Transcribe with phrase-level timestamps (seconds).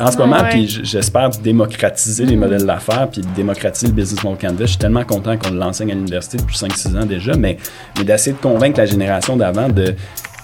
[0.00, 4.64] en ce moment, puis j'espère démocratiser les modèles d'affaires, puis démocratiser le business model canvas.
[4.64, 7.58] Je suis tellement content qu'on l'enseigne à l'université depuis 5-6 ans déjà, mais,
[7.98, 9.94] mais d'essayer de convaincre la génération d'avant de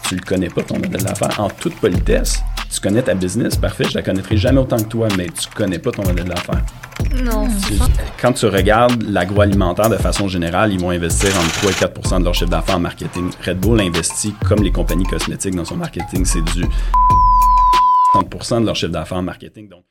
[0.08, 2.42] tu le connais pas ton modèle d'affaires en toute politesse.
[2.72, 5.78] Tu connais ta business, parfait, je la connaîtrai jamais autant que toi, mais tu connais
[5.78, 6.64] pas ton modèle d'affaires.
[7.22, 7.46] Non.
[8.20, 12.24] Quand tu regardes l'agroalimentaire de façon générale, ils vont investir entre 3 et 4% de
[12.24, 13.30] leur chiffre d'affaires en marketing.
[13.44, 16.64] Red Bull investit comme les compagnies cosmétiques dans son marketing, c'est du
[18.12, 19.68] 30 de leur chiffre d'affaires en marketing.
[19.68, 19.84] Donc,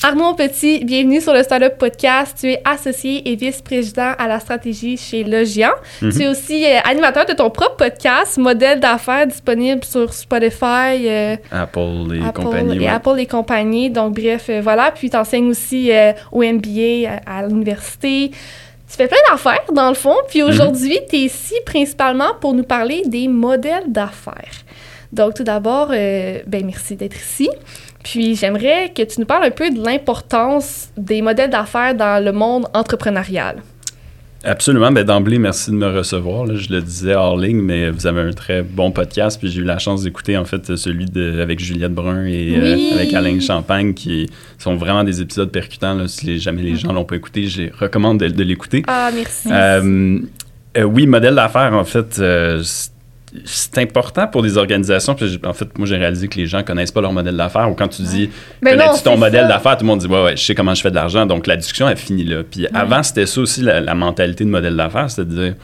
[0.00, 2.36] Arnaud Petit, bienvenue sur le Startup Podcast.
[2.38, 5.72] Tu es associé et vice-président à la stratégie chez Logian.
[6.00, 6.12] Mhm.
[6.12, 11.36] Tu es aussi euh, animateur de ton propre podcast, modèle d'affaires disponible sur Spotify, euh,
[11.50, 12.84] Apple et compagnie.
[12.84, 13.90] Et Apple et compagnie.
[13.90, 14.92] Donc, bref, euh, voilà.
[14.92, 15.90] Puis, tu enseignes aussi
[16.30, 18.30] au MBA à, l'université.
[18.30, 20.16] Tu fais plein d'affaires, dans le fond.
[20.28, 20.50] Puis mhm.
[20.50, 24.62] aujourd'hui, tu es ici principalement pour nous parler des modèles d'affaires.
[25.12, 27.48] Donc, tout d'abord, ben, merci d'être ici.
[28.04, 32.32] Puis j'aimerais que tu nous parles un peu de l'importance des modèles d'affaires dans le
[32.32, 33.56] monde entrepreneurial.
[34.44, 34.92] Absolument.
[34.92, 36.46] Ben, D'emblée, merci de me recevoir.
[36.54, 39.38] Je le disais hors ligne, mais vous avez un très bon podcast.
[39.38, 42.94] Puis j'ai eu la chance d'écouter en fait celui de, avec Juliette Brun et euh,
[42.94, 46.06] avec Alain Champagne, qui sont vraiment des épisodes percutants.
[46.06, 48.84] Si jamais les gens l'ont pas écouté, je recommande de, l'écouter.
[48.86, 49.48] Ah, merci.
[49.50, 50.20] Euh,
[50.76, 52.14] euh, oui, modèle d'affaires, en fait,
[52.62, 52.92] c'est
[53.76, 55.14] important pour des organisations.
[55.14, 57.70] Puis en fait, moi, j'ai réalisé que les gens connaissent pas leur modèle d'affaires.
[57.70, 58.30] Ou quand tu dis,
[58.62, 60.90] connais-tu ton modèle d'affaires, tout le monde dit, ouais, ouais, je sais comment je fais
[60.90, 61.26] de l'argent.
[61.26, 62.42] Donc, la discussion, elle finit là.
[62.48, 65.54] Puis avant, c'était ça aussi, la, la mentalité de modèle d'affaires, c'était de dire,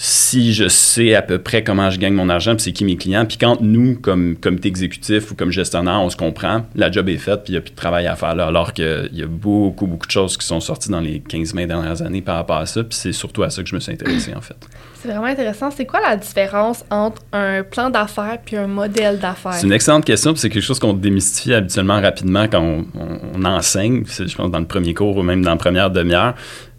[0.00, 2.96] si je sais à peu près comment je gagne mon argent, puis c'est qui mes
[2.96, 7.08] clients, puis quand nous, comme comité exécutif ou comme gestionnaire, on se comprend, la job
[7.08, 9.22] est faite, puis il n'y a plus de travail à faire là, alors qu'il y
[9.24, 12.58] a beaucoup, beaucoup de choses qui sont sorties dans les 15-20 dernières années par rapport
[12.58, 14.56] à ça, puis c'est surtout à ça que je me suis intéressé, en fait.
[15.00, 15.70] C'est vraiment intéressant.
[15.70, 19.54] C'est quoi la différence entre un plan d'affaires puis un modèle d'affaires?
[19.54, 22.84] C'est une excellente question, puis c'est quelque chose qu'on démystifie habituellement rapidement quand on,
[23.34, 26.34] on enseigne, je pense dans le premier cours ou même dans la première demi-heure.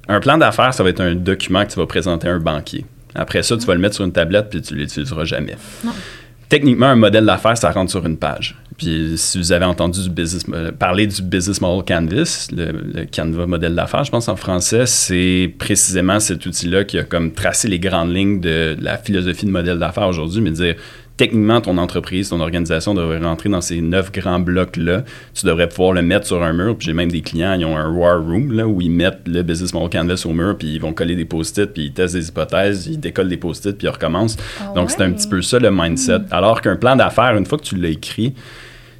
[0.09, 2.85] Un plan d'affaires, ça va être un document que tu vas présenter à un banquier.
[3.15, 5.55] Après ça, tu vas le mettre sur une tablette puis tu l'utiliseras jamais.
[6.49, 8.57] Techniquement, un modèle d'affaires, ça rentre sur une page.
[8.79, 13.45] Puis si vous avez entendu du business, euh, parler du Business Model Canvas, le, Canva
[13.45, 17.77] modèle d'affaires, je pense en français, c'est précisément cet outil-là qui a comme tracé les
[17.77, 20.75] grandes lignes de la philosophie de modèle d'affaires aujourd'hui, mais dire
[21.17, 25.03] techniquement, ton entreprise, ton organisation devrait rentrer dans ces neuf grands blocs-là.
[25.33, 26.77] Tu devrais pouvoir le mettre sur un mur.
[26.77, 29.43] Puis j'ai même des clients, ils ont un war room là, où ils mettent le
[29.43, 32.29] business model canvas au mur, puis ils vont coller des post-it, puis ils testent des
[32.29, 34.37] hypothèses, ils décollent des post-it, puis ils recommencent.
[34.61, 36.21] Ah Donc c'est un petit peu ça le mindset.
[36.31, 38.33] Alors qu'un plan d'affaires, une fois que tu l'as écrit,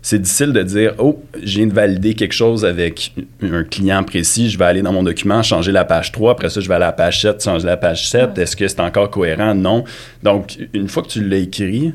[0.01, 4.49] c'est difficile de dire Oh, je viens de valider quelque chose avec un client précis,
[4.49, 6.85] je vais aller dans mon document, changer la page 3, après ça, je vais aller
[6.85, 8.37] à la page 7, changer la page 7.
[8.37, 9.53] Est-ce que c'est encore cohérent?
[9.55, 9.83] Non.
[10.23, 11.93] Donc, une fois que tu l'as écrit,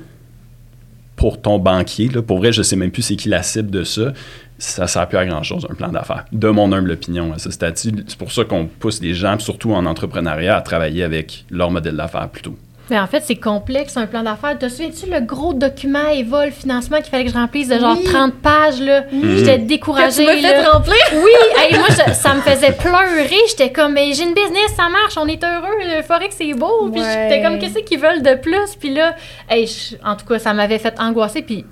[1.17, 2.09] pour ton banquier.
[2.09, 2.23] Là.
[2.23, 4.13] Pour vrai, je sais même plus c'est qui la cible de ça.
[4.59, 6.25] Ça ne sert plus à grand-chose, un plan d'affaires.
[6.33, 9.85] De mon humble opinion, à ce C'est pour ça qu'on pousse les gens, surtout en
[9.85, 12.57] entrepreneuriat, à travailler avec leur modèle d'affaires plutôt.
[12.91, 14.59] Mais en fait, c'est complexe, un plan d'affaires.
[14.59, 18.35] Te souviens-tu le gros document Evol financement qu'il fallait que je remplisse de genre 30
[18.35, 19.05] pages, là?
[19.11, 20.27] J'étais découragée.
[20.27, 20.97] Que tu fait remplir?
[21.15, 23.41] Oui, moi, ça me faisait pleurer.
[23.49, 26.91] J'étais comme, mais j'ai une business, ça marche, on est heureux, le que c'est beau.
[26.93, 28.77] Puis j'étais comme, qu'est-ce qu'ils veulent de plus?
[28.79, 29.15] Puis là,
[30.05, 31.41] en tout cas, ça m'avait fait angoisser.
[31.43, 31.65] Puis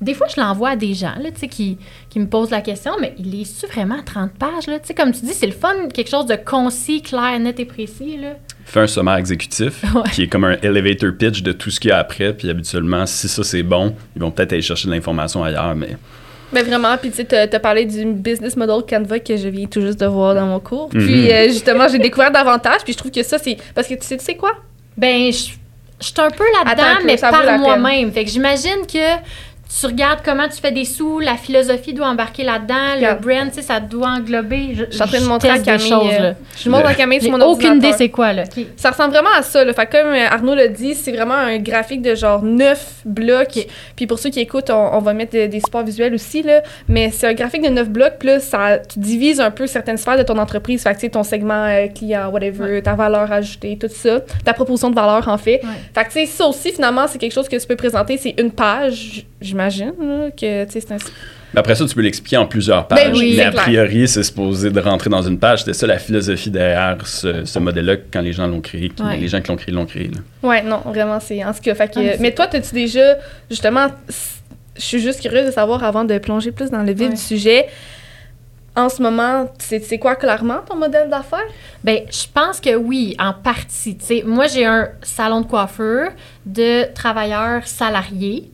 [0.00, 3.14] des fois, je l'envoie à des gens là, qui, qui me posent la question, mais
[3.18, 4.66] il est su vraiment 30 pages?
[4.66, 4.78] Là?
[4.96, 8.16] Comme tu dis, c'est le fun, quelque chose de concis, clair, net et précis.
[8.16, 8.30] Là
[8.64, 9.82] fait un sommaire exécutif
[10.12, 12.32] qui est comme un elevator pitch de tout ce qu'il y a après.
[12.32, 15.96] Puis habituellement, si ça c'est bon, ils vont peut-être aller chercher de l'information ailleurs, mais.
[16.52, 19.80] Mais vraiment, puis tu sais, as parlé du business model Canva que je viens tout
[19.80, 20.88] juste de voir dans mon cours.
[20.94, 21.04] Mhm.
[21.04, 23.56] Puis euh, justement, j'ai découvert davantage, puis je trouve que ça, c'est.
[23.74, 24.52] Parce que tu sais, tu sais quoi?
[24.96, 25.50] Ben, je,
[26.00, 28.12] je suis un peu là-dedans, mais par moi-même.
[28.12, 29.18] Fait que j'imagine que
[29.80, 33.56] tu regardes comment tu fais des sous, la philosophie doit embarquer là-dedans, le brand, tu
[33.56, 34.74] sais, ça doit englober.
[34.74, 35.88] Je, suis en train de montrer à Camille.
[35.88, 38.44] Choses, euh, je montre à Camille sur mon aucune idée c'est quoi, là.
[38.76, 39.72] Ça ressemble vraiment à ça, là.
[39.72, 43.66] Fait comme euh, Arnaud l'a dit, c'est vraiment un graphique de genre neuf blocs.
[43.96, 46.62] Puis pour ceux qui écoutent, on, va mettre des, supports visuels aussi, là.
[46.88, 50.18] Mais c'est un graphique de neuf blocs, plus ça, tu divises un peu certaines sphères
[50.18, 50.82] de ton entreprise.
[50.82, 54.20] Fait que, tu sais, ton segment euh, client, whatever, ta valeur ajoutée, tout ça.
[54.44, 55.60] Ta proposition de valeur, en fait.
[55.94, 58.18] Fait que, tu sais, ça aussi, finalement, c'est quelque chose que tu peux présenter.
[58.18, 59.92] C'est une page j'imagine,
[60.36, 60.96] que c'est un...
[61.56, 63.18] Après ça, tu peux l'expliquer en plusieurs ben pages.
[63.18, 65.60] mais a priori, c'est supposé de rentrer dans une page.
[65.60, 68.90] C'était ça la philosophie derrière ce, modèle-là quand les gens l'ont créé.
[69.18, 70.10] Les gens qui l'ont créé l'ont créé.
[70.42, 71.74] Oui, non, vraiment, c'est en ce cas.
[71.74, 73.16] Fait que, mais toi, as-tu déjà,
[73.50, 73.86] justement,
[74.76, 77.66] je suis juste curieuse de savoir, avant de plonger plus dans le vif du sujet,
[78.76, 81.46] en ce moment, c'est quoi clairement ton modèle d'affaires?
[81.84, 83.96] Bien, je pense que oui, en partie.
[84.26, 86.10] moi, j'ai un salon de coiffeur
[86.44, 88.50] de travailleurs salariés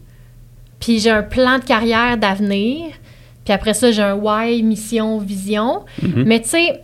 [0.81, 2.87] puis j'ai un plan de carrière d'avenir,
[3.45, 5.85] puis après ça, j'ai un why, mission, vision.
[6.03, 6.25] Mhm.
[6.27, 6.83] Mais tu sais,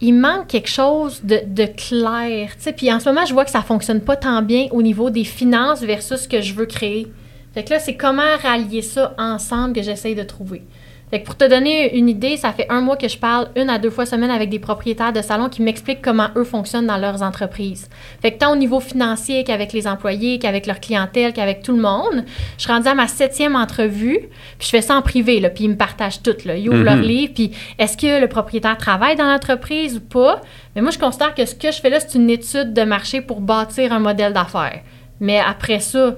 [0.00, 2.50] il manque quelque chose de, de clair.
[2.76, 5.24] Puis en ce moment, je vois que ça fonctionne pas tant bien au niveau des
[5.24, 7.06] finances versus ce que je veux créer.
[7.54, 10.62] Fait que là, c'est comment rallier ça ensemble que j'essaye de trouver.
[11.10, 13.70] Fait que pour te donner une idée, ça fait un mois que je parle une
[13.70, 16.96] à deux fois semaine avec des propriétaires de salons qui m'expliquent comment eux fonctionnent dans
[16.96, 17.88] leurs entreprises.
[18.20, 21.80] Fait que tant au niveau financier qu'avec les employés, qu'avec leur clientèle, qu'avec tout le
[21.80, 22.24] monde,
[22.58, 24.18] je suis rendue à ma septième entrevue,
[24.58, 26.56] puis je fais ça en privé, là, puis ils me partagent tout, là.
[26.56, 27.02] Ils ouvrent leur Mhm.
[27.02, 30.40] livre, puis est-ce que le propriétaire travaille dans l'entreprise ou pas?
[30.74, 33.20] Mais moi, je considère que ce que je fais là, c'est une étude de marché
[33.20, 34.80] pour bâtir un modèle d'affaires.
[35.20, 36.16] Mais après ça,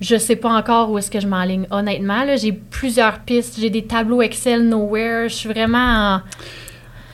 [0.00, 1.66] je sais pas encore où est-ce que je m'enligne.
[1.70, 3.58] Honnêtement, j'ai plusieurs pistes.
[3.60, 5.28] J'ai des tableaux Excel nowhere.
[5.28, 5.78] Je suis vraiment
[6.16, 6.22] en...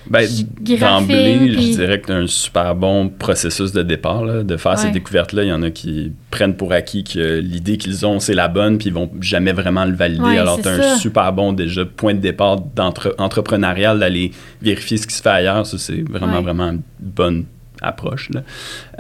[0.07, 4.43] Ben, Je d'emblée, je dirais que tu as un super bon processus de départ, là,
[4.43, 5.45] de faire ces découvertes-là.
[5.45, 8.77] Il y en a qui prennent pour acquis que l'idée qu'ils ont, c'est la bonne,
[8.77, 10.23] puis ils vont jamais vraiment le valider.
[10.23, 14.33] Ouais, Alors, c'est tu as un super bon déjà point de départ d'entre- entrepreneurial d'aller
[14.61, 15.65] vérifier ce qui se fait ailleurs.
[15.65, 16.43] Ça, c'est vraiment, Ouais.
[16.43, 17.47] vraiment une bonne
[17.87, 18.31] approche.
[18.31, 18.43] là.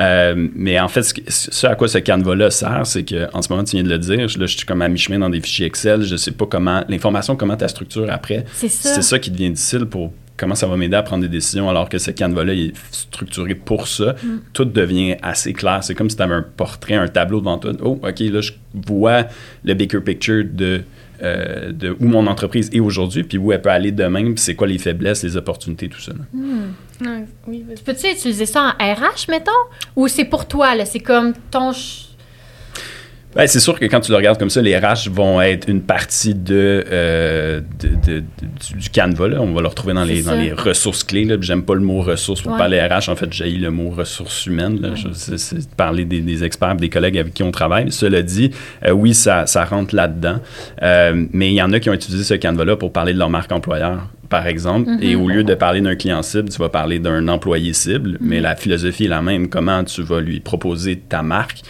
[0.00, 3.64] Euh, mais en fait, ce, à quoi ce canevas-là sert, c'est que en ce moment,
[3.64, 5.66] tu viens de le dire, je, là, je suis comme à mi-chemin dans des fichiers
[5.66, 8.44] Excel, je sais pas comment, l'information, comment tu structure après.
[8.52, 8.94] C'est ça.
[8.94, 11.88] C'est ça qui devient difficile pour comment ça va m'aider à prendre des décisions alors
[11.88, 14.14] que ce canevas-là est structuré pour ça.
[14.22, 14.38] Mm.
[14.52, 15.82] Tout devient assez clair.
[15.82, 17.72] C'est comme si tu avais un portrait, un tableau devant toi.
[17.82, 19.25] Oh, OK, là, je vois
[19.64, 20.82] le bigger picture de,
[21.22, 24.55] euh, de où mon entreprise est aujourd'hui, puis où elle peut aller demain, puis c'est
[24.55, 26.12] quoi les faiblesses, les opportunités, tout ça.
[27.00, 27.64] Ouais, oui.
[27.84, 29.52] Peux-tu utiliser ça en RH, mettons?
[29.96, 30.84] Ou c'est pour toi, là?
[30.84, 31.72] C'est comme ton...
[33.36, 35.82] Ben, c'est sûr que quand tu le regardes comme ça, les RH vont être une
[35.82, 39.26] partie de, euh, de- de- de- du, Canva.
[39.26, 39.40] là.
[39.40, 41.26] On va le retrouver dans les, dans les ressources clés.
[41.40, 42.58] J'aime pas le mot ressources pour Ouais.
[42.58, 43.08] parler RH.
[43.08, 44.78] En fait, j'ai le mot ressources humaines.
[44.81, 44.94] là.
[44.94, 47.90] Je- C'est c'est de parler des, des experts, des collègues avec qui on travaille.
[47.90, 48.52] Cela dit,
[48.84, 50.38] euh, oui, ça, ça rentre là-dedans.
[50.82, 53.31] Euh, mais il y en a qui ont utilisé ce Canva-là pour parler de leur
[53.31, 55.02] marque employeur par exemple, Mm-hmm.
[55.04, 58.40] et au lieu de parler d'un client cible, tu vas parler d'un employé cible, mais
[58.40, 59.48] la philosophie est la même.
[59.48, 61.60] Comment tu vas lui proposer ta marque,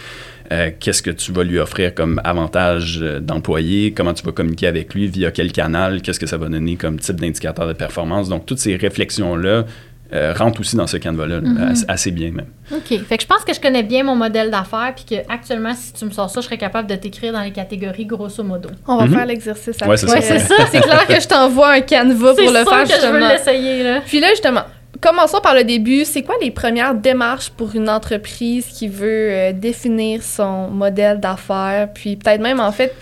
[0.51, 4.67] euh, qu'est-ce que tu vas lui offrir comme avantage euh, d'employé, comment tu vas communiquer
[4.67, 8.29] avec lui, via quel canal, qu'est-ce que ça va donner comme type d'indicateur de performance?
[8.29, 9.65] Donc, toutes ces réflexions-là
[10.13, 12.45] euh, rentrent aussi dans ce canevas-là, là, assez, assez bien même.
[12.71, 12.99] OK.
[13.05, 15.93] Fait que je pense que je connais bien mon modèle d'affaires, puis que actuellement, si
[15.93, 18.69] tu me sors ça, je serais capable de t'écrire dans les catégories grosso modo.
[18.87, 19.13] On va Mhm.
[19.15, 19.89] faire l'exercice après.
[19.89, 20.13] Ouais, c'est ça.
[20.13, 20.53] Ouais, c'est ça.
[20.71, 23.29] C'est clair que je t'envoie un canevas pour le faire, que je veux justement.
[23.29, 24.01] l'essayer, là.
[24.05, 24.61] Puis là, justement,
[25.01, 26.05] commençons par le début.
[26.05, 31.89] C'est quoi les premières démarches pour une entreprise qui veut euh, définir son modèle d'affaires?
[31.93, 32.93] Puis peut-être même, en fait...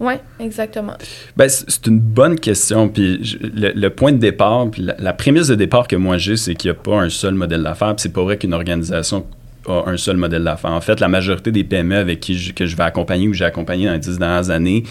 [0.00, 0.94] Ouais, exactement.
[1.36, 2.88] Ben, c'est une bonne question.
[2.88, 6.56] Puis le point de départ, puis la, la prémisse de départ que moi j'ai, c'est
[6.56, 7.94] qu'il n'y a pas un seul modèle d'affaires.
[7.94, 9.24] Puis c'est pas vrai qu'une organisation
[9.68, 10.72] a un seul modèle d'affaires.
[10.72, 13.44] En fait, la majorité des PME avec qui je, que je vais accompagner ou j'ai
[13.44, 14.84] accompagné dans les dix dernières années,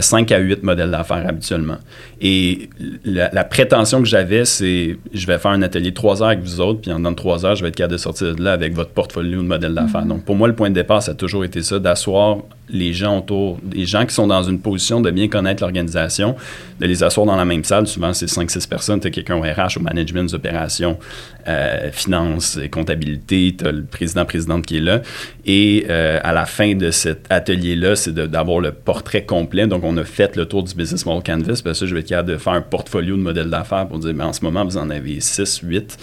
[0.00, 1.78] 5 à 8 modèles d'affaires habituellement.
[2.20, 2.68] Et
[3.04, 6.40] la, la prétention que j'avais, c'est je vais faire un atelier de 3 heures avec
[6.40, 8.52] vous autres, puis en dans 3 heures, je vais être capable de sortir de là
[8.52, 10.04] avec votre portfolio de modèles d'affaires.
[10.04, 12.38] Donc, pour moi, le point de départ, ça a toujours été ça, d'asseoir
[12.70, 16.36] les gens autour, les gens qui sont dans une position de bien connaître l'organisation,
[16.80, 17.86] de les asseoir dans la même salle.
[17.86, 19.00] Souvent, c'est 5-6 personnes.
[19.00, 20.98] Tu as quelqu'un au RH, au management des opérations,
[21.46, 23.54] euh, finances, et comptabilité.
[23.58, 25.02] Tu as le président-présidente qui est là.
[25.46, 29.66] Et euh, à la fin de cet atelier-là, c'est d'avoir le portrait complet.
[29.66, 31.60] Donc, on a fait le tour du Business Model Canvas.
[31.64, 34.14] Parce que je vais être capable de faire un portfolio de modèles d'affaires pour dire,
[34.14, 35.98] ben, en ce moment, vous en avez 6, 8.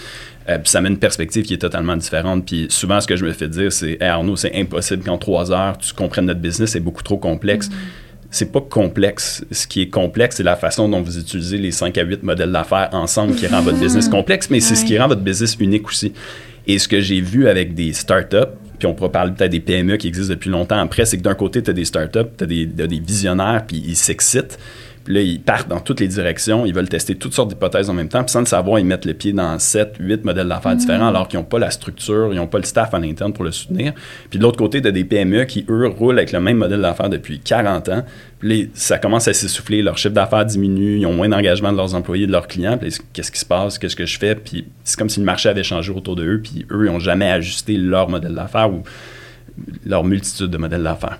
[0.48, 2.46] Euh, puis ça met une perspective qui est totalement différente.
[2.46, 5.52] Puis souvent, ce que je me fais dire, c'est Hey Arnaud, c'est impossible qu'en trois
[5.52, 7.70] heures, tu comprennes notre business, c'est beaucoup trop complexe.
[8.30, 9.46] C'est pas complexe.
[9.52, 12.52] Ce qui est complexe, c'est la façon dont vous utilisez les 5 à 8 modèles
[12.52, 15.88] d'affaires ensemble qui rend votre business complexe, mais c'est ce qui rend votre business unique
[15.88, 16.14] aussi.
[16.68, 19.98] Et ce que j'ai vu avec des startups, puis on pourra parler peut-être des PME
[19.98, 22.48] qui existent depuis longtemps après, c'est que d'un côté, tu as des startups, tu as
[22.88, 24.60] des visionnaires, puis ils s'excitent.
[25.06, 27.94] Puis là, ils partent dans toutes les directions, ils veulent tester toutes sortes d'hypothèses en
[27.94, 30.76] même temps, puis sans le savoir, ils mettent le pied dans 7, 8 modèles d'affaires
[30.76, 33.44] différents, alors qu'ils n'ont pas la structure, ils n'ont pas le staff à l'interne pour
[33.44, 33.94] le soutenir.
[34.32, 36.82] Puis de l'autre côté, tu as des PME qui, eux, roulent avec le même modèle
[36.82, 38.04] d'affaires depuis 40 ans.
[38.40, 41.78] Puis là, ça commence à s'essouffler, leur chiffre d'affaires diminue, ils ont moins d'engagement de
[41.78, 42.80] leurs employés, de leurs clients.
[42.80, 44.34] Puis qu'est-ce qui se passe, qu'est-ce que je fais?
[44.34, 47.00] Puis c'est comme si le marché avait changé autour de eux, puis eux, ils n'ont
[47.00, 48.82] jamais ajusté leur modèle d'affaires ou
[49.86, 51.20] leur multitude de modèles d'affaires.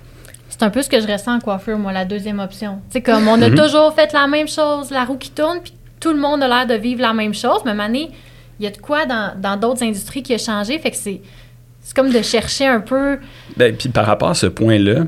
[0.58, 2.80] C'est un peu ce que je ressens en coiffure, moi, la deuxième option.
[2.88, 3.56] C'est comme, on a Mhm.
[3.58, 6.66] toujours fait la même chose, la roue qui tourne, puis tout le monde a l'air
[6.66, 7.60] de vivre la même chose.
[7.66, 8.10] Mais année,
[8.58, 10.78] il y a de quoi dans dans d'autres industries qui a changé.
[10.78, 11.20] Fait que c'est
[11.82, 13.18] c'est comme de chercher un peu.
[13.56, 15.04] Ben, puis par rapport à ce point-là,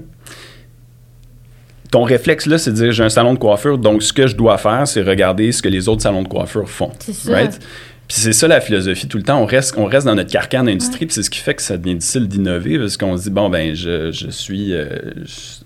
[1.91, 4.37] ton réflexe là, c'est de dire j'ai un salon de coiffure, donc ce que je
[4.37, 6.93] dois faire, c'est regarder ce que les autres salons de coiffure font.
[6.99, 7.59] C'est right?
[8.09, 9.39] Puis c'est ça la philosophie tout le temps.
[9.39, 11.77] On reste, on reste dans notre carcan d'industrie, puis c'est ce qui fait que ça
[11.77, 14.87] devient difficile d'innover parce qu'on se dit bon ben je, je suis euh,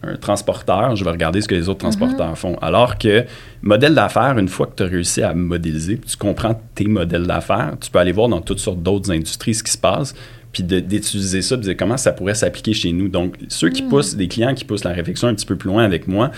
[0.03, 2.57] un transporteur, je vais regarder ce que les autres transporteurs font.
[2.61, 3.25] Alors que
[3.63, 7.75] modèle d'affaires, une fois que tu as réussi à modéliser, tu comprends tes modèles d'affaires,
[7.81, 10.13] tu peux aller voir dans toutes sortes d'autres industries ce qui se passe,
[10.53, 13.09] puis d'utiliser ça, puis de dire comment ça pourrait s'appliquer chez nous.
[13.09, 15.85] Donc ceux qui poussent, des clients qui poussent la réflexion un petit peu plus loin
[15.85, 16.33] avec moi,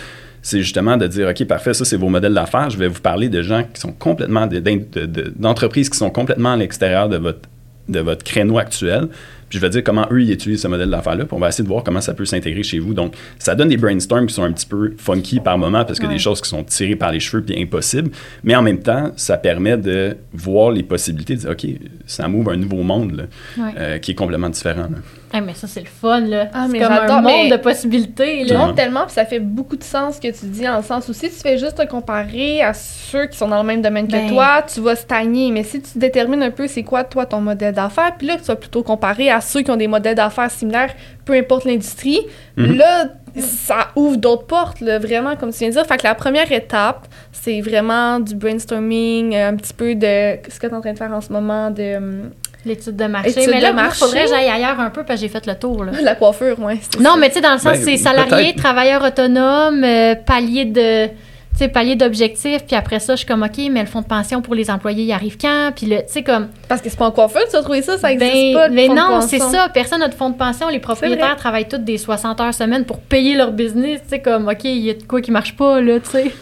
[0.47, 2.69] c'est justement de dire, OK, parfait, ça, c'est vos modèles d'affaires.
[2.69, 6.53] Je vais vous parler de gens qui sont complètement, de- de- d'entreprises qui sont complètement
[6.53, 7.49] à l'extérieur de votre,
[7.89, 9.09] de votre créneau actuel.
[9.49, 11.25] Puis je vais dire comment eux, ils utilisent ce modèle d'affaires-là.
[11.25, 12.93] Puis on va essayer de voir comment ça peut s'intégrer chez vous.
[12.93, 16.07] Donc, ça donne des brainstorms qui sont un petit peu funky par moment parce que
[16.07, 16.13] Ouais.
[16.13, 18.11] des choses qui sont tirées par les cheveux puis impossibles.
[18.43, 21.67] Mais en même temps, ça permet de voir les possibilités, de dire, OK,
[22.07, 23.23] ça m'ouvre un nouveau monde là,
[23.59, 23.73] Ouais.
[23.79, 24.89] euh, qui est complètement différent.
[24.91, 24.99] là.
[25.37, 26.49] Eh, mais ça, c'est le fun, là.
[26.55, 28.57] Ah, c'est comme un monde mais- de possibilités, là.
[28.67, 31.09] Non, tellement, puis ça fait beaucoup de sens ce que tu dis, en le sens
[31.09, 34.07] où si tu fais juste te comparer à ceux qui sont dans le même domaine
[34.07, 34.26] Ben.
[34.26, 35.50] que toi, tu vas stagner.
[35.50, 38.45] Mais si tu détermines un peu c'est quoi, toi, ton modèle d'affaires, puis là, tu
[38.45, 42.21] vas plutôt comparer à ceux qui ont des modèles d'affaires similaires, peu importe l'industrie,
[42.57, 42.76] Mhm.
[42.76, 45.85] là, ça ouvre d'autres portes, là, vraiment, comme tu viens de dire.
[45.87, 50.67] Fait que la première étape, c'est vraiment du brainstorming, un petit peu de ce que
[50.69, 52.31] tu es en train de faire en ce moment, de hum,
[52.64, 53.30] L'étude de marché.
[53.30, 53.99] Étude mais là, marché.
[53.99, 55.92] faudrait que j'aille ailleurs un peu parce que j'ai fait le tour, là.
[56.02, 56.78] la coiffure, ouais.
[56.80, 57.16] c'est Non, ça.
[57.18, 61.06] mais tu sais, dans le sens, Ben, c'est salarié, travailleur autonome, euh, palier de.
[61.06, 64.06] Tu sais, palier d'objectifs, puis après ça, je suis comme, OK, mais le fonds de
[64.06, 65.71] pension pour les employés, il arrive quand?
[65.76, 66.49] Puis le, tu sais, comme.
[66.68, 68.66] Parce que c'est pas en coiffeur que tu as trouvé ça, ça existe ben, pas.
[68.68, 69.68] le mais fonds de non, c'est ça.
[69.73, 70.68] Personne n'a de fonds de pension.
[70.68, 74.00] Les propriétaires travaillent tous des 60 heures semaine pour payer leur business.
[74.02, 76.33] Tu sais, comme, OK, il y a de quoi qui marche pas, là, tu sais.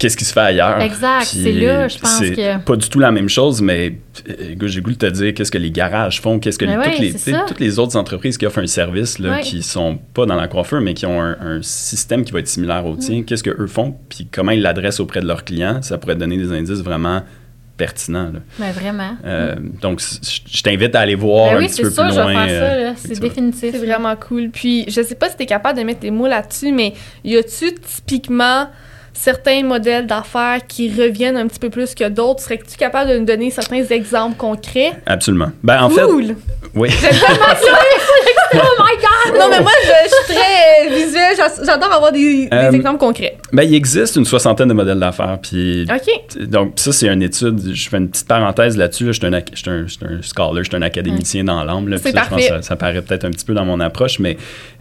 [0.00, 0.80] Qu'est-ce qui se fait ailleurs?
[0.80, 4.52] Exact, c'est là, je pense c'est que- pas du tout la même chose, mais euh,
[4.52, 6.90] écoute, j'ai goût de te dire qu'est-ce que les garages font, qu'est-ce que les- ouais,
[6.90, 7.44] toutes, les, ça.
[7.46, 9.40] toutes les autres entreprises qui offrent un service, là, Ouais.
[9.42, 12.48] qui sont pas dans la coiffure, mais qui ont un, un système qui va être
[12.48, 12.98] similaire au Mm.
[12.98, 16.20] tien, qu'est-ce qu'eux font, puis comment ils l'adressent auprès de leurs clients, ça pourrait te
[16.20, 17.22] donner des indices vraiment
[17.76, 18.30] pertinents.
[18.32, 18.40] là.
[18.58, 19.16] Ben, vraiment.
[19.24, 20.00] Euh, donc,
[20.50, 22.46] je t'invite à aller voir Ben un oui, petit c'est peu sûr, plus loin.
[22.46, 23.70] ça, euh, C'est définitif.
[23.72, 24.50] C'est vraiment cool.
[24.50, 26.92] Puis, je sais pas si tu es capable de mettre des mots là-dessus, mais
[27.24, 28.68] y a-tu typiquement
[29.20, 32.42] certains modèles d'affaires qui reviennent un petit peu plus que d'autres?
[32.42, 34.92] Serais-tu capable de nous donner certains exemples concrets?
[35.04, 35.50] Absolument.
[35.62, 36.28] Ben, en cool!
[36.28, 36.34] fait,
[36.74, 36.88] oui.
[38.54, 39.38] oh my God!
[39.38, 41.36] Non, mais moi, je, je suis très euh, visuelle.
[41.36, 43.36] J'a- J'adore avoir des, des Euh, exemples concrets.
[43.52, 46.46] Ben, il existe une soixantaine de modèles d'affaires, puis OK.
[46.48, 47.74] Donc, ça, c'est une étude.
[47.74, 49.04] Je fais une petite parenthèse là-dessus.
[49.06, 49.12] là.
[49.12, 51.44] Je suis un, ac- je suis un, je suis un scholar, je suis un académicien
[51.44, 51.88] dans l'âme.
[51.88, 51.96] là.
[51.98, 52.48] C'est Puis ça, je pense parfait.
[52.48, 54.36] que ça, ça paraît peut-être un petit peu dans mon approche, mais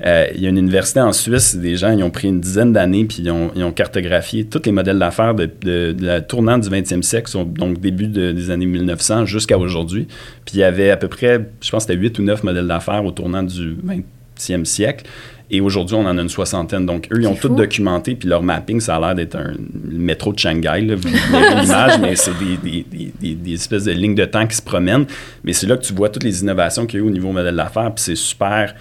[0.05, 1.55] euh, il y a une université en Suisse.
[1.55, 4.61] Des gens, ils ont pris une dizaine d'années, puis ils ont, ils ont cartographié tous
[4.65, 8.51] les modèles d'affaires de, de- de la tournante du 20e siècle, donc début de- des
[8.51, 10.07] années 1900 jusqu'à aujourd'hui.
[10.45, 12.67] Puis il y avait à peu près, je pense que c'était 8 ou 9 modèles
[12.67, 15.05] d'affaires au tournant du 20e siècle.
[15.51, 16.85] Et aujourd'hui, on en a une soixantaine.
[16.85, 19.53] Donc, eux, ils ont tout documenté, puis leur mapping, ça a l'air d'être un
[19.89, 20.81] métro de Shanghai.
[20.81, 20.95] Là.
[20.95, 24.45] Vous verrez l'image, mais c'est des, des- des- des- des espèces de lignes de temps
[24.45, 25.07] qui se promènent.
[25.43, 27.31] Mais c'est là que tu vois toutes les innovations qu'il y a eu au niveau
[27.31, 28.75] modèle d'affaires, puis c'est super...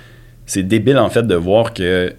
[0.45, 2.13] C'est débile, en fait, de voir que,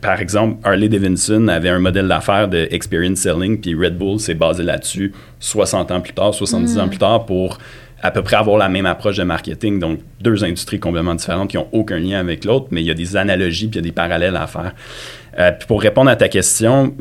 [0.00, 4.34] par exemple, Harley Davidson avait un modèle d'affaires de experience selling, puis Red Bull s'est
[4.34, 7.58] basé là-dessus 60 ans plus tard, 70 ans plus tard, pour
[8.04, 9.78] à peu près avoir la même approche de marketing.
[9.78, 12.94] Donc, deux industries complètement différentes qui n'ont aucun lien avec l'autre, mais il y a
[12.94, 14.74] des analogies puis il y a des parallèles à faire.
[15.38, 16.94] Euh, puis pour répondre à ta question,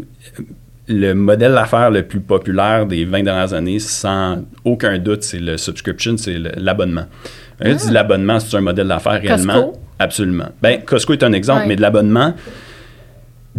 [0.87, 5.57] le modèle d'affaires le plus populaire des 20 dernières années, sans aucun doute, c'est le
[5.57, 7.05] subscription, c'est l'abonnement.
[7.61, 9.53] Dis l'abonnement, c'est un modèle d'affaires réellement?
[9.53, 9.79] Costco?
[9.99, 10.49] Absolument.
[10.61, 12.33] Ben, Costco est un exemple, mais de l'abonnement,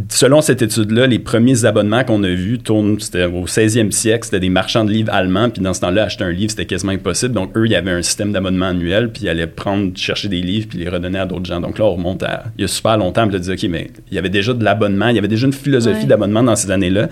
[0.09, 4.41] selon cette étude-là, les premiers abonnements qu'on a vus tournent, c'était au 16e siècle, c'était
[4.41, 7.33] des marchands de livres allemands, puis dans ce temps-là, acheter un livre, c'était quasiment impossible.
[7.33, 10.41] Donc, eux, il y avait un système d'abonnement annuel, puis ils allaient prendre, chercher des
[10.41, 11.61] livres, puis les redonner à d'autres gens.
[11.61, 13.71] Donc là, on remonte à, il y a super longtemps, puis là, tu dis, OK,
[13.71, 16.07] mais il y avait déjà de l'abonnement, il y avait déjà une philosophie Ouais.
[16.07, 17.09] d'abonnement dans ces années-là.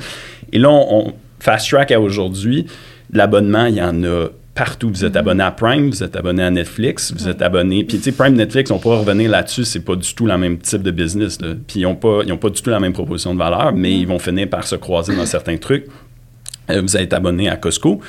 [0.52, 2.66] Et là, on, on fast track à aujourd'hui,
[3.12, 4.88] l'abonnement, il y en a partout.
[4.90, 7.84] Vous êtes abonné à Prime, vous êtes abonné à Netflix, vous êtes abonné.
[7.84, 10.58] Puis, tu sais, Prime, Netflix, on pourra revenir là-dessus, c'est pas du tout le même
[10.58, 11.40] type de business.
[11.40, 11.54] là.
[11.66, 13.92] Puis, ils n'ont pas, ils ont pas du tout la même proposition de valeur, mais
[13.92, 15.86] ils vont finir par se croiser dans certains trucs.
[16.70, 18.00] Euh, vous allez être abonné à Costco,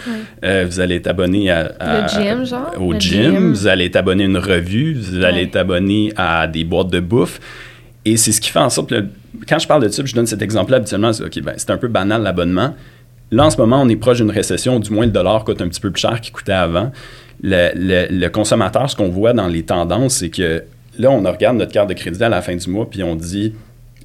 [0.44, 2.72] Euh, vous allez être abonné à, à- Le gym, genre?
[2.80, 3.50] au Le gym, gym.
[3.52, 7.00] vous allez être abonné à une revue, vous allez être abonné à des boîtes de
[7.00, 7.40] bouffe.
[8.06, 9.06] Et c'est ce qui fait en sorte que,
[9.48, 11.72] quand je parle de ça, puis je donne cet exemple-là habituellement, c'est OK, ben, c'est
[11.72, 12.76] un peu banal l'abonnement.
[13.34, 15.68] Là, en ce moment, on est proche d'une récession, du moins le dollar coûte un
[15.68, 16.92] petit peu plus cher qu'il coûtait avant.
[17.42, 20.64] Le, le- le consommateur, ce qu'on voit dans les tendances, c'est que
[21.00, 23.54] là, on regarde notre carte de crédit à la fin du mois, puis on dit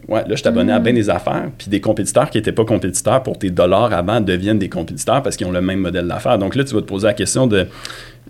[0.08, 3.22] Ouais, là, je abonné à bien des affaires, puis des compétiteurs qui n'étaient pas compétiteurs
[3.22, 6.38] pour tes dollars avant deviennent des compétiteurs parce qu'ils ont le même modèle d'affaires.
[6.38, 7.66] Donc là, tu vas te poser la question de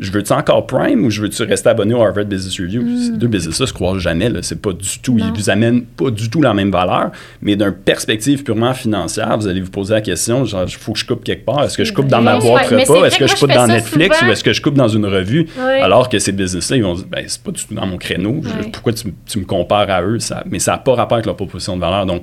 [0.01, 2.83] je veux-tu encore Prime ou je veux-tu rester abonné au Harvard Business Review?
[2.99, 4.29] Ces deux business-là se croisent jamais.
[4.29, 4.41] Là.
[4.43, 5.27] C'est pas du tout, Non.
[5.27, 7.11] ils vous amènent pas du tout la même valeur,
[7.43, 10.99] mais d'une perspective purement financière, vous allez vous poser la question, genre, il faut que
[10.99, 11.63] je coupe quelque part.
[11.65, 12.99] Est-ce que je coupe dans ma Ouais, boîte mais c'est repas?
[13.01, 14.29] vrai Est-ce que que je coupe dans Netflix souvent.
[14.29, 15.47] ou est-ce que je coupe dans une revue?
[15.83, 18.41] Alors que ces business-là, ils vont dire, ben, c'est pas du tout dans mon créneau.
[18.43, 20.19] Je- pourquoi tu, tu me compares à eux?
[20.19, 22.07] Ça, mais ça n'a pas rapport avec leur proposition de valeur.
[22.07, 22.23] Donc,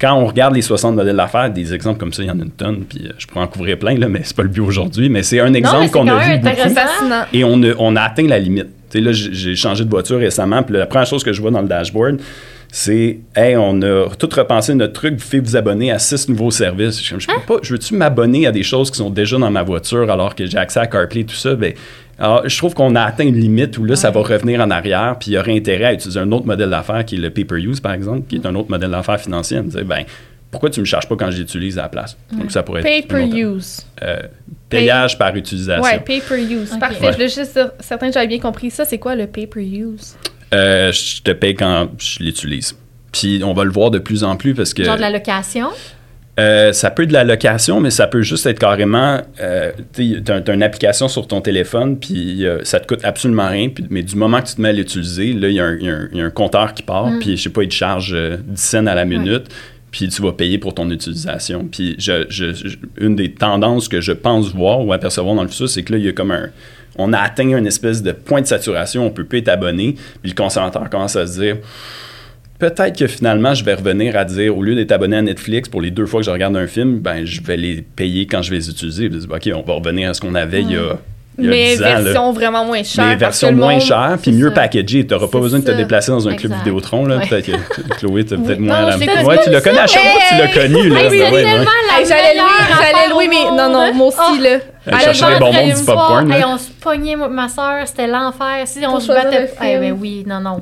[0.00, 2.42] quand on regarde les 60 modèles d'affaires, des exemples comme ça, il y en a
[2.42, 4.60] une tonne, puis euh, je pourrais en couvrir plein, là, mais c'est pas le but
[4.62, 5.08] aujourd'hui.
[5.08, 6.68] Mais c'est un exemple qu'on a vu beaucoup.
[7.32, 8.68] Et on a, on a atteint la limite.
[8.94, 11.68] Là, j'ai changé de voiture récemment, puis la première chose que je vois dans le
[11.68, 12.20] dashboard,
[12.70, 16.50] c'est Hey, on a tout repensé notre truc, vous faites vous abonner à six nouveaux
[16.50, 17.02] services.
[17.02, 19.62] Je, je peux pas, je veux-tu m'abonner à des choses qui sont déjà dans ma
[19.62, 21.54] voiture alors que j'ai accès à CarPlay, tout ça?
[21.54, 21.74] Ben,
[22.18, 25.16] alors, je trouve qu'on a atteint une limite où là, ça va revenir en arrière,
[25.18, 27.80] puis il y aurait intérêt à utiliser un autre modèle d'affaires qui est le pay-per-use,
[27.80, 29.60] par exemple, qui est un autre modèle d'affaires financier.
[29.60, 30.04] Me dire, ben,
[30.50, 32.16] pourquoi tu me charges pas quand j'utilise à la place?
[32.32, 32.86] Donc, ça pourrait être.
[32.86, 33.86] Pay per use.
[34.02, 34.16] euh,
[34.68, 35.82] payage par utilisation.
[35.82, 36.76] Ouais, pay per use.
[36.78, 37.00] Parfait.
[37.00, 37.08] Ouais.
[37.12, 38.84] Je voulais juste certain que j'avais bien compris ça.
[38.84, 40.14] C'est quoi le pay per use?
[40.54, 42.76] Euh, je te paye quand je l'utilise.
[43.10, 45.68] Puis on va le voir de plus en plus parce que Genre de la location?
[46.40, 49.20] Euh, ça peut être de la location, mais ça peut juste être carrément.
[49.40, 53.68] Euh, tu as, une application sur ton téléphone, puis euh, ça te coûte absolument rien.
[53.90, 56.16] Mais du moment que tu te mets à l'utiliser, là, il y, a un- y
[56.16, 57.18] y a compteur qui part, Mm.
[57.18, 59.44] puis je sais pas, il te charge euh, 10 cents à la minute.
[59.90, 61.68] Puis tu vas payer pour ton utilisation.
[61.70, 65.48] Puis je, je- je- une des tendances que je pense voir ou apercevoir dans le
[65.48, 66.48] futur, c'est que là, il y a comme un.
[66.96, 69.96] On a atteint une espèce de point de saturation, on peut plus être abonné.
[70.22, 71.56] Puis le consommateur commence à se dire
[72.68, 75.80] peut-être que finalement, je vais revenir à dire, au lieu d'être abonné à Netflix pour
[75.82, 78.50] les deux fois que je regarde un film, ben, je vais les payer quand je
[78.50, 79.08] vais les utiliser.
[79.08, 80.96] OK, on va revenir à ce qu'on avait il y a,
[81.38, 81.84] il y a Mais 10 ans.
[81.86, 82.00] là.
[82.02, 83.04] version vraiment moins chère.
[83.06, 84.54] Mais parce que version le moins monde- chère, puis mieux ça.
[84.54, 85.06] packagé.
[85.06, 86.52] Tu n'auras pas besoin de te déplacer dans un club.
[86.58, 87.04] Vidéotron.
[87.06, 87.16] Là.
[87.18, 87.26] Ouais.
[87.26, 88.66] Peut-être que Chloé, tu peut-être Oui.
[88.66, 89.08] moins Non, la même.
[89.08, 89.78] l'ai Ouais, tu l'as ça, connu.
[89.80, 90.88] À chaque fois, tu l'as connu.
[90.88, 91.00] Là.
[91.10, 91.42] C'est ouais, ouais.
[91.42, 94.42] la j'allais louer, j'allais louer, mais non, non, moi aussi, Oh.
[94.42, 94.58] là.
[94.86, 96.34] Elle cherchait le les bonbons du popcorn.
[96.46, 98.62] on se pognait, moi, ma soeur, c'était l'enfer.
[98.66, 99.42] Si on se battait.
[99.42, 99.48] le.
[99.66, 100.58] Eh ben oui, non, non.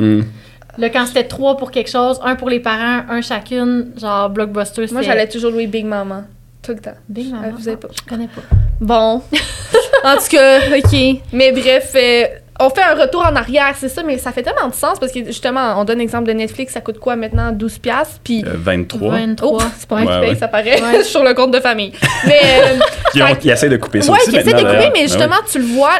[0.79, 4.87] Là, quand c'était trois pour quelque chose, un pour les parents, un chacune, genre Blockbuster.
[4.93, 6.25] Moi, j'allais toujours louer Big Mama.
[6.63, 6.95] Tout le temps.
[7.09, 7.47] Big Mama?
[7.49, 8.43] Ah, vous avez pas- Je connais pas.
[8.81, 9.23] Bon.
[10.05, 11.21] en tout cas, OK.
[11.33, 12.25] Mais bref, euh,
[12.61, 15.11] on fait un retour en arrière, c'est ça, mais ça fait tellement de sens parce
[15.13, 17.53] que justement, on donne l'exemple de Netflix, ça coûte quoi maintenant?
[17.53, 17.81] 12$?
[17.81, 18.45] piastres, Puis.
[18.47, 19.11] Euh, 23.
[19.11, 19.51] 23.
[19.53, 20.37] Oh, c'est pas moi Ouais, qui paye, ouais.
[20.37, 21.03] ça paraît, Ouais.
[21.05, 21.93] sur le compte de famille.
[22.27, 22.79] Mais, euh,
[23.13, 25.03] Qui, ont- qui essaient de couper ça ouais, aussi qui essaie de couper, mais Ben
[25.09, 25.91] justement, tu le vois,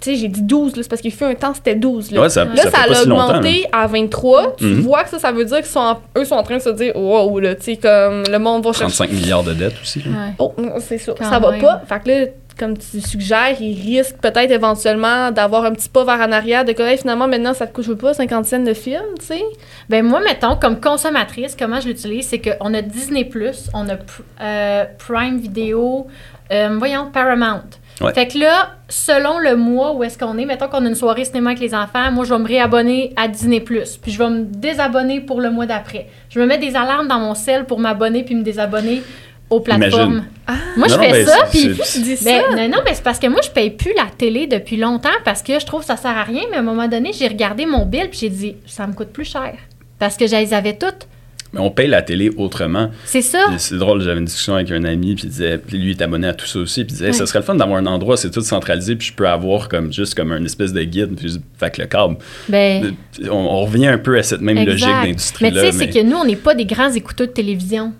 [0.00, 2.08] tu sais, j'ai dit 12, là, c'est parce qu'il fut un temps, c'était 12.
[2.10, 2.14] oui.
[2.14, 4.54] Là, Ouais, ça, là ça fait a augmenté à 23.
[4.56, 4.80] Tu Mhm.
[4.82, 6.68] vois que ça, ça veut dire qu'ils sont, en- eux sont en train de se
[6.70, 9.98] dire, wow, là, tu sais, comme le monde va chercher 35 milliards de dettes aussi.
[10.00, 10.10] là.
[10.10, 10.32] Ouais.
[10.38, 11.12] Oh, c'est ça.
[11.18, 11.60] Quand ça va même.
[11.60, 11.82] pas.
[11.88, 12.26] Fait que là,
[12.58, 16.72] comme tu suggères, il risque peut-être éventuellement d'avoir un petit pas vers en arrière, de
[16.72, 19.26] que hey, finalement, maintenant, ça te coûte, je veux pas, 50 cents de film, tu
[19.26, 19.42] sais.
[19.88, 23.28] Ben moi, mettons, comme consommatrice, comment je l'utilise, c'est qu'on a Disney+,
[23.74, 24.00] on a Pr-
[24.40, 26.06] euh, Prime Video,
[26.52, 27.62] euh, voyons, Paramount.
[28.00, 28.14] Ouais.
[28.14, 31.26] Fait que là, selon le mois où est-ce qu'on est, mettons qu'on a une soirée
[31.26, 34.44] cinéma avec les enfants, moi, je vais me réabonner à Disney+, puis je vais me
[34.44, 36.06] désabonner pour le mois d'après.
[36.30, 39.02] Je me mets des alarmes dans mon cell pour m'abonner puis me désabonner
[39.50, 40.22] aux plateformes.
[40.48, 40.62] Imagine.
[40.76, 41.60] Moi, je Non, fais mais ça, puis...
[41.82, 42.56] c'est- Tu dis Ben, ça.
[42.56, 45.42] non, non, mais c'est parce que moi, je paye plus la télé depuis longtemps parce
[45.42, 46.42] que je trouve que ça sert à rien.
[46.50, 49.08] Mais à un moment donné, j'ai regardé mon bill puis j'ai dit, ça me coûte
[49.08, 49.52] plus cher.
[49.98, 51.06] Parce que je les avais toutes.
[51.52, 52.90] Mais on paye la télé autrement.
[53.04, 53.46] C'est ça.
[53.58, 56.02] C'est drôle, j'avais une discussion avec un ami, puis il disait, puis lui il est
[56.02, 57.12] abonné à tout ça aussi, puis il disait, Ouais.
[57.12, 59.92] ça serait le fun d'avoir un endroit, c'est tout centralisé, puis je peux avoir comme
[59.92, 62.18] juste comme un espèce de guide, puis fait que le câble.
[62.48, 62.94] Ben,
[63.28, 64.88] On, on revient un peu à cette même logique exact.
[64.94, 65.60] Mais tu d'industrie-là.
[65.62, 67.92] sais, c'est que nous, on n'est pas des grands écouteurs de télévision.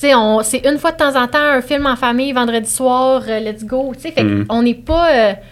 [0.00, 3.22] Sais, on- c'est une fois de temps en temps un film en famille, vendredi soir,
[3.28, 3.92] euh, let's go.
[3.94, 4.46] Tu sais, fait Mm.
[4.46, 5.12] qu'on n'est pas.
[5.12, 5.42] euh, tu sais,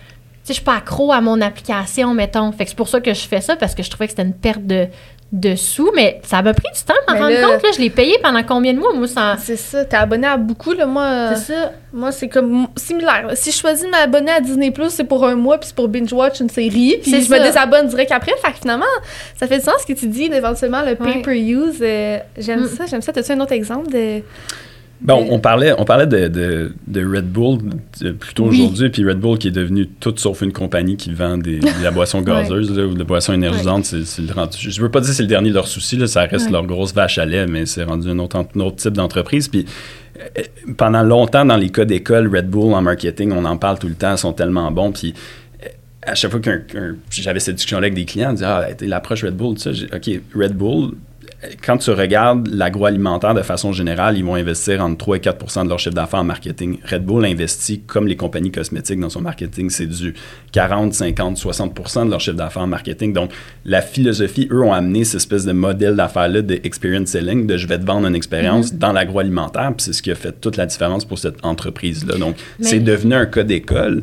[0.48, 2.50] je suis pas accro à mon application, mettons.
[2.52, 4.22] Fait que c'est pour ça que je fais ça, parce que je trouvais que c'était
[4.22, 4.86] une perte de,
[5.30, 5.90] de sous.
[5.94, 7.62] Mais ça m'a pris du temps de m'en rendre compte.
[7.62, 9.06] Là, je l'ai payé pendant combien de mois, moi.
[9.38, 11.34] C'est ça, t'es abonné à beaucoup, là, moi.
[11.34, 11.72] C'est ça.
[11.92, 13.30] Moi, c'est comme similaire.
[13.34, 16.40] Si je choisis de m'abonner à Disney+, c'est pour un mois, puis c'est pour binge-watch
[16.40, 18.32] une série, puis je me désabonne direct après.
[18.42, 18.84] Fait que finalement,
[19.38, 21.78] ça fait du sens ce que tu dis, éventuellement, le pay-per-use.
[21.80, 22.68] euh, j'aime Mm.
[22.68, 23.12] ça, j'aime ça.
[23.12, 24.22] T'as-tu un autre exemple de...
[25.00, 27.58] Bon, on parlait, on parlait de, de, de Red Bull
[28.18, 28.56] plus tôt Oui.
[28.60, 31.84] aujourd'hui, puis Red Bull qui est devenu tout sauf une compagnie qui vend des, de
[31.84, 33.84] la boisson gazeuse là, ou de la boisson énergisante.
[33.84, 36.08] C'est, c'est rendu- je veux pas dire que c'est le dernier de leurs soucis, là,
[36.08, 36.52] ça reste Ouais.
[36.52, 39.46] leur grosse vache à lait, mais c'est rendu un autre, un autre type d'entreprise.
[39.46, 39.66] Puis
[40.20, 40.42] euh,
[40.76, 43.94] pendant longtemps, dans les cas d'école, Red Bull en marketing, on en parle tout le
[43.94, 44.90] temps, ils sont tellement bons.
[44.90, 45.14] Puis
[45.62, 45.68] euh,
[46.02, 46.62] à chaque fois qu'un-
[47.12, 49.70] j'avais cette discussion-là avec des clients, ils disaient Ah, l'approche Red Bull, ça.
[49.70, 50.90] OK, Red Bull,
[51.64, 55.68] quand tu regardes l'agroalimentaire de façon générale, ils vont investir entre 3 et 4% de
[55.68, 56.78] leur chiffre d'affaires en marketing.
[56.84, 60.14] Red Bull investit, comme les compagnies cosmétiques dans son marketing, c'est du
[60.50, 63.12] 40, 50, 60% de leur chiffre d'affaires en marketing.
[63.12, 63.30] Donc,
[63.64, 67.68] la philosophie, eux, ont amené cette espèce de modèle d'affaires-là de experience selling, de je
[67.68, 69.72] vais te vendre une expérience dans l'agroalimentaire.
[69.76, 72.18] Puis c'est ce qui a fait toute la différence pour cette entreprise-là.
[72.18, 74.02] Donc, Mais- c'est devenu un cas d'école.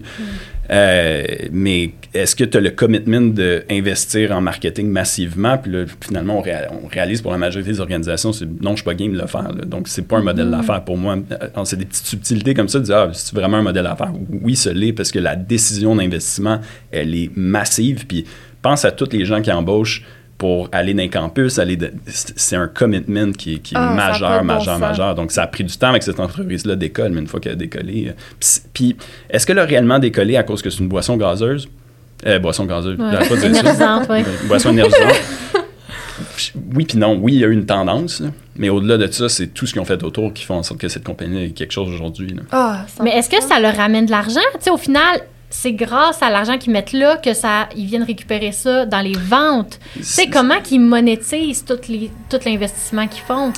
[0.72, 5.58] Euh, mais est-ce que tu as le commitment d'investir en marketing massivement?
[5.58, 8.94] Puis là, finalement, on, réalise pour la majorité des organisations, c'est non, je suis pas
[8.96, 9.54] game de le faire.
[9.66, 10.52] Donc, c'est pas un modèle Mm-hmm.
[10.52, 11.18] d'affaires pour moi.
[11.32, 14.14] Euh, C'est des petites subtilités comme ça de dire, ah, c'est vraiment un modèle d'affaires?
[14.42, 16.60] Oui, ce l'est, parce que la décision d'investissement,
[16.92, 18.06] elle est massive.
[18.08, 18.26] Puis
[18.62, 20.04] pense à tous les gens qui embauchent
[20.38, 24.44] pour aller dans les campus, aller c'est un commitment qui, est- qui est Ah, majeur,
[24.44, 25.16] majeur, majeur.
[25.16, 27.56] Donc, ça a pris du temps avec cette entreprise-là d'école, mais une fois qu'elle a
[27.56, 28.08] décollé.
[28.10, 28.14] euh,
[28.74, 28.96] Puis,
[29.30, 31.70] est-ce qu'elle a réellement décollé à cause que c'est une boisson gazeuse?
[32.28, 33.12] Euh, boisson gazeuse, Ouais.
[33.28, 33.46] pas dire.
[33.46, 34.10] Énergisante.
[34.10, 35.14] Euh, Boisson énergisante.
[36.76, 37.18] oui, puis non.
[37.22, 38.30] Oui, il y a eu une tendance, là.
[38.58, 40.80] mais au-delà de ça, c'est tout ce qu'ils ont fait autour qui font en sorte
[40.80, 42.36] que cette compagnie est quelque chose aujourd'hui.
[42.52, 44.40] Ah, Mais est-ce que ça leur ramène de l'argent?
[44.56, 48.04] Tu sais, au final, c'est grâce à l'argent qu'ils mettent là que ça, ils viennent
[48.04, 49.80] récupérer ça dans les ventes.
[49.94, 53.54] Tu sais, C'est- comment qu'ils monétisent tout, les, tout l'investissement qu'ils font?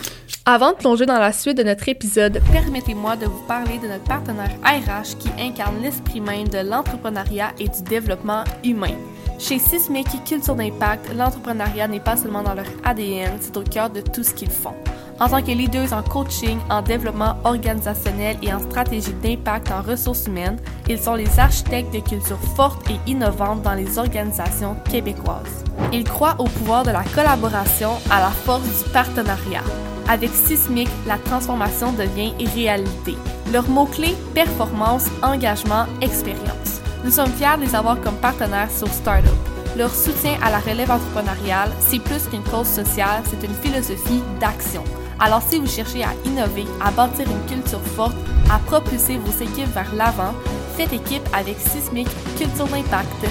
[0.46, 4.04] Avant de plonger dans la suite de notre épisode, Permettez-moi de vous parler de notre
[4.06, 8.96] partenaire RH qui incarne l'esprit même de l'entrepreneuriat et du développement humain.
[9.40, 14.02] Chez Sismic Culture d'Impact, l'entrepreneuriat n'est pas seulement dans leur ADN, c'est au cœur de
[14.02, 14.74] tout ce qu'ils font.
[15.20, 20.28] En tant que leaders en coaching, en développement organisationnel et en stratégie d'impact en ressources
[20.28, 25.64] humaines, ils sont les architectes de cultures fortes et innovantes dans les organisations québécoises.
[25.92, 29.64] Ils croient au pouvoir de la collaboration, à la force du partenariat.
[30.08, 33.16] Avec Sismic, la transformation devient réalité.
[33.52, 36.82] Leurs mots-clés, performance, engagement, expérience.
[37.04, 39.32] Nous sommes fiers de les avoir comme partenaires sur Startup.
[39.78, 44.84] Leur soutien à la relève entrepreneuriale, c'est plus qu'une cause sociale, c'est une philosophie d'action.
[45.20, 48.16] Alors si vous cherchez à innover, à bâtir une culture forte,
[48.52, 50.34] à propulser vos équipes vers l'avant,
[50.78, 53.26] faites équipe avec Sismic Culture d'Impact.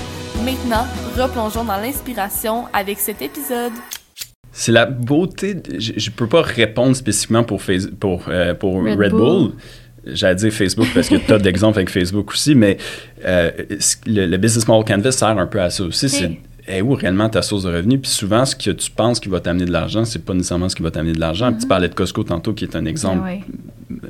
[0.45, 0.85] Maintenant,
[1.17, 3.73] replongeons dans l'inspiration avec cet épisode.
[4.53, 5.55] C'est la beauté.
[5.55, 9.21] de- je, je peux pas répondre spécifiquement pour, Face- pour, euh, pour Red, Red Bull.
[9.21, 9.53] Bull.
[10.07, 12.77] J'allais dire Facebook parce que tu as d'exemples avec Facebook aussi, mais
[13.25, 13.51] euh,
[14.07, 16.39] le, le Business Model Canvas sert un peu à ça aussi.
[16.67, 18.01] Est où réellement ta source de revenus?
[18.03, 20.77] Puis souvent, ce que tu penses qui va t'amener de l'argent, c'est pas nécessairement ce
[20.77, 21.53] qui va t'amener de l'argent.
[21.53, 23.41] Puis Tu parlais de Costco tantôt, qui est un exemple Ah ouais.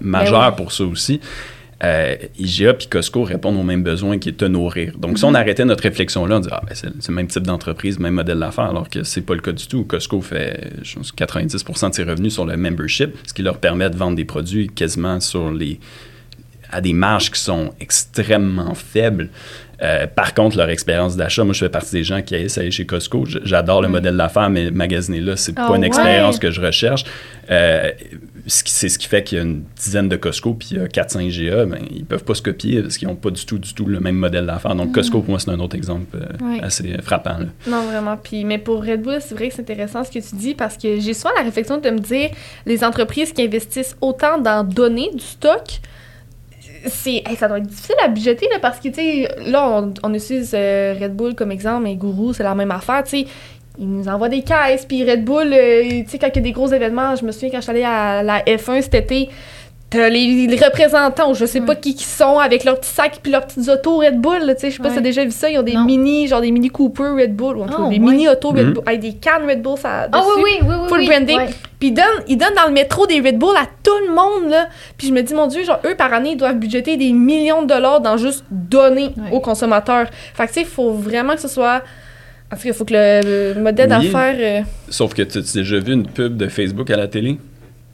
[0.00, 0.56] majeur Ben oui.
[0.56, 1.20] pour ça aussi.
[1.84, 4.96] Euh, IGA puis Costco répondent aux mêmes besoins qui est te nourrir.
[4.96, 7.42] Donc, si on arrêtait notre réflexion-là, on dirait, ah, ben, c'est c'est le même type
[7.42, 9.84] d'entreprise, même modèle d'affaires, alors que c'est pas le cas du tout.
[9.84, 13.90] Costco fait je pense, 90% de ses revenus sur le membership, ce qui leur permet
[13.90, 15.78] de vendre des produits quasiment sur les
[16.72, 19.28] à des marges qui sont extrêmement faibles.
[19.82, 22.70] Euh, par contre, leur expérience d'achat, moi, je fais partie des gens qui haïssent aller
[22.70, 23.24] chez Costco.
[23.44, 25.86] J'adore le modèle d'affaires, mais magasiner là, c'est Ah pas une ouais?
[25.88, 27.04] expérience que je recherche.
[27.50, 27.90] Euh,
[28.46, 30.86] c'est ce qui fait qu'il y a une dizaine de Costco puis il y a
[30.88, 33.74] 400 IGA, ben, ils peuvent pas se copier parce qu'ils n'ont pas du tout, du
[33.74, 34.74] tout le même modèle d'affaires.
[34.74, 37.38] Donc, Costco, pour moi, c'est un autre exemple euh, assez frappant.
[37.38, 37.46] là.
[37.68, 38.16] Non, vraiment.
[38.16, 40.76] Puis, mais pour Red Bull, c'est vrai que c'est intéressant ce que tu dis parce
[40.76, 42.30] que j'ai souvent la réflexion de me dire
[42.66, 45.80] les entreprises qui investissent autant dans donner du stock,
[46.86, 50.14] c'est ça doit être difficile à budgéter là, parce que tu sais là on, on
[50.14, 53.26] utilise euh, Red Bull comme exemple mais Guru c'est la même affaire tu sais.
[53.78, 56.42] Ils nous envoient des caisses puis Red Bull euh, tu sais quand il y a
[56.42, 59.28] des gros événements je me souviens quand je suis allée à la F1 cet été
[59.88, 63.30] T'as les, les représentants, je sais pas qui qui sont, avec leurs petits sacs puis
[63.30, 65.48] leurs petites autos Red Bull, tu sais, je sais pas si t'as déjà vu ça,
[65.48, 65.84] ils ont des Non.
[65.84, 67.98] mini, genre des mini Cooper Red Bull, ou en tout cas, Oh, des ouais.
[68.00, 68.72] mini autos Red Mhm.
[68.72, 70.24] Bull, avec des cannes Red Bull ça, Ah dessus.
[70.38, 70.88] oui, oui, oui, oui.
[70.88, 71.36] Full oui, branding.
[71.38, 71.46] ouais.
[71.78, 74.50] Puis ils donnent, ils donnent dans le métro des Red Bull à tout le monde,
[74.50, 74.66] là.
[74.98, 77.62] Puis je me dis, mon Dieu, genre, eux, par année, ils doivent budgéter des millions
[77.62, 79.30] de dollars dans juste donner Ouais.
[79.30, 80.08] aux consommateurs.
[80.34, 81.82] Fait que, tu sais, il faut vraiment que ce soit...
[82.52, 84.08] En tout cas, il faut que le, le modèle Oui.
[84.10, 84.36] d'affaires...
[84.38, 87.38] euh, Sauf que tu as déjà vu une pub de Facebook à la télé?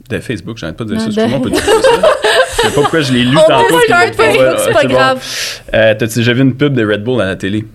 [0.09, 1.27] De Facebook, j'arrête pas de dire Non, ça.
[1.27, 2.09] de- Excuse-moi, peux-tu dire ça?
[2.55, 3.63] Je sais pas pourquoi je l'ai lu tantôt.
[3.69, 5.23] peut le ouais, c'est pas grave.
[5.73, 7.65] Euh, T'as-tu déjà vu une pub de Red Bull à la télé?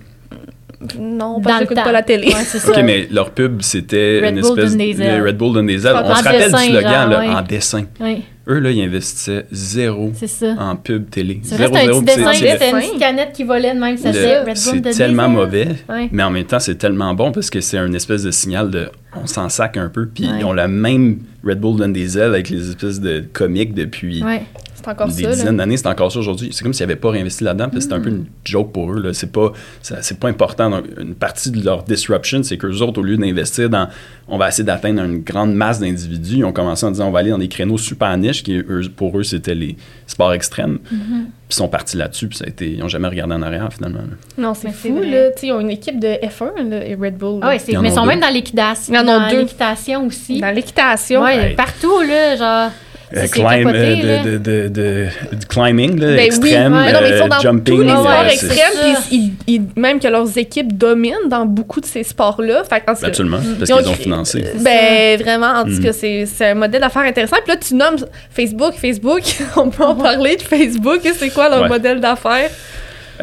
[1.01, 2.29] Non, parce que j'écoute pas la télé.
[2.29, 2.71] Ouais, c'est ça.
[2.71, 5.97] OK, mais leur pub, c'était Red une Bull espèce de Red Bull donne des ailes.
[6.05, 7.29] On se rappelle dessin, du slogan, genre, là, ouais.
[7.35, 7.85] en dessin.
[8.01, 10.55] Oui, Eux, là, ils investissaient zéro c'est ça.
[10.59, 11.41] en pub télé.
[11.43, 12.01] C'est vrai, Zéro, c'était un zéro.
[12.01, 15.69] petit dessin, c'était une petite canette qui volait de même, ça le- c'est tellement mauvais,
[15.89, 16.09] Ouais.
[16.13, 18.89] mais en même temps, c'est tellement bon parce que c'est un espèce de signal de
[19.21, 20.07] on s'en sac un peu.
[20.07, 20.37] Puis Ouais.
[20.39, 24.23] ils ont la même Red Bull donne des ailes avec les espèces de comiques depuis
[24.23, 24.43] Ouais.
[24.89, 25.65] C'est encore des ça, dizaines là.
[25.65, 26.49] d'années, c'est encore ça aujourd'hui.
[26.53, 29.01] C'est comme s'ils n'avaient pas réinvesti là-dedans, puis c'était un peu une joke pour eux.
[29.01, 29.13] là.
[29.13, 30.71] C'est pas, ça- c'est pas important.
[30.71, 33.89] Donc, une partie de leur disruption, c'est qu'eux autres, au lieu d'investir dans,
[34.29, 37.21] on va essayer d'atteindre une grande masse d'individus, ils ont commencé en disant, on va
[37.21, 40.79] aller dans des créneaux super niches, qui eux, pour eux, c'était les sports extrêmes.
[40.89, 43.73] Puis ils sont partis là-dessus, puis ça a été, ils n'ont jamais regardé en arrière
[43.73, 44.01] finalement.
[44.37, 45.31] Non, c'est Mais c'est fou, là.
[45.43, 47.39] Ils ont une équipe de F1, là, et Red Bull.
[47.43, 48.09] Ah ouais, c'est- Ils mais ils ont sont deux.
[48.09, 48.93] même dans l'équitation.
[48.95, 49.39] Ils en ont dans deux.
[49.41, 50.41] l'équitation aussi.
[50.41, 51.23] Dans l'équitation.
[51.23, 51.55] Ouais, Ouais.
[51.55, 52.71] partout, là, genre.
[53.17, 56.85] Euh, climb, capoté, euh, de, de, de, de- du climbing, là, Ben oui, extrême, ouais.
[56.85, 57.77] Mais non, mais ils euh, sont dans jumping.
[57.77, 61.87] tous les sports extrêmes, puis ils, ils- même que leurs équipes dominent dans beaucoup de
[61.87, 62.63] ces sports-là.
[62.65, 64.45] Que, parce Absolument, parce qu'ils ont financé.
[64.57, 65.83] C'est Ben, vraiment, en tout Mm.
[65.85, 67.37] cas, c'est c'est un modèle d'affaires intéressant.
[67.45, 67.97] Puis là, tu nommes
[68.31, 69.23] Facebook, Facebook,
[69.57, 71.01] on peut en parler de Facebook.
[71.17, 71.69] C'est quoi leur Ouais.
[71.69, 72.51] modèle d'affaires?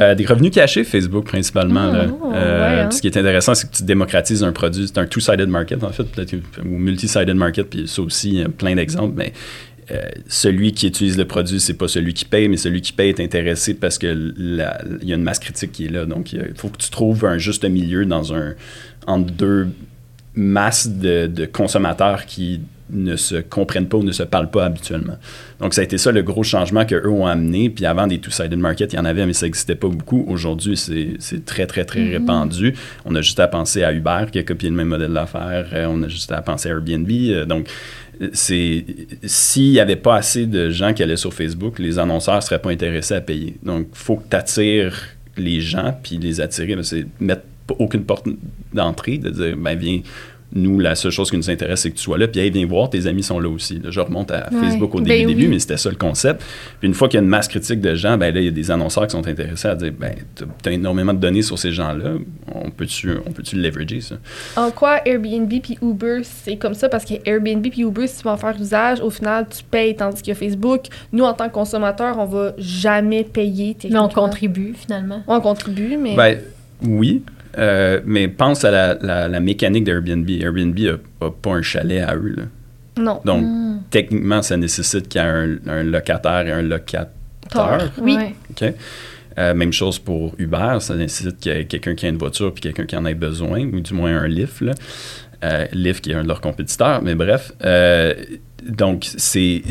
[0.01, 1.85] Euh, des revenus cachés, Facebook principalement.
[1.91, 2.05] là.
[2.09, 2.91] Oh, Euh, ouais, hein.
[2.91, 4.87] Ce qui est intéressant, c'est que tu démocratises un produit.
[4.87, 8.43] C'est un two-sided market, en fait, peut-être, ou multi-sided market, puis ça aussi, il y
[8.43, 9.13] a plein d'exemples.
[9.15, 9.31] Mais
[9.91, 13.09] euh, celui qui utilise le produit, c'est pas celui qui paye, mais celui qui paye
[13.09, 16.05] est intéressé parce que il y a une masse critique qui est là.
[16.05, 18.55] Donc, il faut que tu trouves un juste milieu dans un
[19.05, 19.67] entre deux
[20.33, 25.17] masses de, de consommateurs qui ne se comprennent pas ou ne se parlent pas habituellement.
[25.59, 27.69] Donc, ça a été ça le gros changement qu'eux ont amené.
[27.69, 30.23] Puis avant, des two-sided market, il y en avait, mais ça n'existait pas beaucoup.
[30.27, 32.75] Aujourd'hui, c'est très, très, très répandu.
[33.05, 35.69] On a juste à penser à Uber qui a copié le même modèle d'affaires.
[35.73, 37.09] Euh, on a juste à penser à Airbnb.
[37.09, 37.67] Euh, donc,
[38.33, 38.85] c'est
[39.23, 42.61] s'il n'y avait pas assez de gens qui allaient sur Facebook, les annonceurs ne seraient
[42.61, 43.55] pas intéressés à payer.
[43.63, 45.01] Donc, il faut que tu attires
[45.37, 47.43] les gens, puis les attirer, c'est mettre
[47.79, 48.27] aucune porte
[48.73, 50.01] d'entrée, de dire, ben viens,
[50.55, 52.65] nous, la seule chose qui nous intéresse, c'est que tu sois là, puis hey, viens
[52.65, 53.77] voir, tes amis sont là aussi.
[53.79, 54.59] Là, je remonte à Ouais.
[54.61, 55.35] Facebook au Ben début, oui.
[55.35, 56.41] début, mais c'était ça le concept.
[56.79, 58.47] Puis une fois qu'il y a une masse critique de gens, ben là, il y
[58.47, 61.59] a des annonceurs qui sont intéressés à dire, ben, tu as énormément de données sur
[61.59, 62.13] ces gens-là,
[62.53, 64.15] on peut-tu on peut le leverager, ça?
[64.55, 66.87] En quoi Airbnb puis Uber, c'est comme ça?
[66.89, 69.95] Parce que Airbnb puis Uber, si tu vas en faire usage, au final, tu payes.
[69.95, 73.75] Tandis que Facebook, nous, en tant que consommateurs, on va jamais payer.
[73.89, 75.21] Mais on contribue finalement.
[75.27, 76.15] On contribue, mais...
[76.15, 76.39] Ben,
[76.83, 77.23] oui,
[77.57, 80.29] euh, mais pense à la, la- la mécanique d'Airbnb.
[80.29, 82.35] Airbnb n'a pas un chalet à eux.
[82.37, 82.43] là.
[83.01, 83.21] non.
[83.25, 83.77] Donc, Hmm.
[83.89, 87.91] techniquement, ça nécessite qu'il y ait un, un locataire et un locateur.
[88.01, 88.17] Oui.
[88.51, 88.73] OK?
[89.37, 92.53] Euh, même chose pour Uber, ça nécessite qu'il y ait quelqu'un qui a une voiture
[92.53, 94.61] puis quelqu'un qui en ait besoin, ou du moins un Lyft.
[94.61, 94.71] Là.
[95.43, 97.51] Euh, Lyft qui est un de leurs compétiteurs, mais bref.
[97.65, 98.13] euh,
[98.65, 99.61] donc, c'est.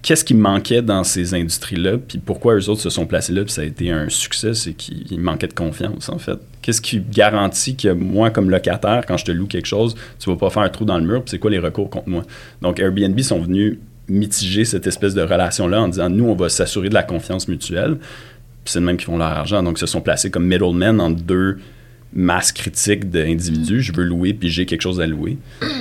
[0.00, 3.52] Qu'est-ce qui manquait dans ces industries-là, puis pourquoi eux autres se sont placés là, puis
[3.52, 6.38] ça a été un succès, c'est qu'il manquait de confiance, en fait.
[6.64, 10.36] Qu'est-ce qui garantit que moi, comme locataire, quand je te loue quelque chose, tu vas
[10.36, 12.22] pas faire un trou dans le mur, puis c'est quoi les recours contre moi?
[12.62, 13.76] Donc, Airbnb sont venus
[14.08, 17.96] mitiger cette espèce de relation-là en disant, nous, on va s'assurer de la confiance mutuelle,
[17.98, 19.62] puis c'est de même qu'ils font leur argent.
[19.62, 21.58] Donc, ils se sont placés comme middlemen entre deux
[22.14, 23.82] masses critiques d'individus.
[23.82, 25.36] Je veux louer, puis j'ai quelque chose à louer.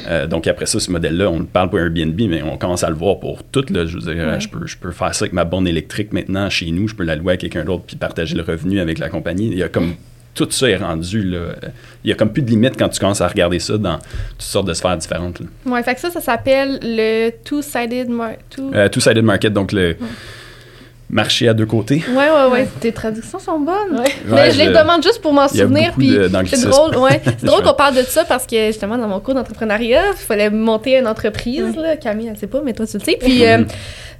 [0.09, 2.89] Euh, donc, après ça, ce modèle-là, on le parle pour Airbnb, mais on commence à
[2.89, 3.63] le voir pour tout.
[3.69, 3.85] Là.
[3.85, 4.39] Je veux dire, Ouais.
[4.41, 6.89] je, peux, je peux faire ça avec ma borne électrique maintenant chez nous.
[6.89, 9.47] Je peux la louer à quelqu'un d'autre, puis partager le revenu avec la compagnie.
[9.49, 9.93] Il y a comme...
[10.35, 11.53] Tout ça est rendu, là.
[12.03, 14.41] Il y a comme plus de limite quand tu commences à regarder ça dans toutes
[14.41, 15.41] sortes de sphères différentes.
[15.65, 18.71] Ouais, fait que ça, ça s'appelle le two-sided mar- two...
[18.73, 19.95] Euh, Two-sided market, donc le
[21.09, 22.03] marché à deux côtés.
[22.09, 22.67] Ouais, ouais, ouais.
[22.79, 23.99] Tes traductions sont bonnes.
[23.99, 24.05] Ouais.
[24.25, 25.93] Mais Ouais, je les demande juste pour m'en souvenir.
[25.95, 26.17] Puis
[26.47, 27.21] c'est drôle, ouais.
[27.37, 30.49] C'est drôle qu'on parle de ça parce que justement, dans mon cours d'entrepreneuriat, il fallait
[30.49, 31.75] monter une entreprise.
[31.75, 31.97] Là.
[31.97, 33.17] Camille, elle sait pas, mais toi, tu le sais.
[33.19, 33.59] Puis, euh,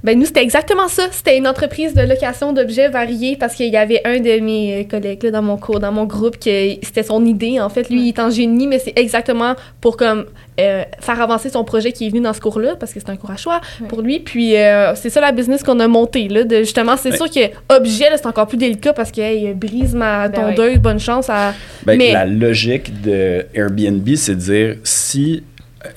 [0.04, 1.04] ben, nous, c'était exactement ça.
[1.10, 5.22] C'était une entreprise de location d'objets variés parce qu'il y avait un de mes collègues
[5.24, 7.58] là, dans mon cours, dans mon groupe, que c'était son idée.
[7.58, 10.26] En fait, lui, il est en génie, mais c'est exactement pour comme
[10.60, 13.16] euh, faire avancer son projet qui est venu dans ce cours-là parce que c'est un
[13.16, 13.88] cours à choix Ouais.
[13.88, 14.20] pour lui.
[14.20, 16.28] Puis, euh, c'est ça la business qu'on a monté.
[16.28, 17.16] Là, de, justement, c'est Ouais.
[17.16, 20.54] sûr que objet, là, c'est encore plus délicat parce que hey, brise ma Ben oui.
[20.54, 21.54] tondeuse, bonne chance à.
[21.86, 25.42] Ben, Mais- La logique de Airbnb, c'est de dire si,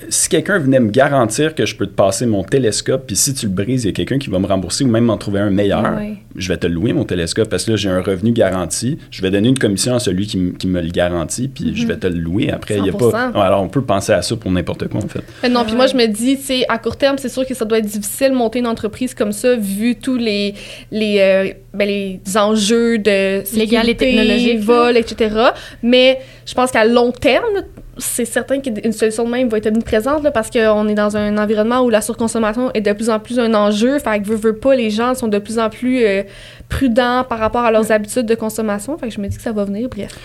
[0.10, 3.45] si quelqu'un venait me garantir que je peux te passer mon télescope, puis si tu
[3.47, 5.50] le brises, il y a quelqu'un qui va me rembourser ou même m'en trouver un
[5.50, 6.00] meilleur,
[6.36, 8.97] je vais te le louer, mon télescope, parce que là, j'ai un revenu garanti.
[9.12, 11.97] Je vais donner une commission à celui qui, qui me le garantit, puis je vais
[11.97, 12.52] te le louer.
[12.52, 13.30] Après, il y a pas.
[13.30, 13.34] 100%.
[13.34, 15.23] Ouais, alors, on peut penser à ça pour n'importe quoi, en fait.
[15.43, 17.54] Euh, Non, puis moi, je me dis, tu sais, à court terme, c'est sûr que
[17.54, 20.54] ça doit être difficile de monter une entreprise comme ça, vu tous les,
[20.91, 25.36] les, euh, ben, les enjeux de Légal et sécurité, technologique, vol, etc.
[25.82, 27.63] Mais je pense qu'à long terme,
[27.99, 31.38] c'est certain qu'une solution de même va être présente là, parce qu'on est dans un
[31.38, 33.99] environnement où la surconsommation est de plus en plus un enjeu.
[33.99, 36.23] Fait que veux, veux pas, les gens sont de plus en plus euh,
[36.69, 38.97] prudents par rapport à leurs habitudes de consommation.
[38.97, 40.17] Fait que je me dis que ça va venir, bref.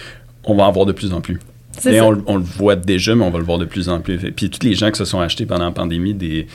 [0.45, 1.39] On va en voir de plus en plus.
[1.79, 2.07] C'est Et ça.
[2.07, 4.19] on, on le voit déjà, mais on va le voir de plus en plus.
[4.33, 6.47] Puis tous les gens qui se sont achetés pendant la pandémie des,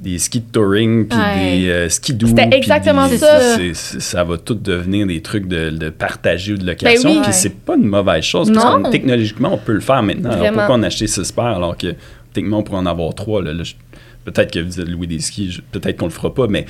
[0.00, 1.58] des skis de touring, puis Ouais.
[1.60, 2.26] des euh, skidoo.
[2.26, 3.38] C'était puis exactement des- ça.
[3.74, 7.10] ça va tout devenir des trucs de, de partager ou de location.
[7.10, 7.22] Ben oui.
[7.24, 8.50] Puis c'est pas une mauvaise chose.
[8.52, 10.30] Parce que technologiquement, on peut le faire maintenant.
[10.32, 11.94] Alors pourquoi on a acheté six paires alors que
[12.32, 13.40] techniquement, on pourrait en avoir trois?
[13.42, 13.52] Là,
[14.24, 16.66] peut-être que vous êtes loué des skis, peut-être qu'on le fera pas, mais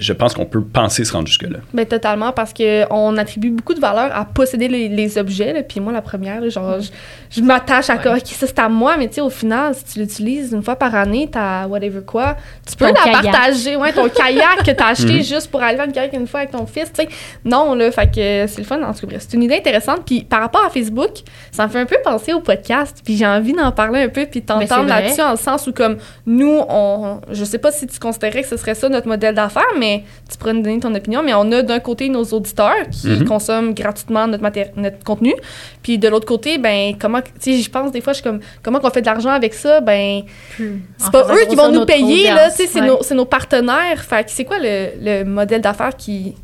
[0.00, 1.58] je pense qu'on peut penser se rendre jusque-là.
[1.72, 5.52] Ben totalement, parce qu'on attribue beaucoup de valeur à posséder les, les objets.
[5.52, 5.62] là.
[5.62, 6.90] Puis moi, la première, là, genre, je,
[7.30, 8.16] je m'attache à Ouais.
[8.18, 10.76] ok, ça c'est à moi, mais tu sais, au final, si tu l'utilises une fois
[10.76, 12.36] par année, t'as whatever quoi,
[12.68, 13.22] tu peux Ton la kayak.
[13.22, 15.22] partager, ouais, ton kayak que t'as acheté Mhm.
[15.22, 17.08] juste pour aller faire une kayak une fois avec ton fils, tu sais.
[17.44, 20.02] Non, là, fait que c'est le fun, en tout cas, c'est une idée intéressante.
[20.06, 21.10] Puis par rapport à Facebook,
[21.52, 24.22] ça me fait un peu penser au podcast, puis j'ai envie d'en parler un peu,
[24.26, 27.86] puis c'est t'entendre là-dessus, en le sens où, comme, nous, on, je sais pas si
[27.86, 30.94] tu considérais que ce serait ça notre modèle d'affaires, mais tu pourrais nous donner ton
[30.94, 33.24] opinion, mais on a d'un côté nos auditeurs qui Mhm.
[33.24, 35.34] consomment gratuitement notre, maté- notre contenu,
[35.82, 38.40] puis de l'autre côté, ben, comment, tu sais, je pense des fois, je suis comme,
[38.62, 40.22] comment qu'on fait de l'argent avec ça, ben,
[40.56, 42.56] c'est en pas eux qui vont nous payer, là, audience.
[42.56, 42.86] tu sais, c'est Ouais.
[42.86, 44.02] nos, c'est nos partenaires.
[44.02, 46.34] Fait que c'est quoi le, le modèle d'affaires qui,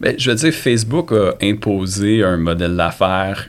[0.00, 3.48] Ben, je veux dire, Facebook a imposé un modèle d'affaires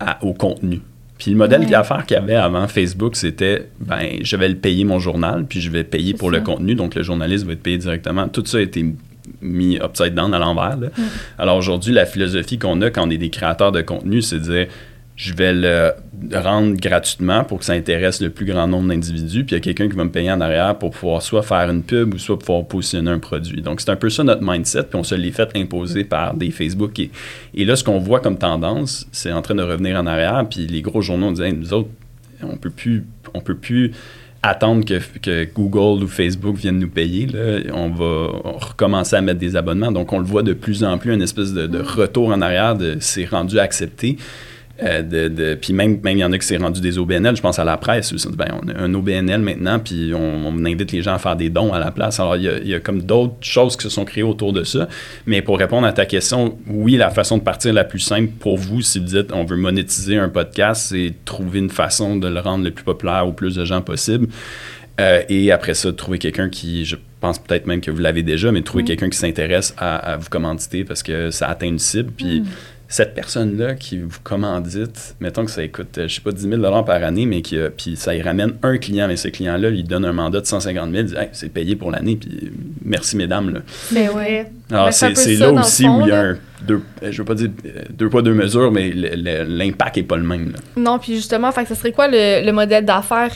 [0.00, 0.80] à- au contenu.
[1.18, 1.66] Puis le modèle Ouais.
[1.66, 5.60] d'affaires qu'il y avait avant Facebook, c'était, ben, je vais le payer mon journal, puis
[5.60, 6.36] je vais payer pour ça.
[6.38, 8.28] le contenu, donc le journaliste va être payé directement.
[8.28, 8.84] Tout ça a été
[9.42, 10.76] mis upside down à l'envers.
[10.78, 10.88] là.
[11.38, 14.42] Alors aujourd'hui, la philosophie qu'on a quand on est des créateurs de contenu, c'est de
[14.44, 14.66] dire,
[15.18, 15.92] je vais le
[16.32, 19.60] rendre gratuitement pour que ça intéresse le plus grand nombre d'individus, puis il y a
[19.60, 22.38] quelqu'un qui va me payer en arrière pour pouvoir soit faire une pub ou soit
[22.38, 23.60] pouvoir positionner un produit.
[23.60, 26.52] Donc c'est un peu ça notre mindset, puis on se l'est fait imposer par des
[26.52, 26.96] Facebook.
[27.00, 27.10] Et,
[27.52, 30.68] et là, ce qu'on voit comme tendance, c'est en train de revenir en arrière, puis
[30.68, 31.88] les gros journaux disaient, Hey, nous autres,
[32.44, 33.04] on peut plus,
[33.34, 33.90] on peut plus
[34.44, 37.26] attendre que, que Google ou Facebook viennent nous payer.
[37.26, 37.58] Là.
[37.74, 38.28] On va
[38.60, 39.90] recommencer à mettre des abonnements.
[39.90, 42.76] Donc, on le voit de plus en plus, une espèce de, de retour en arrière
[42.76, 44.16] de c'est rendu accepté.
[44.80, 47.34] Euh, de, de- puis même, même il y en a qui s'est rendu des OBNL,
[47.34, 48.14] je pense à la presse.
[48.36, 51.50] Ben, on a un OBNL maintenant, puis on, on invite les gens à faire des
[51.50, 52.20] dons à la place.
[52.20, 54.52] Alors il y a, il y a comme d'autres choses qui se sont créées autour
[54.52, 54.88] de ça.
[55.26, 58.56] Mais pour répondre à ta question, oui, la façon de partir la plus simple pour
[58.56, 62.38] vous, si vous dites on veut monétiser un podcast, c'est trouver une façon de le
[62.38, 64.28] rendre le plus populaire au plus de gens possible.
[65.00, 68.52] Euh, et après ça, trouver quelqu'un qui, je pense peut-être même que vous l'avez déjà,
[68.52, 72.12] mais trouver quelqu'un qui s'intéresse à, à vous commanditer parce que ça atteint une cible.
[72.16, 72.42] Puis
[72.90, 76.62] cette personne-là qui vous commandite, mettons que ça coûte, euh, je sais pas, 10 000
[76.84, 79.84] par année, mais qui, a- puis ça y ramène un client, mais ce client-là lui
[79.84, 82.50] donne un mandat de 150 000, il dit Hey, c'est payé pour l'année, puis
[82.84, 83.50] merci mesdames.
[83.52, 83.60] Là.
[83.92, 84.46] Mais Ben ouais.
[84.70, 86.28] Alors Ben, c'est là aussi fond, où il y a là.
[86.30, 90.02] un, deux, euh, je veux pas dire euh, deux poids, deux mesures, mais l'impact est
[90.02, 90.52] pas le même.
[90.52, 90.58] là.
[90.76, 93.32] Non, puis justement, fait que ce serait quoi le, le modèle d'affaires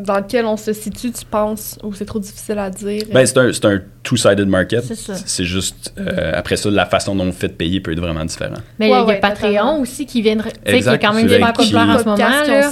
[0.00, 3.02] dans lequel on se situe, tu penses, ou c'est trop difficile à dire?
[3.12, 4.82] Ben, c'est un, c'est un two-sided market.
[4.84, 5.14] C'est ça.
[5.14, 8.54] C'est juste, euh, après ça, la façon dont vous faites payer peut être vraiment différent.
[8.78, 9.80] Mais Ouais, il y a ouais, Patreon totalement.
[9.80, 10.42] aussi qui vient de.
[10.42, 12.16] Tu sais, qui est quand même super populaire en ce moment.
[12.16, 12.70] Là.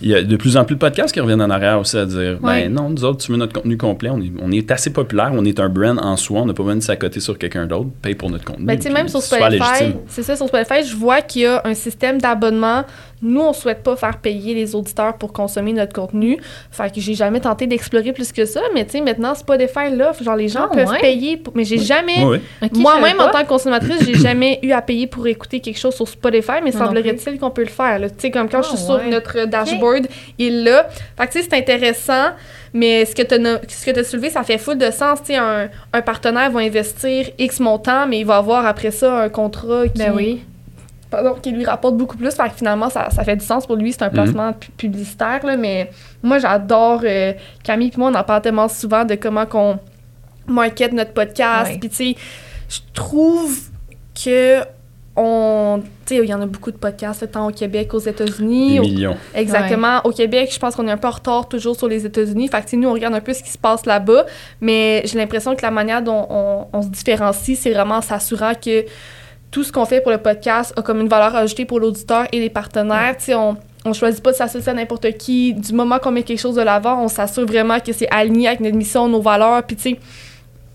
[0.00, 2.04] Il y a de plus en plus de podcasts qui reviennent en arrière aussi à
[2.06, 2.64] dire Ouais.
[2.68, 5.30] ben non, nous autres, tu veux notre contenu complet, on est, on est assez populaire,
[5.32, 7.88] on est un brand en soi, on n'a pas besoin de s'accoter sur quelqu'un d'autre,
[8.02, 8.66] paye pour notre contenu.
[8.66, 11.62] Ben, tu sais, même sur Spotify, c'est ça, sur Spotify, je vois qu'il y a
[11.64, 12.84] un système d'abonnement.
[13.22, 16.38] Nous, on souhaite pas faire payer les auditeurs pour consommer notre contenu.
[16.70, 18.60] Fait que j'ai jamais tenté d'explorer plus que ça.
[18.74, 20.22] Mais tu sais, maintenant, Spotify l'offre.
[20.22, 21.00] Genre, les gens Ah, peuvent ouais?
[21.00, 21.36] payer.
[21.36, 22.24] pour- Mais j'ai jamais.
[22.74, 26.08] Moi-même, en tant que consommatrice, j'ai jamais eu à payer pour écouter quelque chose sur
[26.08, 27.98] Spotify, mais semblerait-il qu'on peut le faire.
[27.98, 28.08] là.
[28.10, 29.08] Tu sais, comme quand je Ah, suis sur ouais.
[29.10, 30.06] notre dashboard,
[30.38, 30.88] il est là.
[31.18, 32.30] Fait que tu sais, c'est intéressant,
[32.72, 35.20] mais ce que tu as soulevé, ça fait full de sens.
[35.20, 39.22] Tu sais, un, un partenaire va investir X montant, mais il va avoir après ça
[39.22, 40.42] un contrat qui, Ben oui.
[41.10, 42.34] Pardon, qui lui rapporte beaucoup plus.
[42.34, 43.92] Fait que finalement, ça, ça fait du sens pour lui.
[43.92, 45.90] C'est un placement pu- publicitaire, là, mais
[46.22, 49.78] moi, j'adore euh, Camille puis moi, on en parle tellement souvent de comment qu'on
[50.46, 51.72] market notre podcast.
[51.72, 51.78] Ouais.
[51.78, 52.16] Puis tu sais,
[52.68, 53.56] je trouve
[54.14, 54.60] que
[55.18, 55.80] on...
[56.04, 58.74] Tu sais, il y en a beaucoup de podcasts, tant au Québec qu'aux États-Unis.
[58.74, 59.16] Des Au- millions.
[59.34, 60.00] Exactement.
[60.04, 62.48] Au Québec, je pense qu'on est un peu en retard toujours sur les États-Unis.
[62.48, 64.26] Fait que, tu sais, nous, on regarde un peu ce qui se passe là-bas.
[64.60, 68.52] Mais j'ai l'impression que la manière dont on, on se différencie, c'est vraiment en s'assurant
[68.54, 68.84] que
[69.56, 72.40] tout ce qu'on fait pour le podcast a comme une valeur ajoutée pour l'auditeur et
[72.40, 73.14] les partenaires.
[73.16, 75.54] Tu sais, on, on choisit pas de s'associer à n'importe qui.
[75.54, 78.60] Du moment qu'on met quelque chose de l'avant, on s'assure vraiment que c'est aligné avec
[78.60, 79.62] notre mission, nos valeurs.
[79.62, 79.98] Puis, tu sais,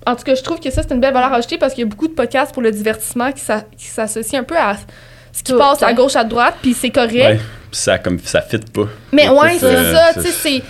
[0.07, 1.85] en tout cas, je trouve que ça, c'est une belle valeur ajoutée parce qu'il y
[1.85, 4.75] a beaucoup de podcasts pour le divertissement qui s'a- qui s'associent un peu à
[5.31, 7.13] ce qui Tout, passe à gauche, à droite, puis c'est correct.
[7.13, 7.39] Ouais.
[7.71, 8.87] Ça, comme, ça fit pas.
[9.11, 10.63] Mais ouais, c'est ça, tu sais, c'est...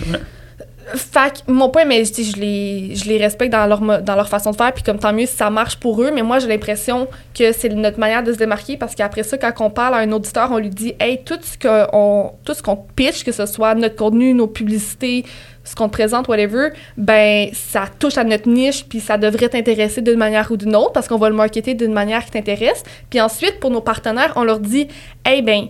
[0.82, 4.56] Que mon point, mais je les, je les respecte dans leur, dans leur façon de
[4.56, 7.52] faire, puis comme tant mieux si ça marche pour eux, mais moi, j'ai l'impression que
[7.52, 10.50] c'est notre manière de se démarquer, parce qu'après ça, quand on parle à un auditeur,
[10.50, 14.46] on lui dit «Hey, tout ce qu'on qu'on pitch, que ce soit notre contenu, nos
[14.46, 15.24] publicités,
[15.64, 20.02] ce qu'on te présente, whatever, ben ça touche à notre niche, puis ça devrait t'intéresser
[20.02, 22.82] d'une manière ou d'une autre, parce qu'on va le marketer d'une manière qui t'intéresse.
[23.10, 24.88] Puis ensuite, pour nos partenaires, on leur dit
[25.24, 25.68] «Hey, ben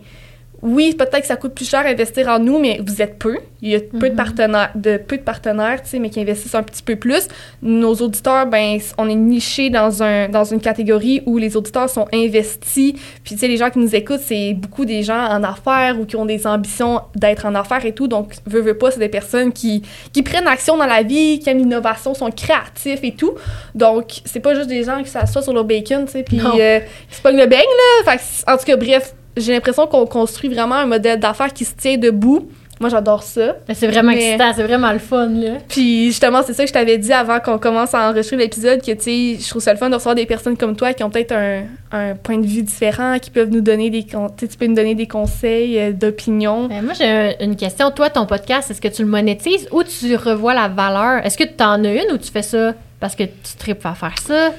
[0.62, 3.36] oui, peut-être que ça coûte plus cher investir en nous, mais vous êtes peu.
[3.62, 6.54] Il y a peu de partenaires, de peu de partenaires, tu sais, mais qui investissent
[6.54, 7.26] un petit peu plus.
[7.62, 12.06] Nos auditeurs, ben, on est niché dans un dans une catégorie où les auditeurs sont
[12.12, 12.92] investis.
[13.24, 16.06] Puis tu sais, les gens qui nous écoutent, c'est beaucoup des gens en affaires ou
[16.06, 18.06] qui ont des ambitions d'être en affaires et tout.
[18.06, 21.50] Donc, veut veut pas, c'est des personnes qui qui prennent action dans la vie, qui
[21.50, 23.34] aiment l'innovation, sont créatifs et tout.
[23.74, 26.78] Donc, c'est pas juste des gens qui s'assoient sur leur bacon, tu sais, puis euh,
[27.10, 28.12] qui se pognent le beigne là.
[28.12, 31.64] Fait que, en tout cas, bref j'ai l'impression qu'on construit vraiment un modèle d'affaires qui
[31.64, 32.48] se tient debout.
[32.80, 33.58] Moi, j'adore ça.
[33.68, 35.50] Mais C'est vraiment Mais- excitant, c'est vraiment le fun, là.
[35.68, 38.90] Puis justement, c'est ça que je t'avais dit avant qu'on commence à enregistrer l'épisode, que
[38.90, 41.10] tu sais, je trouve ça le fun de recevoir des personnes comme toi qui ont
[41.10, 44.16] peut-être un, un point de vue différent, qui peuvent nous donner des tu
[44.58, 46.66] peux nous donner des conseils, euh, d'opinion.
[46.66, 47.92] Ben, moi, j'ai un- une question.
[47.92, 51.24] Toi, ton podcast, est-ce que tu le monétises ou tu revois la valeur?
[51.24, 53.94] Est-ce que tu en as une ou tu fais ça parce que tu tripes à
[53.94, 54.50] faire ça?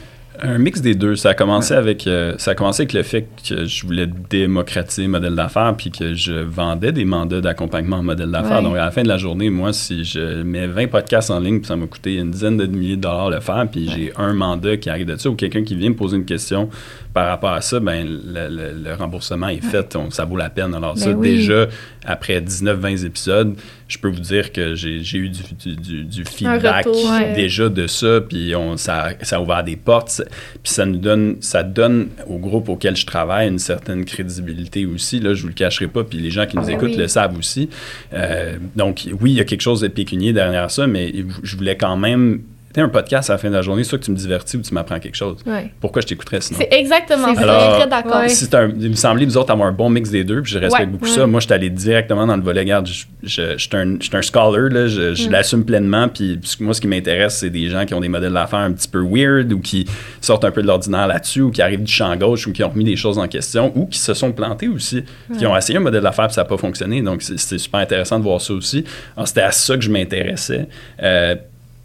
[0.42, 1.16] Un mix des deux.
[1.16, 5.04] Ça a commencé avec euh, ça a commencé avec le fait que je voulais démocratiser
[5.04, 8.58] le modèle d'affaires puis que je vendais des mandats d'accompagnement en modèle d'affaires.
[8.58, 8.64] Ouais.
[8.64, 11.60] Donc à la fin de la journée, moi, si je mets 20 podcasts en ligne,
[11.60, 14.34] puis ça m'a coûté une dizaine de milliers de dollars le faire, puis j'ai un
[14.34, 16.70] mandat qui arrive de ça ou quelqu'un qui vient me poser une question
[17.14, 20.49] par rapport à ça, ben le, le- le remboursement est fait, on- ça vaut la
[20.49, 20.74] peine.
[20.74, 21.36] Alors ça, Ben oui.
[21.38, 21.68] déjà
[22.05, 23.55] après 19-20 épisodes,
[23.88, 27.34] je peux vous dire que j'ai eu du, du- du- du feedback retour, ouais.
[27.36, 30.97] déjà de ça, puis on, ça, ça a ouvert des portes, ça- puis ça nous
[30.97, 35.20] donne, ça donne au groupe auquel je travaille une certaine crédibilité aussi.
[35.20, 36.97] Là, je vous le cacherai pas, puis les gens qui nous Ah écoutent oui.
[36.97, 37.70] le savent aussi.
[38.14, 41.78] Euh, donc oui, il y a quelque chose de pécunier derrière ça, mais je voulais
[41.78, 42.41] quand même.
[42.76, 44.61] Sais, un podcast à la fin de la journée, soit que tu me divertis ou
[44.61, 45.38] tu m'apprends quelque chose?
[45.45, 45.71] Ouais.
[45.80, 46.59] Pourquoi je t'écouterais sinon?
[46.59, 47.34] C'est exactement ça.
[47.34, 47.36] vrai.
[47.36, 48.21] Je suis Alors, très d'accord.
[48.21, 48.30] ouais.
[48.30, 50.57] Si un- il me semblait, vous autres, avoir un bon mix des deux, puis je
[50.57, 51.28] respecte Ouais, beaucoup ça.
[51.28, 52.61] Moi, je suis allé directement dans le volet.
[52.61, 55.32] Regarde, je, je, je suis un, je suis un scholar, là, je, je Mm.
[55.32, 56.07] l'assume pleinement.
[56.09, 58.88] Puis moi, ce qui m'intéresse, c'est des gens qui ont des modèles d'affaires un petit
[58.88, 59.86] peu weird ou qui
[60.19, 62.69] sortent un peu de l'ordinaire là-dessus ou qui arrivent du champ gauche ou qui ont
[62.69, 65.03] remis des choses en question ou qui se sont plantés aussi,
[65.38, 67.01] qui ont essayé un modèle d'affaires puis ça n'a pas fonctionné.
[67.03, 68.84] Donc, c'est c'est super intéressant de voir ça aussi.
[69.15, 70.67] Alors, c'était à ça que je m'intéressais.
[71.03, 71.36] Euh,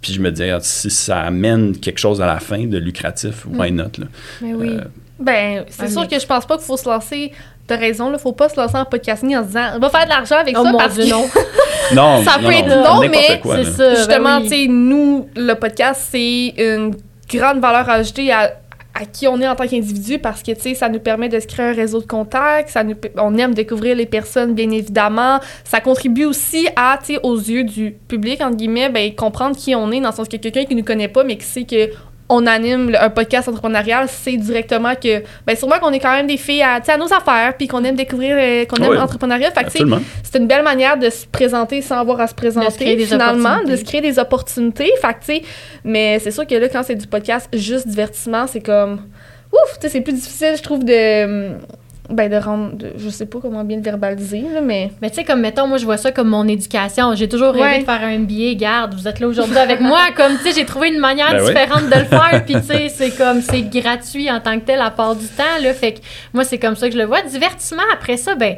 [0.01, 3.45] puis je me disais, regarde, si ça amène quelque chose à la fin de lucratif,
[3.47, 3.85] why not?
[3.99, 4.07] Là?
[4.41, 4.77] Mais oui.
[4.77, 4.85] Euh,
[5.19, 7.33] Ben, c'est sûr que je pense pas qu'il faut se lancer.
[7.67, 10.05] T'as raison, là, faut pas se lancer en podcasting en se disant, on va faire
[10.05, 11.25] de l'argent avec oh ça mon parce Dieu, que non.
[11.95, 13.71] non, Ça non, peut être non, non, mais quoi, c'est là.
[13.73, 13.95] ça.
[13.97, 14.49] justement, ben oui.
[14.49, 16.95] tu sais, nous, le podcast, c'est une
[17.29, 18.53] grande valeur ajoutée à,
[19.01, 21.39] à qui on est en tant qu'individu parce que, tu sais, ça nous permet de
[21.39, 25.39] se créer un réseau de contacts, ça nous, on aime découvrir les personnes, bien évidemment.
[25.63, 29.75] Ça contribue aussi à, tu sais, aux yeux du public, entre guillemets, ben, comprendre qui
[29.77, 31.91] on est, dans le sens que quelqu'un qui nous connaît pas, mais qui sait que
[32.31, 36.27] on anime le- un podcast entrepreneurial, c'est directement que, ben, sûrement qu'on est quand même
[36.27, 38.91] des filles à, tu sais, à nos affaires, puis qu'on aime découvrir, euh, qu'on aime
[38.91, 38.97] Oui.
[38.97, 39.51] l'entrepreneuriat.
[39.51, 40.01] Fait que, tu sais, Absolument.
[40.23, 43.85] c'est une belle manière de se présenter sans avoir à se présenter finalement, de se
[43.85, 44.93] créer des opportunités.
[45.01, 45.43] Fait que, tu sais,
[45.85, 49.01] mais c'est sûr que là, quand c'est du podcast juste divertissement, c'est comme
[49.51, 51.53] ouf, tu sais, c'est plus difficile, je trouve, de
[52.11, 55.17] ben de rendre, de- je sais pas comment bien le verbaliser là, mais Mais tu
[55.17, 57.15] sais, comme mettons, moi, je vois ça comme mon éducation.
[57.15, 57.79] J'ai toujours rêvé Ouais.
[57.81, 58.55] de faire un MBA.
[58.55, 59.99] Garde, vous êtes là aujourd'hui avec moi.
[60.17, 61.47] Comme, tu sais, j'ai trouvé une manière Ben oui.
[61.49, 62.45] différente de le faire.
[62.47, 65.45] Puis, tu sais, c'est comme, c'est gratuit en tant que tel à part du temps.
[65.63, 65.99] Là, fait que
[66.33, 67.21] moi, c'est comme ça que je le vois.
[67.23, 68.57] Divertissement, après ça, ben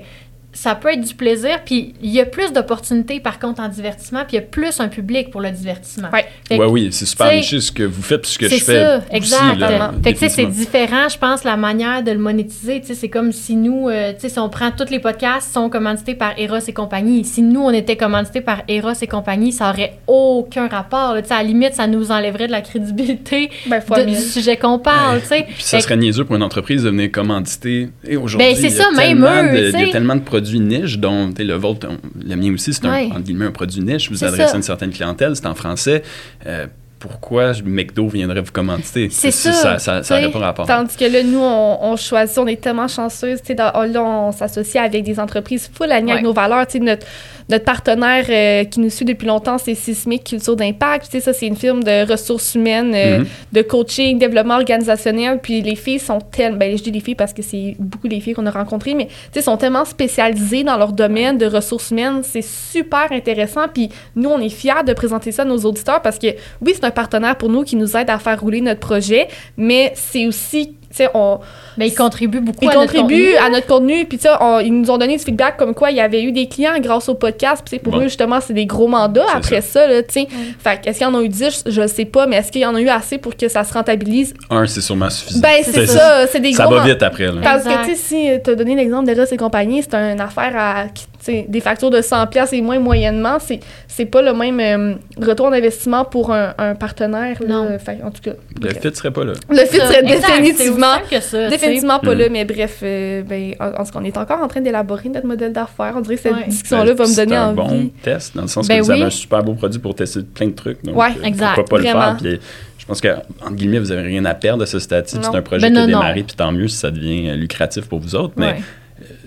[0.53, 1.61] ça peut être du plaisir.
[1.64, 4.20] Puis, il y a plus d'opportunités, par contre, en divertissement.
[4.26, 6.09] Puis, il y a plus un public pour le divertissement.
[6.12, 6.24] Ouais.
[6.48, 8.59] Fait que- Ouais, oui, c'est super niché ce que vous faites puis ce que c'est
[8.59, 8.82] je fais.
[8.82, 9.59] ça, aussi, exact.
[9.61, 12.80] là, fait que tu sais, c'est différent, je pense, la manière de le monétiser.
[12.80, 15.53] Tu sais, c'est comme si nous, euh, tu sais, si on prend tous les podcasts
[15.53, 17.24] sont commandités par Eros et compagnie.
[17.24, 21.14] Si nous, on était commandités par Eros et compagnie, ça aurait aucun rapport.
[21.14, 21.22] là.
[21.22, 24.57] Tu sais, à la limite, ça nous enlèverait de la crédibilité ben de- du sujet
[24.57, 25.44] qu'on parle, tu sais.
[25.46, 27.88] Puis ça Fait serait niaiseux pour une entreprise de venir commanditer.
[28.05, 30.16] Et aujourd'hui, Ben, c'est il y a ça, même tellement eux, de- y a tellement
[30.16, 33.07] de produits niches, dont tu sais, le vôtre, on- le mien aussi, c'est un, Ouais.
[33.11, 34.11] entre guillemets, un produit niche.
[34.11, 36.03] Vous adressez à une certaine clientèle, c'est en français.
[36.47, 36.66] Euh,
[36.99, 39.09] pourquoi McDo viendrait vous commanditer?
[39.11, 39.53] C'est ça.
[39.53, 40.66] ça, Ça ça pas rapport.
[40.66, 44.03] Tandis que là, nous, on, on choisit, on est tellement chanceuses, tu sais, dans- là,
[44.03, 46.28] on s'associe avec des entreprises full alignées avec Ouais.
[46.28, 47.07] nos valeurs, notre,
[47.51, 51.32] notre partenaire euh, qui nous suit depuis longtemps, c'est Sismic Culture d'Impact, tu sais, ça,
[51.32, 53.26] c'est une firme de ressources humaines, euh, Mhm.
[53.53, 57.32] de coaching, développement organisationnel, puis les filles sont tellement, ben, je dis les filles parce
[57.32, 60.76] que c'est beaucoup les filles qu'on a rencontrées, mais, tu sais, sont tellement spécialisées dans
[60.76, 65.32] leur domaine de ressources humaines, c'est super intéressant, puis nous, on est fiers de présenter
[65.32, 66.28] ça à nos auditeurs parce que,
[66.61, 69.92] oui, c'est un partenaire pour nous qui nous aide à faire rouler notre projet, mais
[69.96, 71.38] c'est aussi, sais, on,
[71.78, 73.36] Mais ils contribuent beaucoup ils à notre contribuent contenu.
[73.47, 76.01] à notre contenu, puis on- ils nous ont donné du feedback comme quoi il y
[76.01, 78.01] avait eu des clients grâce au podcast, puis pour Bon.
[78.01, 80.28] eux, justement, c'est des gros mandats après ça, là, tu sais.
[80.59, 82.51] Fait que, est-ce qu'il y en a eu 10, je ne sais pas, mais est-ce
[82.53, 84.34] qu'il y en a eu assez pour que ça se rentabilise?
[84.51, 85.41] Un, c'est sûrement suffisant.
[85.41, 87.26] Ben, c'est ça, c'est des Ça gros va vite après.
[87.26, 87.41] Là.
[87.43, 87.80] Parce Exact.
[87.82, 87.97] que, tu sais,
[88.36, 91.46] si tu as donné l'exemple d'Eros et compagnie, c'est une affaire à qui- tu sais,
[91.48, 94.94] des factures de 100$ piastres et moins moyennement, c'est, c'est pas le même euh,
[95.24, 97.36] retour d'investissement pour un, un partenaire.
[97.40, 97.46] là.
[97.48, 97.78] Non.
[97.78, 99.32] Fait, en tout cas, Le fit serait pas là.
[99.50, 101.48] le fit serait exact, définitivement que ça.
[101.48, 102.18] Définitivement pas Mm.
[102.18, 105.26] là, mais bref, euh, ben, en, en ce qu'on est encore en train d'élaborer notre
[105.26, 105.92] modèle d'affaires.
[105.96, 106.46] On dirait que cette Ouais.
[106.48, 107.56] discussion-là va me C'est donner un envie.
[107.56, 109.06] bon test, dans le sens Ben que vous avez oui.
[109.06, 110.82] un super beau produit pour tester plein de trucs.
[110.84, 112.12] Donc, Ouais, euh, exact, Pourquoi pas vraiment.
[112.12, 112.38] le faire?
[112.38, 112.40] Puis,
[112.78, 113.08] je pense que,
[113.42, 114.82] entre guillemets, vous n'avez rien à perdre à ce Non.
[115.04, 118.00] C'est un projet Ben qui a démarré, puis tant mieux si ça devient lucratif pour
[118.00, 118.32] vous autres.
[118.36, 118.60] Mais Ouais.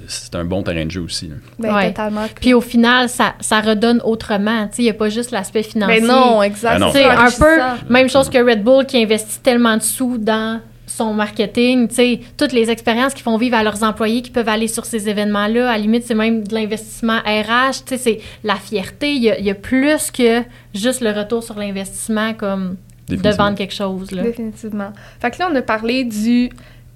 [0.08, 1.30] C'est un bon terrain de jeu aussi.
[1.60, 1.88] Ben, Ouais.
[1.88, 2.26] totalement.
[2.40, 4.68] Puis au final, ça, ça redonne autrement.
[4.68, 6.02] Tu sais, il n'y a pas juste l'aspect financier.
[6.02, 6.80] Ben non, exact.
[6.80, 6.92] Ben non.
[6.92, 10.60] Tu sais, un peu même chose que Red Bull qui investit tellement de sous dans
[10.86, 14.48] son marketing, tu sais, toutes les expériences qu'ils font vivre à leurs employés qui peuvent
[14.50, 18.20] aller sur ces événements-là, à la limite, c'est même de l'investissement RH, tu sais, c'est
[18.44, 20.44] la fierté, il y, a, il y a plus que
[20.76, 22.76] juste le retour sur l'investissement comme
[23.10, 24.22] de vendre quelque chose, là.
[24.22, 24.94] Définitivement.
[25.20, 26.52] Fait que là, on a parlé du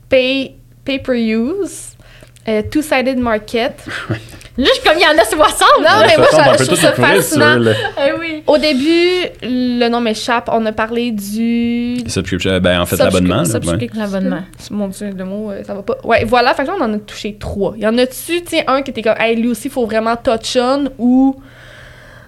[0.10, 0.54] pay,
[0.86, 1.96] pay per use,
[2.50, 3.74] euh, two-sided market.
[4.60, 5.68] Là, je suis comme, il y en a 60.
[5.82, 7.58] Non, mais moi, Ça, je, trouve ça fascinant.
[7.58, 8.44] le- Eh oui.
[8.48, 10.50] Au début, le nom m'échappe.
[10.52, 11.98] On a parlé du.
[12.08, 13.46] Subscription, ben, en fait, l'abonnement.
[13.46, 14.02] subscription.
[14.02, 14.42] L'abonnement.
[14.72, 15.98] Mon Dieu, le mot, euh, ça va pas.
[16.04, 16.56] Ouais, voilà.
[16.56, 17.74] Fait que là, on en a touché trois.
[17.78, 19.86] Il y en a-tu, tu sais, un qui était comme, hey, lui aussi, il faut
[19.86, 21.36] vraiment touch on ou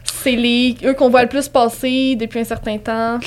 [0.03, 3.17] c'est les eux qu'on voit le plus passer depuis un certain temps?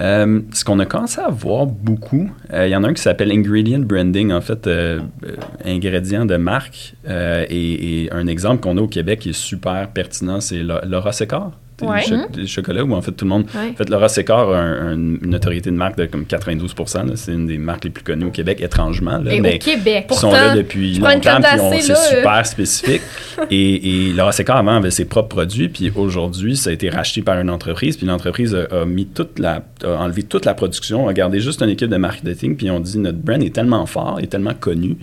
[0.00, 3.02] Euh, ce qu'on a commencé à voir beaucoup, euh, il y en a un qui
[3.02, 6.94] s'appelle Ingredient Branding, en fait, euh, euh, de marque.
[7.08, 11.52] Euh, et, un exemple qu'on a au Québec qui est super pertinent, c'est Laura Sécor.
[11.82, 12.02] Ouais.
[12.02, 13.44] cho- des chocolats où en fait tout le monde.
[13.54, 13.70] Ouais.
[13.72, 17.02] En fait, Laura Sécor a un- un- une autorité de marque de comme 92 là.
[17.16, 19.18] C'est une des marques les plus connues au Québec, étrangement.
[19.18, 20.06] Là, Et mais au Québec.
[20.08, 22.18] qui sont Pourtant, là depuis longtemps, puis c'est euh.
[22.18, 23.02] super spécifique.
[23.50, 27.22] et, et Laura Sécor, avant, avait ses propres produits, puis aujourd'hui, ça a été racheté
[27.22, 31.08] par une entreprise, puis l'entreprise a, a mis toute la, a enlevé toute la production,
[31.08, 34.20] a gardé juste une équipe de marketing, puis on dit notre brand est tellement fort,
[34.22, 34.96] est tellement connu,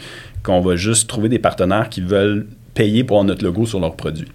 [0.44, 3.96] qu'on va juste trouver des partenaires qui veulent payer pour avoir notre logo sur leurs
[3.96, 4.28] produits.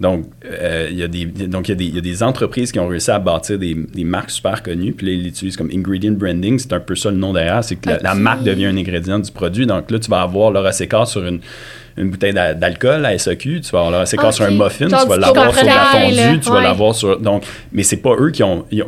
[0.00, 2.22] Donc, euh, il y a des, donc il y, a des- il y a des
[2.22, 5.56] entreprises qui ont réussi à bâtir des, des marques super connues, puis là, ils l'utilisent
[5.56, 6.58] comme ingredient branding.
[6.58, 9.32] C'est un peu ça le nom derrière, c'est que la, marque devient un ingrédient du
[9.32, 9.66] produit.
[9.66, 11.40] Donc là, tu vas avoir Laura Sécor sur une,
[11.96, 15.02] une bouteille d'a- d'alcool à SAQ, tu vas avoir Laura Sécor sur un muffin, Genre
[15.02, 16.62] tu vas l'avoir sur de la fondue, tu vas Ouais.
[16.62, 17.18] l'avoir sur...
[17.20, 17.42] Donc,
[17.72, 18.66] mais c'est pas eux qui ont...
[18.70, 18.84] ils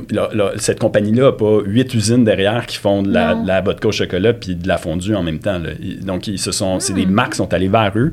[0.59, 3.43] cette compagnie-là n'a pas huit usines derrière qui font de la, Non.
[3.43, 5.59] de la vodka au chocolat puis de la fondue en même temps.
[5.59, 5.71] là.
[6.03, 7.11] Donc, ils se sont, c'est des Hmm.
[7.11, 8.13] marques qui sont allées vers eux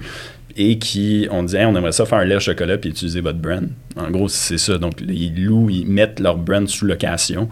[0.57, 3.21] et qui ont dit Hey, on aimerait ça faire un lait au chocolat puis utiliser
[3.21, 3.69] votre brand.
[3.95, 4.77] En gros, c'est ça.
[4.77, 7.47] Donc, ils louent, ils mettent leur brand sous location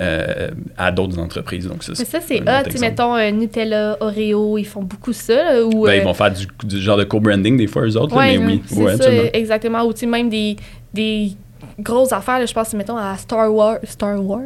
[0.00, 1.68] euh, à d'autres entreprises.
[1.68, 2.80] Donc, ça, Mais ça, c'est hot.
[2.80, 5.34] Mettons euh, Nutella, Oreo, ils font beaucoup ça.
[5.34, 7.96] là, ou, Ben, euh, ils vont faire du, du genre de co-branding des fois, eux
[7.96, 8.62] autres, là, mais oui.
[8.76, 9.84] Ouais, ça, exactement.
[9.84, 10.56] Ou même des,
[10.92, 11.32] des
[11.78, 13.78] grosses affaires, là, je pense, mettons, à Star Wars.
[13.84, 14.40] Star Wars?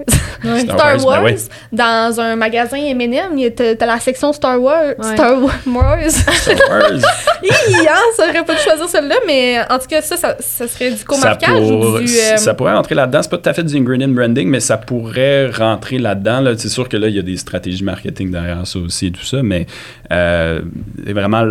[0.44, 0.60] Ouais.
[0.60, 1.22] Star Star Wars, Wars.
[1.22, 1.36] ben ouais.
[1.72, 4.94] Dans un magasin M&M, il y a- t'as la section Star Wars.
[4.98, 5.14] Ouais.
[5.14, 5.50] Star Wars.
[6.10, 6.90] Star Wars.
[7.42, 10.68] Hi, hein, ça aurait pas dû choisir celle-là, mais en tout cas, ça, ça, ça
[10.68, 12.04] serait du ça, co-marquage pour- ou du...
[12.06, 13.22] euh, ça pourrait rentrer là-dedans.
[13.22, 16.40] C'est pas tout à fait du ingredient branding, mais ça pourrait rentrer là-dedans.
[16.40, 16.52] Là.
[16.56, 19.24] C'est sûr que là, il y a des stratégies marketing derrière ça aussi et tout
[19.24, 19.66] ça, mais
[20.12, 20.60] euh,
[21.06, 21.46] c'est vraiment,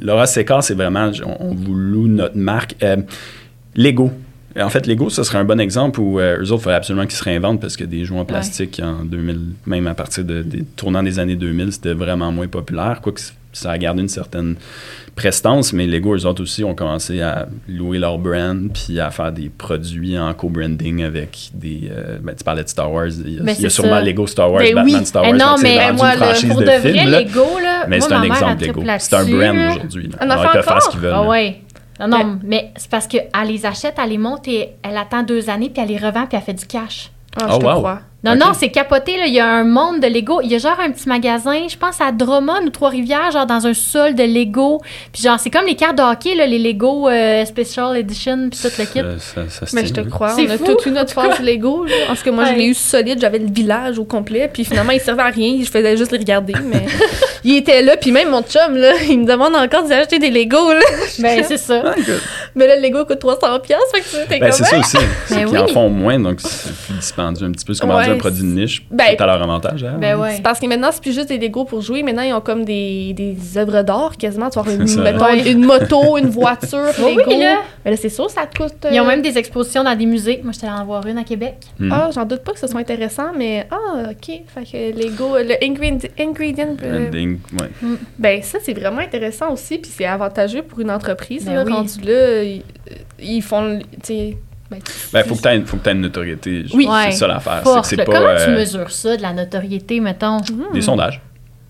[0.00, 2.74] Laura Sécor, c'est vraiment, on, on vous loue notre marque.
[2.82, 2.96] Euh,
[3.74, 4.10] Lego.
[4.60, 7.06] En fait, Lego, ce serait un bon exemple où euh, eux autres, il fallait absolument
[7.06, 10.42] qu'ils se réinventent parce que des jouets en plastique en 2000, même à partir de,
[10.42, 13.00] des tournants des années 2000, c'était vraiment moins populaire.
[13.02, 13.20] Quoique
[13.54, 14.56] ça a gardé une certaine
[15.14, 19.30] prestance, mais Lego, eux autres aussi, ont commencé à louer leur brand puis à faire
[19.30, 21.90] des produits en co-branding avec des.
[21.90, 23.08] euh, ben, tu parlais de Star Wars.
[23.08, 24.02] Il y a, Ben, il y a c'est sûrement ça.
[24.02, 25.06] Lego Star Wars, Ben Batman oui.
[25.06, 25.38] Star Eh Wars.
[25.38, 27.20] non, mais moi, une franchise pour de de vrai, films, là.
[27.20, 28.82] Lego, là, Mais c'est un exemple Lego.
[28.98, 30.10] C'est un brand aujourd'hui.
[30.10, 31.12] fait ils peuvent faire ce qu'ils veulent.
[31.14, 31.60] Ah ouais.
[32.06, 35.48] Non, non, mais c'est parce qu'elle les achète, elle les monte et elle attend deux
[35.50, 37.10] années, puis elle les revend, puis elle fait du cash.
[37.40, 37.74] ah, Oh, je te wow.
[37.78, 38.00] crois.
[38.24, 39.26] Non, non, c'est capoté, là.
[39.26, 40.40] Il y a un monde de Lego.
[40.42, 43.66] Il y a genre un petit magasin, je pense à Drummond ou Trois-Rivières, genre dans
[43.66, 44.80] un sol de Lego.
[45.12, 48.60] Puis genre, c'est comme les cartes de hockey, là, les Lego euh, Special Edition, puis
[48.62, 49.00] tout le kit.
[49.18, 50.30] Ça- ça- ça Mais je te crois.
[50.30, 50.66] C'est On a fou.
[50.66, 51.84] toute une autre phase Lego.
[51.84, 51.92] Là.
[52.14, 53.18] Tout cas, moi, je l'ai eu solide.
[53.20, 54.48] J'avais le village au complet.
[54.52, 55.56] Puis finalement, il servait à rien.
[55.60, 56.54] Je faisais juste les regarder.
[56.64, 56.86] Mais
[57.44, 57.96] il était là.
[57.96, 60.72] Puis même mon chum, là, il me demande encore d'y acheter des Lego.
[60.72, 60.80] Là.
[61.18, 61.82] Ben, c'est ça.
[61.86, 61.94] Ah.
[62.54, 63.62] Mais là, le Lego coûte 300$.
[63.62, 64.52] piastres, Fait que t'es Ben, comme.
[64.52, 64.96] c'est ça aussi.
[65.30, 67.74] Ben qu'ils en font moins, donc c'est plus dispendieux un petit peu.
[67.74, 68.84] C'est comme rendu Ouais, un produit de niche.
[68.90, 69.84] ben- c'est à leur avantage.
[69.84, 69.96] hein.
[70.00, 70.36] Ben ouais.
[70.36, 72.02] C'est parce que maintenant, c'est plus juste des Lego pour jouer.
[72.02, 74.50] Maintenant, ils ont comme des, des œuvres d'art quasiment.
[74.50, 77.30] Tu avoir une, mettons, une moto, une voiture, Oui, Lego.
[77.30, 77.56] là.
[77.84, 78.84] Mais là, c'est sûr, ça coûte.
[78.84, 80.40] euh, Ils ont même des expositions dans des musées.
[80.42, 81.56] Moi, j'étais allée en voir une à Québec.
[81.78, 81.90] Hmm.
[81.92, 84.40] Ah, j'en doute pas que ce soit intéressant, mais ah, ok.
[84.46, 87.88] Fait que Lego, le ingredient, ingredient euh, Branding, ouais.
[88.18, 91.44] ben ça c'est vraiment intéressant aussi, puis c'est avantageux pour une entreprise.
[91.44, 91.72] Ben là, oui.
[91.72, 92.62] rendu là, ils,
[93.20, 94.36] ils font, tu sais,
[94.72, 94.80] ben,
[95.12, 96.64] Ben, faut que tu aies, faut que t'aies une notoriété.
[96.74, 96.84] Oui.
[96.84, 97.12] C'est Ouais.
[97.12, 97.62] ça l'affaire.
[97.84, 98.04] C'est là.
[98.04, 100.38] pas Comment tu euh, mesures ça, de la notoriété, mettons?
[100.38, 100.72] hmm.
[100.74, 101.20] des sondages.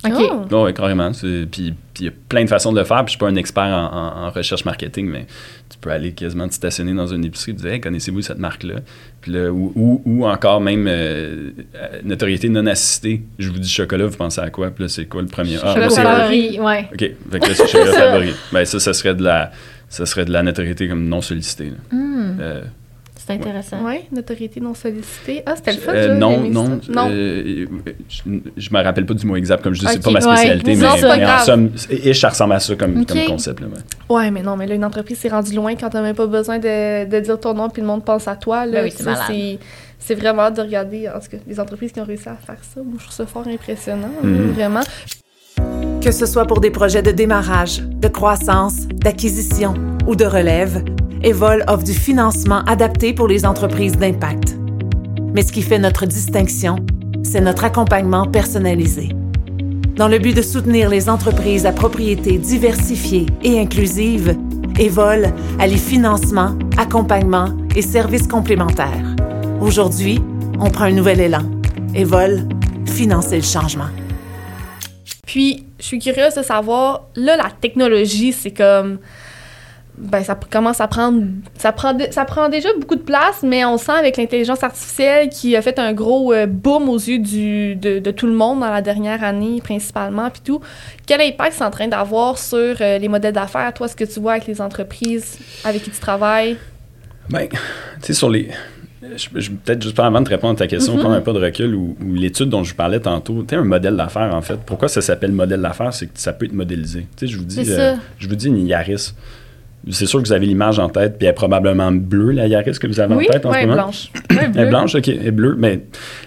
[0.04, 0.12] OK.
[0.18, 0.40] Oh.
[0.50, 1.12] Non, oui, carrément.
[1.12, 3.04] Puis puis il y a plein de façons de le faire.
[3.04, 5.26] Puis je suis pas un expert en, en- en recherche marketing, mais
[5.70, 8.76] tu peux aller quasiment te stationner dans une épicerie et dire hey, connaissez-vous cette marque-là?
[9.20, 13.22] Puis là, ou, ou, ou encore même euh, euh, notoriété non assistée.
[13.38, 14.70] Je vous dis chocolat, vous pensez à quoi?
[14.72, 15.56] Puis là, c'est quoi le premier?
[15.62, 16.58] Ah, Chocolat moi, favori.
[16.60, 16.88] ouais.
[16.92, 16.98] Ok,
[17.30, 17.98] fait que là, c'est chocolat ça.
[18.00, 18.32] favori.
[18.52, 19.52] Ben, ça, ça serait de la.
[19.88, 21.74] Ça serait de la notoriété comme non sollicitée.
[21.92, 22.62] Hmm, Euh,
[23.32, 23.84] c'est intéressant.
[23.84, 25.42] Ouais, notoriété non sollicitée.
[25.46, 25.92] Ah, c'était le fun.
[25.94, 26.80] euh, non, non.
[26.84, 26.92] ça.
[26.92, 27.08] Non.
[27.10, 27.66] euh,
[28.08, 28.22] je,
[28.56, 30.86] je me rappelle pas du mot exact, comme je dis, c'est pas ma spécialité, mais,
[30.86, 33.60] en somme, et ça ressemble à ça comme, comme concept.
[33.60, 34.16] Là, ouais.
[34.16, 36.58] Ouais, mais non, mais là, une entreprise s'est rendue loin quand t'as même pas besoin
[36.58, 38.66] de, de dire ton nom puis le monde pense à toi.
[38.66, 38.72] Là.
[38.82, 39.58] Ben oui, c'est c'est-
[40.04, 42.80] C'est vraiment de regarder, en tout cas, les entreprises qui ont réussi à faire ça.
[42.82, 44.50] Moi, je trouve ça fort impressionnant, là, Mhm.
[44.50, 44.80] vraiment.
[46.02, 49.74] Que ce soit pour des projets de démarrage, de croissance, d'acquisition
[50.08, 50.82] ou de relève,
[51.24, 54.56] Evol offre du financement adapté pour les entreprises d'impact.
[55.32, 56.76] Mais ce qui fait notre distinction,
[57.22, 59.10] c'est notre accompagnement personnalisé.
[59.94, 64.36] Dans le but de soutenir les entreprises à propriété diversifiée et inclusive,
[64.80, 69.14] Evol allie financement, accompagnement et services complémentaires.
[69.60, 70.20] Aujourd'hui,
[70.58, 71.42] on prend un nouvel élan.
[71.94, 72.48] Evol,
[72.84, 73.90] financer le changement.
[75.24, 78.98] Puis, je suis curieuse de savoir, là, la technologie, c'est comme.
[79.98, 81.22] Ben, ça commence à prendre.
[81.58, 85.54] Ça prend, ça prend déjà beaucoup de place, mais on sent avec l'intelligence artificielle qui
[85.54, 88.70] a fait un gros euh, boom aux yeux du, de, de, tout le monde dans
[88.70, 90.60] la dernière année, principalement, puis tout.
[91.06, 93.72] Quel impact c'est en train d'avoir sur euh, les modèles d'affaires?
[93.74, 96.56] Toi, ce que tu vois avec les entreprises avec qui tu travailles?
[97.28, 97.56] Ben, tu
[98.00, 98.48] sais, sur les
[99.16, 101.00] je, je peut-être juste avant de répondre à ta question, Mhm.
[101.00, 103.42] prendre un pas de recul ou, ou l'étude dont je parlais tantôt.
[103.42, 104.58] Tu sais, un modèle d'affaires, en fait.
[104.64, 105.92] Pourquoi ça s'appelle modèle d'affaires?
[105.92, 107.06] C'est que ça peut être modélisé.
[107.16, 109.12] Tu sais, je vous dis, euh, je vous dis une Yaris.
[109.90, 112.78] C'est sûr que vous avez l'image en tête, puis elle est probablement bleue, la Yaris
[112.78, 113.74] que vous avez oui, en tête en ouais, ce moment.
[113.82, 114.10] blanche.
[114.30, 115.80] Elle est blanche, ok, elle est bleue, mais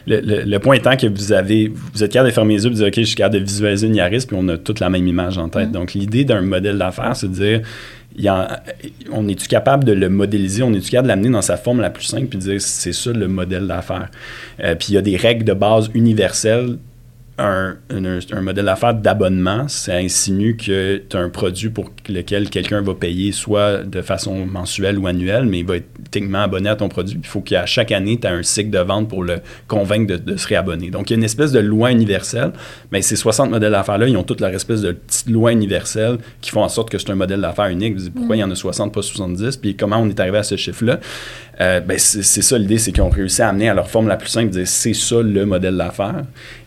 [0.08, 2.70] le, le- le point étant que vous avez, vous êtes capable de fermer les yeux
[2.70, 4.80] et de dire, ok, je suis capable de visualiser une Yaris, puis on a toute
[4.82, 5.52] la même image en Mm.
[5.52, 5.72] tête.
[5.72, 7.62] Donc, l'idée d'un modèle d'affaires, c'est de dire,
[8.18, 8.32] il
[9.12, 11.90] on est-tu capable de le modéliser, on est-tu capable de l'amener dans sa forme la
[11.90, 14.10] plus simple, puis de dire, c'est ça le modèle d'affaires?
[14.64, 16.78] Euh, puis il y a des règles de base universelles.
[17.38, 22.50] Un, un- un modèle d'affaires d'abonnement, ça insinue que tu as un produit pour lequel
[22.50, 26.70] quelqu'un va payer soit de façon mensuelle ou annuelle, mais il va être techniquement abonné
[26.70, 27.20] à ton produit.
[27.22, 30.48] Il faut qu'à chaque année, tu un cycle de vente pour le convaincre de, se
[30.48, 30.92] réabonner.
[30.92, 32.52] Donc, il y a une espèce de loi universelle.
[32.94, 36.52] Mais ces 60 modèles d'affaires-là, ils ont toute leur espèce de petite loi universelle qui
[36.52, 37.96] font en sorte que c'est un modèle d'affaires unique.
[37.96, 39.58] Vous dites, pourquoi il y en a 60, pas 70?
[39.58, 41.02] Puis comment on est arrivé à ce chiffre-là?
[41.62, 44.18] Euh, ben, c'est ça l'idée, c'est qu'ils ont réussi à amener à leur forme la
[44.18, 46.24] plus simple, c'est ça le modèle d'affaires.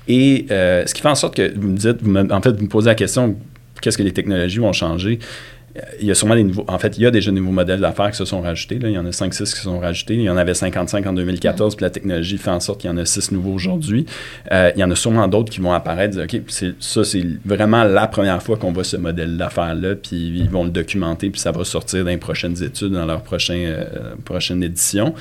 [0.07, 1.99] Et euh, ce qui fait en sorte que vous me dites,
[2.33, 3.37] en fait, vous me posez la question,
[3.81, 5.19] qu'est-ce que les technologies vont changer?
[6.01, 6.65] Il y a sûrement des nouveaux.
[6.69, 8.79] En fait, il y a déjà de nouveaux modèles d'affaires qui se sont rajoutés.
[8.81, 10.15] Il y en a 5-6 qui se sont rajoutés.
[10.15, 12.93] Il y en avait 55 en 2014, puis la technologie fait en sorte qu'il y
[12.93, 14.07] en a 6 nouveaux aujourd'hui.
[14.53, 16.19] Euh, il y en a sûrement d'autres qui vont apparaître.
[16.23, 16.41] OK,
[16.81, 20.71] ça, c'est vraiment la première fois qu'on voit ce modèle d'affaires-là, puis ils vont le
[20.71, 25.15] documenter, puis ça va sortir dans les prochaines études, dans leur prochain, euh, prochaine édition.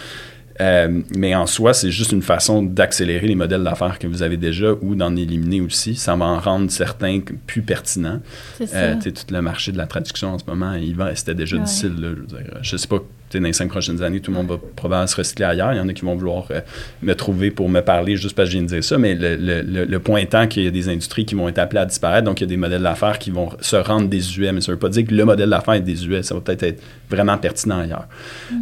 [0.60, 4.38] Euh, mais en soi, c'est juste une façon d'accélérer les modèles d'affaires que vous avez
[4.38, 5.96] déjà ou d'en éliminer aussi.
[5.96, 8.20] Ça va en rendre certains plus pertinents.
[8.58, 8.70] C'est.
[8.74, 11.64] Euh, tout le marché de la traduction en ce moment, il va, c'était déjà Ouais.
[11.64, 11.94] difficile.
[12.00, 12.58] là, je, veux dire.
[12.62, 12.98] je sais pas,
[13.34, 15.74] dans les cinq prochaines années, tout le monde va probablement se recycler ailleurs.
[15.74, 16.62] Il y en a qui vont vouloir euh,
[17.04, 19.36] me trouver pour me parler juste parce que je viens de dire ça, mais le,
[19.36, 22.24] le- le- point étant qu'il y a des industries qui vont être appelées à disparaître,
[22.26, 24.80] donc il y a des modèles d'affaires qui vont se rendre désuets, mais ça veut
[24.80, 28.08] pas dire que le modèle d'affaires est désuet, ça va peut-être être vraiment pertinent ailleurs.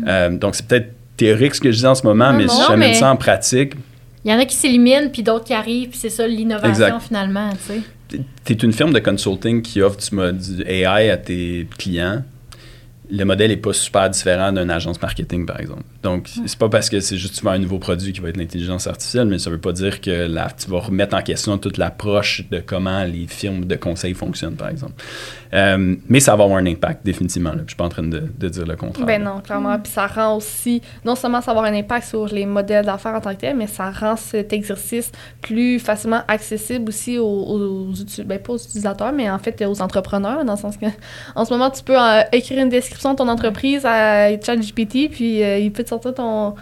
[0.07, 2.53] Euh, donc c'est peut-être théorique ce que je dis en ce moment, Non, mais non,
[2.67, 3.73] j'amène mais- ça en pratique,
[4.23, 6.99] Il y en a qui s'éliminent, puis d'autres qui arrivent, puis c'est ça l'innovation Exact.
[7.07, 7.73] finalement, tu
[8.09, 8.23] sais.
[8.49, 9.97] es une firme de consulting qui offre
[10.31, 12.23] du, AI à tes clients.
[13.11, 15.83] Le modèle n'est pas super différent d'une agence marketing, par exemple.
[16.01, 18.37] Donc, c'est pas parce que c'est juste tu vends un nouveau produit qui va être
[18.37, 22.45] l'intelligence artificielle, mais ça veut pas dire que tu vas remettre en question toute l'approche
[22.49, 24.93] de comment les firmes de conseil fonctionnent, par exemple.
[25.55, 27.51] Euh, mais ça va avoir un impact, définitivement.
[27.51, 27.61] Là.
[27.63, 29.05] Je suis pas en train de, de dire le contraire.
[29.05, 29.79] Ben non, clairement.
[29.79, 33.15] Puis ça rend aussi, non seulement ça va avoir un impact sur les modèles d'affaires
[33.15, 37.91] en tant que tel, mais ça rend cet exercice plus facilement accessible aussi aux,
[38.25, 40.85] ben pas aux utilisateurs, mais en fait aux entrepreneurs, dans le sens que
[41.35, 45.43] en ce moment, tu peux euh, écrire une description de ton entreprise à ChatGPT, puis
[45.43, 46.55] euh, il peut te sortir ton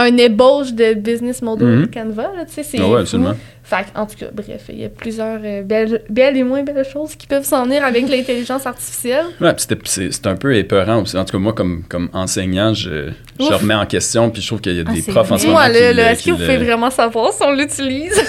[0.00, 1.90] un ébauche de business model Mhm.
[1.90, 3.34] Canva, là, tu sais, c'est Ah ouais, absolument.
[3.62, 6.84] Fait en tout cas, bref, il y a plusieurs euh, belles, belles et moins belles
[6.84, 9.26] choses qui peuvent s'en venir avec l'intelligence artificielle.
[9.40, 11.16] Ouais, c'est un peu épeurant aussi.
[11.16, 14.60] En tout cas, moi, comme, comme enseignant, je, je remets en question, puis je trouve
[14.60, 16.90] qu'il y a Ah, des c'est profs en ce moment est-ce que vous pouvez vraiment
[16.90, 18.20] savoir si on l'utilise?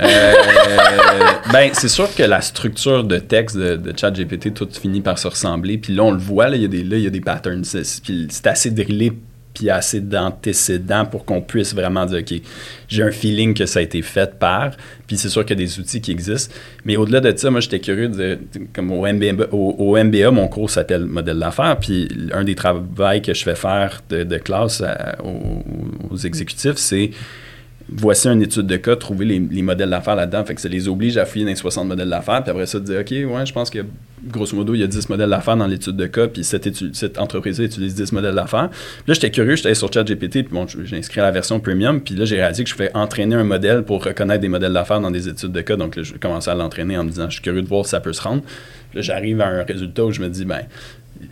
[0.00, 0.32] Euh,
[1.52, 5.28] ben, c'est sûr que la structure de texte de, de ChatGPT, tout finit par se
[5.28, 5.78] ressembler.
[5.78, 7.20] Puis là, on le voit, là, il y a des, là, il y a des
[7.20, 7.62] patterns.
[8.02, 9.12] Puis c'est assez drillé
[9.60, 12.40] puis assez d'antécédents pour qu'on puisse vraiment dire, OK,
[12.88, 14.70] j'ai un feeling que ça a été fait par.
[15.06, 16.54] Puis c'est sûr qu'il y a des outils qui existent.
[16.86, 18.38] Mais au-delà de ça, moi, j'étais curieux de,
[18.72, 21.76] comme au MBA, mon cours s'appelle Modèle d'affaires.
[21.78, 22.80] Puis un des travaux
[23.22, 24.82] que je fais faire de, classe
[25.22, 27.10] aux exécutifs, c'est
[27.92, 30.44] voici une étude de cas, trouver les, les modèles d'affaires là-dedans.
[30.44, 32.78] Fait que ça les oblige à fouiller dans les 60 modèles d'affaires, puis après ça,
[32.80, 33.80] dire, OK, ouais, je pense que
[34.26, 36.94] grosso modo, il y a 10 modèles d'affaires dans l'étude de cas, puis cette, étude-
[36.94, 38.68] cette entreprise-là utilise 10 modèles d'affaires.
[38.70, 42.00] Puis là, j'étais curieux, j'étais sur ChatGPT, puis bon, j'ai inscrit à la version premium,
[42.00, 45.00] puis là, j'ai réalisé que je pouvais entraîner un modèle pour reconnaître des modèles d'affaires
[45.00, 45.76] dans des études de cas.
[45.76, 47.90] Donc là, je commençais à l'entraîner en me disant, je suis curieux de voir si
[47.90, 48.42] ça peut se rendre.
[48.42, 50.60] Puis là, j'arrive à un résultat où je me dis, ben,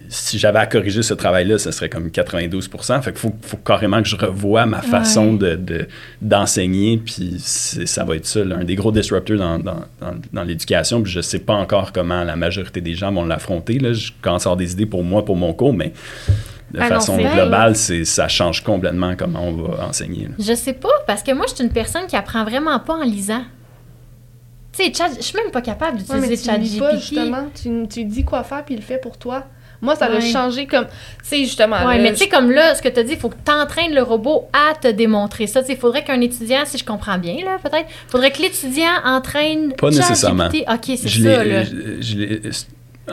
[0.08, 4.02] si j'avais à corriger ce travail-là, ce serait comme 92% Fait qu'il faut, faut carrément
[4.02, 5.86] que je revoie ma façon de, de-
[6.22, 10.42] d'enseigner, puis ça va être ça, là, un des gros disruptors dans, dans, dans, dans
[10.44, 11.02] l'éducation.
[11.02, 13.78] Puis je sais pas encore comment la majorité des gens vont l'affronter.
[13.78, 13.92] Là.
[13.92, 15.92] Je commence à avoir des idées pour moi, pour mon cours, mais
[16.72, 20.24] de Ah façon globale, c'est, ça change complètement comment on va enseigner.
[20.24, 20.34] là.
[20.38, 23.04] Je sais pas, parce que moi, je suis une personne qui apprend vraiment pas en
[23.04, 23.42] lisant.
[24.72, 27.14] Tu sais, je suis même pas capable Ouais, mais d'utiliser tu lis pas, ChatGPT.
[27.14, 27.48] justement.
[27.60, 29.46] Tu, tu dis quoi faire, puis il le fait pour toi.
[29.80, 30.20] Moi, ça a Ouais.
[30.20, 31.76] changé comme, tu sais, justement.
[31.76, 33.52] Là, mais tu sais, comme là, ce que tu as dit, il faut que tu
[33.52, 35.60] entraînes le robot à te démontrer ça.
[35.68, 39.72] Il faudrait qu'un étudiant, si je comprends bien, là, peut-être, faudrait que l'étudiant entraîne.
[39.74, 40.48] Pas nécessairement.
[40.48, 41.64] Ok, c'est ça, l'ai- là.
[41.64, 42.40] je- je l'ai-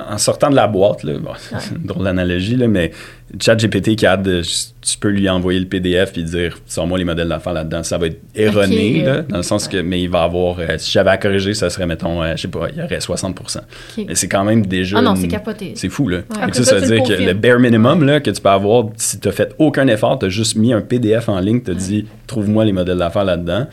[0.10, 2.92] en sortant de la boîte, là, bon, c'est une drôle d'analogie, là, mais
[3.40, 7.28] ChatGPT qui a de, tu peux lui envoyer le PDF et dire sors-moi les modèles
[7.28, 7.84] d'affaires là-dedans.
[7.84, 10.92] Ça va être erroné, là, dans le sens que, mais il va avoir, euh, si
[10.92, 14.06] j'avais à corriger, ça serait, mettons, euh, je sais pas, il y aurait 60 Ok.
[14.08, 15.00] Mais c'est quand même déjà.
[15.00, 15.74] Ah non, une- c'est capoté.
[15.76, 16.18] C'est fou, là.
[16.18, 16.24] Ouais.
[16.42, 19.20] Après ça, ça, veut dire que le bare minimum là, que tu peux avoir, si
[19.20, 21.76] tu n'as fait aucun effort, tu as juste mis un PDF en ligne, tu as
[21.76, 23.68] dit trouve-moi les modèles d'affaires là-dedans,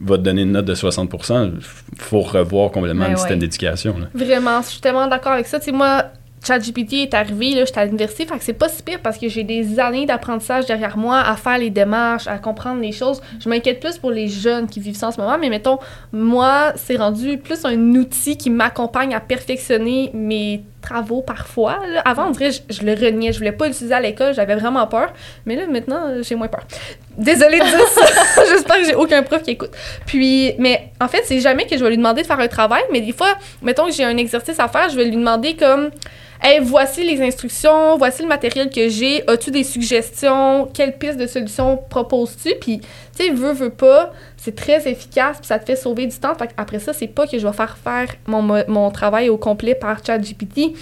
[0.00, 1.52] va te donner une note de 60%
[1.96, 3.40] faut revoir complètement Ben le système ouais.
[3.40, 3.94] d'éducation.
[4.14, 5.58] Vraiment, je suis tellement d'accord avec ça.
[5.58, 6.04] Tu sais, moi,
[6.44, 9.28] ChatGPT est arrivé, là, j'étais à l'université, fait que c'est pas si pire parce que
[9.28, 13.20] j'ai des années d'apprentissage derrière moi à faire les démarches, à comprendre les choses.
[13.40, 15.78] Je m'inquiète plus pour les jeunes qui vivent ça en ce moment, mais mettons,
[16.12, 21.78] moi, c'est rendu plus un outil qui m'accompagne à perfectionner mes travaux parfois.
[21.86, 22.00] là.
[22.04, 24.86] Avant, on dirait, je, je le reniais, je voulais pas l'utiliser à l'école, j'avais vraiment
[24.86, 25.12] peur,
[25.46, 26.62] mais là, maintenant, j'ai moins peur.
[27.16, 29.70] Désolée de dire ça, j'espère que j'ai aucun prof qui écoute.
[30.06, 32.82] Puis, mais en fait, c'est jamais que je vais lui demander de faire un travail,
[32.92, 35.90] mais des fois, mettons que j'ai un exercice à faire, je vais lui demander comme
[36.40, 39.28] Hey, voici les instructions, voici le matériel que j'ai.
[39.28, 40.68] As-tu des suggestions?
[40.72, 42.54] Quelle piste de solution proposes-tu?
[42.60, 42.86] Puis, tu
[43.24, 46.34] sais, veux, veux pas, c'est très efficace, puis ça te fait sauver du temps.
[46.36, 49.36] Fait après ça, c'est pas que je vais faire faire mon, mo- mon travail au
[49.36, 50.74] complet par ChatGPT,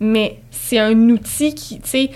[0.00, 2.10] mais c'est un outil qui, tu sais,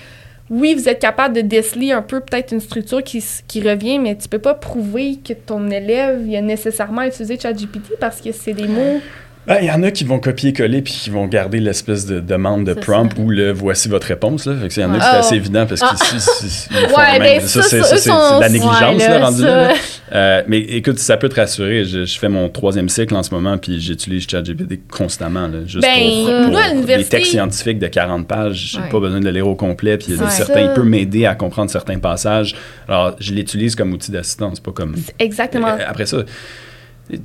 [0.49, 4.17] oui, vous êtes capable de déceler un peu peut-être une structure qui, qui revient, mais
[4.17, 8.55] tu peux pas prouver que ton élève il a nécessairement utilisé ChatGPT parce que c'est
[8.55, 9.01] des mots.
[9.47, 12.65] Ben, Il y en a qui vont copier-coller puis qui vont garder l'espèce de demande
[12.65, 14.47] de prompt ou le voici votre réponse.
[14.47, 14.55] Là.
[14.61, 14.99] Fait que il y en a Ouais.
[14.99, 15.19] qui c'est Ah.
[15.19, 15.95] assez évident parce Ah.
[15.99, 19.47] qu'ici, c'est- Ouais, ben, ça, ça, sont- la Ouais, négligence là, là, rendu ça.
[19.47, 19.69] là.
[19.69, 19.75] là.
[20.13, 21.85] Euh, mais écoute, ça peut te rassurer.
[21.85, 25.47] Je, je fais mon troisième cycle en ce moment puis j'utilise ChatGPT constamment.
[25.49, 28.73] Là, juste Ben, pour, des l'université- textes scientifiques de 40 pages.
[28.73, 28.89] J'ai Ouais.
[28.91, 29.97] pas besoin de le lire au complet.
[29.97, 32.55] Puis il certains, il peut m'aider à comprendre certains passages.
[32.89, 34.95] Alors, je l'utilise comme outil d'assistance, pas comme...
[35.19, 35.69] Exactement.
[35.69, 36.19] Euh, Après ça,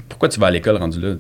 [0.10, 1.14] pourquoi tu vas à l'école rendu là?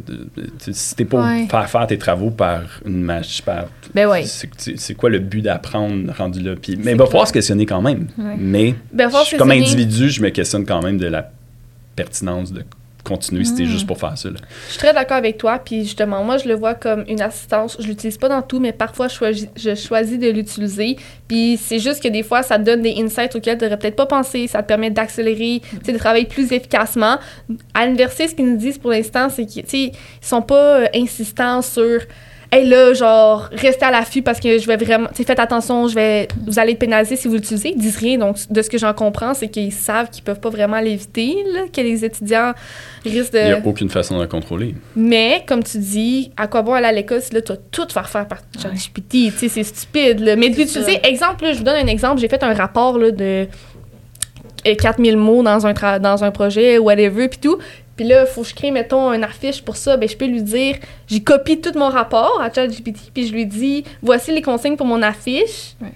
[0.71, 1.47] Si t'es pas Ouais.
[1.47, 3.65] faire faire tes travaux par une machine, par...
[3.93, 4.23] Ben ouais.
[4.25, 6.55] C'est quoi le but d'apprendre rendu là?
[6.61, 8.07] Puis, mais il va falloir se questionner quand même.
[8.17, 8.35] Ouais.
[8.37, 11.31] Mais Ben, je- comme individu, je me questionne quand même de la
[11.95, 12.63] pertinence de
[13.05, 13.55] continuer si Mm.
[13.55, 14.29] c'était juste pour faire ça.
[14.29, 14.35] là.
[14.65, 17.77] Je suis très d'accord avec toi, puis justement, moi, je le vois comme une assistance.
[17.79, 20.97] Je l'utilise pas dans tout, mais parfois, je choisis, je choisis de l'utiliser.
[21.27, 23.95] Puis c'est juste que des fois, ça te donne des insights auxquels tu n'aurais peut-être
[23.95, 24.47] pas pensé.
[24.47, 27.17] Ça te permet d'accélérer, sais, de travailler plus efficacement.
[27.73, 29.91] À l'université, ce qu'ils nous disent pour l'instant, c'est qu'ils ils
[30.21, 32.01] sont pas euh, insistants sur
[32.51, 35.07] Hey là, genre, restez à l'affût parce que je vais vraiment.
[35.09, 37.69] Tu sais, faites attention, je vais, vous allez être pénalisé si vous l'utilisez.
[37.69, 38.17] Ils disent rien.
[38.17, 41.61] Donc, de ce que j'en comprends, c'est qu'ils savent qu'ils peuvent pas vraiment l'éviter, là,
[41.73, 42.53] que les étudiants
[43.03, 43.39] risquent de.
[43.39, 44.75] Il n'y a aucune façon de le contrôler.
[44.95, 47.87] Mais, comme tu dis, à quoi bon aller à l'école si là, tu vas tout
[47.91, 49.09] faire faire par ChatGPT?
[49.11, 50.19] Tu sais, c'est stupide.
[50.19, 50.35] Là.
[50.35, 52.21] Mais de l'utiliser, exemple, là, je vous donne un exemple.
[52.21, 53.47] J'ai fait un rapport là, de
[54.67, 57.57] euh, 4000 mots dans un, tra- dans un projet, whatever, puis tout.
[57.95, 59.95] Puis là, il faut que je crée, mettons, une affiche pour ça.
[59.97, 60.75] Ben, je peux lui dire,
[61.07, 64.85] j'ai copié tout mon rapport à ChatGPT, puis je lui dis, voici les consignes pour
[64.85, 65.75] mon affiche.
[65.81, 65.89] Ouais.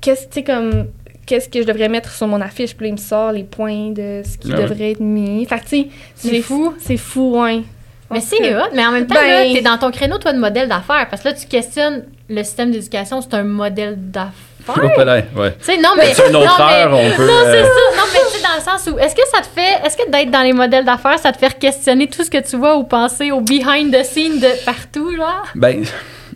[0.00, 0.86] Qu'est-ce, tu sais, comme,
[1.26, 2.74] qu'est-ce que je devrais mettre sur mon affiche?
[2.74, 4.62] Puis là, il me sort les points de ce qui Ah ouais.
[4.62, 5.44] devrait être mis.
[5.46, 6.74] Fait que, tu sais, C'est fou.
[6.80, 7.62] C'est fou, ouais.
[8.10, 10.38] Mais c'est hot, mais en même temps, Ben- là, t'es dans ton créneau, toi, de
[10.38, 11.06] modèle d'affaires.
[11.10, 14.32] Parce que là, tu questionnes le système d'éducation, c'est un modèle d'affaires.
[14.74, 15.54] Peut-être, ouais.
[15.60, 16.12] Tu sais, non, mais.
[16.14, 17.26] C'est une autre non, mais- on peut.
[17.26, 17.68] Non, c'est ça.
[17.96, 18.27] Non, mais tu
[18.58, 21.18] le sens où, est-ce que ça te fait, est-ce que d'être dans les modèles d'affaires,
[21.18, 24.38] ça te fait questionner tout ce que tu vois ou penser au behind the scene
[24.40, 25.46] de partout, genre?
[25.54, 25.82] Ben,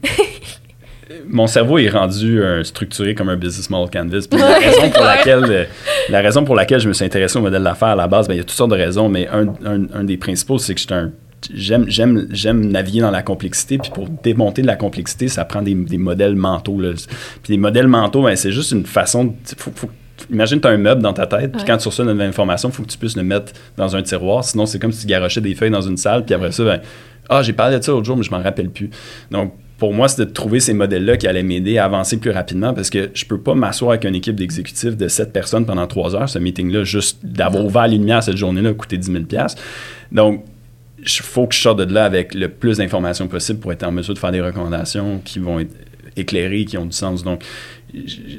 [1.29, 4.27] mon cerveau est rendu euh, structuré comme un business model canvas.
[4.31, 5.65] Puis la, raison pour laquelle, euh,
[6.09, 8.35] la raison pour laquelle je me suis intéressé au modèle d'affaires à la base, ben,
[8.35, 10.81] il y a toutes sortes de raisons, mais un, un- un des principaux, c'est que
[11.53, 15.61] J'aime, j'aime, j'aime naviguer dans la complexité, puis pour démonter de la complexité, ça prend
[15.61, 16.81] des, des modèles mentaux.
[16.81, 16.91] Là.
[17.43, 19.25] Puis les modèles mentaux, ben, c'est juste une façon.
[19.25, 19.91] de- faut, faut-
[20.31, 22.73] imagine tu as un meuble dans ta tête, puis quand tu reçois une information, il
[22.73, 24.45] faut que tu puisses le mettre dans un tiroir.
[24.45, 26.81] Sinon, c'est comme si tu garochais des feuilles dans une salle, puis après ça, ben,
[27.29, 28.91] ah, j'ai parlé de ça l'autre jour, mais je m'en rappelle plus.
[29.31, 32.73] Donc, pour moi, c'était de trouver ces modèles-là qui allaient m'aider à avancer plus rapidement
[32.73, 36.15] parce que je peux pas m'asseoir avec une équipe d'exécutifs de 7 personnes pendant 3
[36.15, 36.29] heures.
[36.29, 39.25] Ce meeting-là, juste d'avoir ouvert les lumières cette journée-là, a coûté 10 000
[40.13, 40.45] Donc,
[41.01, 43.91] il faut que je sorte de là avec le plus d'informations possible pour être en
[43.91, 45.75] mesure de faire des recommandations qui vont être
[46.17, 47.25] éclairées, qui ont du sens.
[47.25, 47.43] Donc,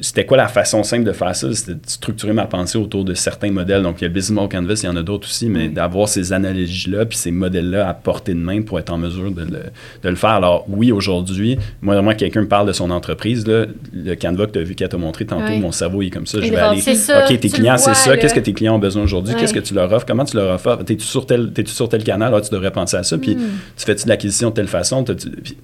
[0.02, 1.54] c'était quoi la façon simple de faire ça?
[1.54, 3.84] C'était de structurer ma pensée autour de certains modèles.
[3.84, 5.70] Donc, il y a le Business Model Canvas, il y en a d'autres aussi, mais
[5.70, 9.42] d'avoir ces analogies-là, puis ces modèles-là à portée de main pour être en mesure de
[9.42, 9.60] le,
[10.04, 10.32] de le faire.
[10.32, 14.52] Alors, oui, aujourd'hui, moi, vraiment, quelqu'un me parle de son entreprise, là, le Canva que
[14.54, 16.40] tu as vu qu'elle t'a montré tantôt, mon cerveau il est comme ça.
[16.42, 16.82] Je vais aller.
[16.82, 18.18] Ça, OK, tes clients, c'est ça.
[18.18, 19.36] Qu'est-ce que tes clients ont besoin aujourd'hui?
[19.36, 20.06] Qu'est-ce que tu leur offres?
[20.06, 20.84] Comment tu leur offres?
[20.84, 22.34] T'es-tu sur tel, sur tel canal?
[22.36, 23.18] Ah, tu devrais penser à ça.
[23.18, 23.40] Puis, Hmm.
[23.78, 25.04] tu fais-tu de l'acquisition de telle façon?
[25.04, 25.56] Puis,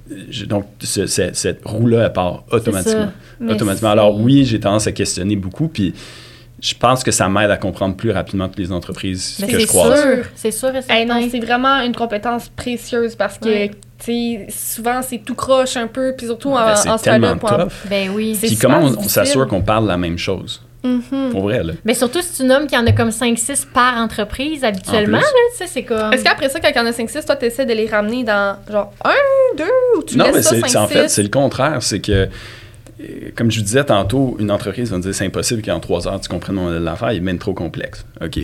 [0.47, 3.11] donc, ce- ce- cette roue-là, elle part automatiquement.
[3.39, 3.89] Mais automatiquement.
[3.89, 5.93] c'est- Alors oui, j'ai tendance à questionner beaucoup, puis
[6.61, 9.59] je pense que ça m'aide à comprendre plus rapidement toutes les entreprises Mais que c'est
[9.61, 10.01] je croise.
[10.01, 11.29] sûr, c'est sûr et Hey, non, certain.
[11.31, 13.71] c'est vraiment une compétence précieuse parce que, Ouais.
[14.49, 17.57] souvent, c'est tout croche un peu, puis surtout en, Ben, c'est en tellement ou en-
[17.57, 17.71] tough.
[17.89, 18.35] Ben oui.
[18.39, 20.61] C'est Puis comment on, s'assure qu'on parle la même chose?
[20.83, 21.31] Mhm.
[21.31, 21.73] Pour vrai, là.
[21.83, 25.21] Mais surtout si tu nommes qu'il y en a comme 5-6 par entreprise habituellement, En
[25.21, 26.13] là, tu sais, c'est comme.
[26.13, 28.23] Est-ce qu'après ça, quand il y en a 5-6, toi, tu essaies de les ramener
[28.23, 29.09] dans genre 1,
[29.57, 29.63] 2
[29.97, 30.93] ou tu non, laisses mais ça c'est, 5, c'est- en 6?
[30.93, 31.77] fait, c'est le contraire.
[31.81, 32.25] C'est que, euh,
[33.35, 36.19] comme je vous disais tantôt, une entreprise va me dire c'est impossible qu'en trois heures,
[36.19, 38.05] tu comprennes mon modèle d'affaires, il est même trop complexe.
[38.21, 38.39] OK?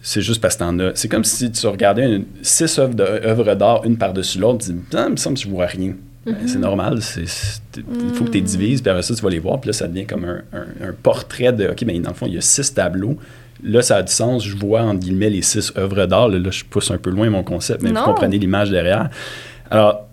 [0.00, 0.92] C'est juste parce que t'en as.
[0.94, 5.04] C'est comme si tu regardais une- six œuvres, d'art, une par-dessus l'autre, tu dis, ah,
[5.08, 5.94] il me semble que je vois rien.
[6.24, 7.02] Ben, C'est normal.
[7.02, 9.60] c'est- c'est- Il faut que tu les divises, puis après ça, tu vas les voir,
[9.60, 11.68] puis là, ça devient comme un, un- un portrait de.
[11.68, 13.16] OK, mais dans le fond, il y a six tableaux.
[13.64, 14.44] Là, ça a du sens.
[14.44, 16.28] Je vois, entre guillemets, les six œuvres d'art.
[16.28, 18.00] Là, là, je pousse un peu loin mon concept, mais Non.
[18.02, 19.10] vous comprenez l'image derrière.
[19.70, 20.07] Alors,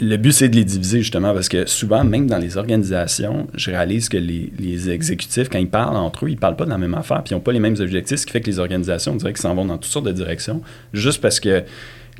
[0.00, 3.70] le but, c'est de les diviser, justement, parce que souvent, même dans les organisations, je
[3.70, 6.78] réalise que les, les exécutifs, quand ils parlent entre eux, ils parlent pas de la
[6.78, 9.12] même affaire, puis ils n'ont pas les mêmes objectifs, ce qui fait que les organisations,
[9.12, 11.64] on dirait qu'ils s'en vont dans toutes sortes de directions, juste parce que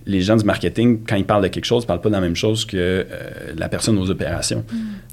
[0.07, 2.21] les gens du marketing, quand ils parlent de quelque chose, ne parlent pas de la
[2.21, 3.05] même chose que euh,
[3.57, 4.65] la personne aux opérations.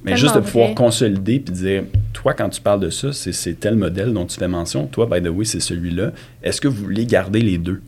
[0.04, 0.76] Mais Tellement juste de pouvoir vrai.
[0.76, 4.48] consolider puis dire, toi, quand tu parles de ça, c'est tel modèle dont tu fais
[4.48, 4.88] mention.
[4.88, 6.12] Toi, by the way, c'est celui-là.
[6.42, 7.82] Est-ce que vous voulez garder les deux?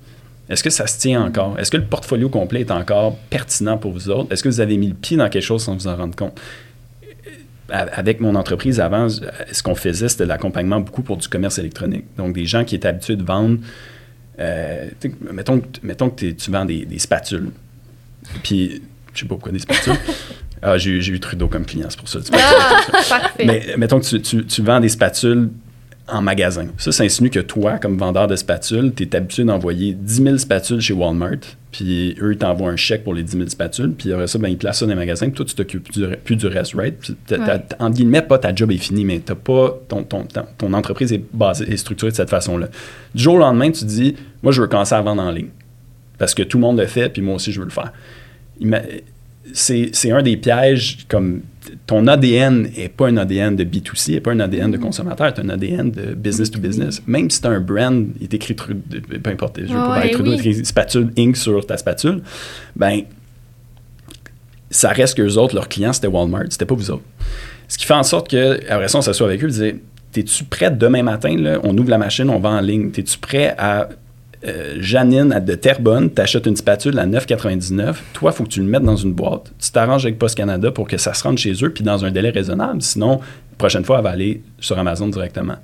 [0.50, 1.60] Est-ce que ça se tient encore?
[1.60, 4.32] Est-ce que le portfolio complet est encore pertinent pour vous autres?
[4.32, 6.40] Est-ce que vous avez mis le pied dans quelque chose sans vous en rendre compte?
[7.70, 11.58] A- Avec mon entreprise avant, ce qu'on faisait, c'était de l'accompagnement beaucoup pour du commerce
[11.60, 12.06] électronique.
[12.18, 13.58] Donc, des gens qui étaient habitués de vendre,
[14.40, 14.88] euh,
[15.34, 17.50] mettons, que- mettons que t'es- tu vends des, des spatules.
[18.44, 18.82] Puis,
[19.14, 19.94] je sais pas pourquoi des spatules.
[20.60, 22.18] Ah, j'ai eu- Trudeau comme client, c'est pour ça.
[22.34, 23.46] Ah, parfait.
[23.46, 25.52] Mais mettons que tu, tu- tu vends des spatules
[26.10, 26.68] en magasin.
[26.78, 30.38] Ça, ça insinue que toi, comme vendeur de spatules, tu es habitué d'envoyer 10 000
[30.38, 31.36] spatules chez Walmart,
[31.72, 34.48] puis eux, ils t'envoient un chèque pour les 10 000 spatules, puis après ça, ben,
[34.48, 35.90] ils placent ça dans les magasins, puis toi, tu t'occupes
[36.24, 36.96] plus du reste, right?
[37.00, 37.62] Puis t'as- t'as- Ouais.
[37.80, 41.12] entre guillemets, pas ta job est finie, mais t'as pas, ton, ton, ton, ton entreprise
[41.12, 42.70] est basée, est structurée de cette façon-là.
[43.14, 45.50] Du jour au lendemain, tu dis, moi, je veux commencer à vendre en ligne,
[46.18, 47.92] parce que tout le monde le fait, puis moi aussi, je veux le faire.
[49.54, 51.42] C'est un des pièges comme
[51.86, 55.42] ton ADN n'est pas un ADN de B2C, n'est pas un ADN de consommateur, c'est
[55.42, 57.02] un ADN de business to business.
[57.08, 58.82] Même si tu as un brand, il est écrit Trudeau,
[59.24, 60.38] peu importe, je veux pas Ouais, parler de Trudeau, oui.
[60.44, 61.36] il est écrit spatule Inc.
[61.38, 62.22] sur ta spatule,
[62.76, 63.02] ben
[64.70, 67.04] ça reste qu'eux autres, leurs clients, c'était Walmart, c'était pas vous autres.
[67.68, 69.76] Ce qui fait en sorte que, après ça, on s'assoit avec eux et disait
[70.12, 73.54] T'es-tu prêt demain matin, là, on ouvre la machine, on va en ligne, t'es-tu prêt
[73.58, 73.90] à
[74.48, 77.96] euh, Janine à de Terrebonne, t'achètes une spatule à 9,99.
[78.14, 79.52] Toi, il faut que tu le mettes dans une boîte.
[79.60, 82.12] Tu t'arranges avec Post Canada pour que ça se rende chez eux, puis dans un
[82.12, 82.82] délai raisonnable.
[82.82, 85.58] Sinon, la prochaine fois, elle va aller sur Amazon directement.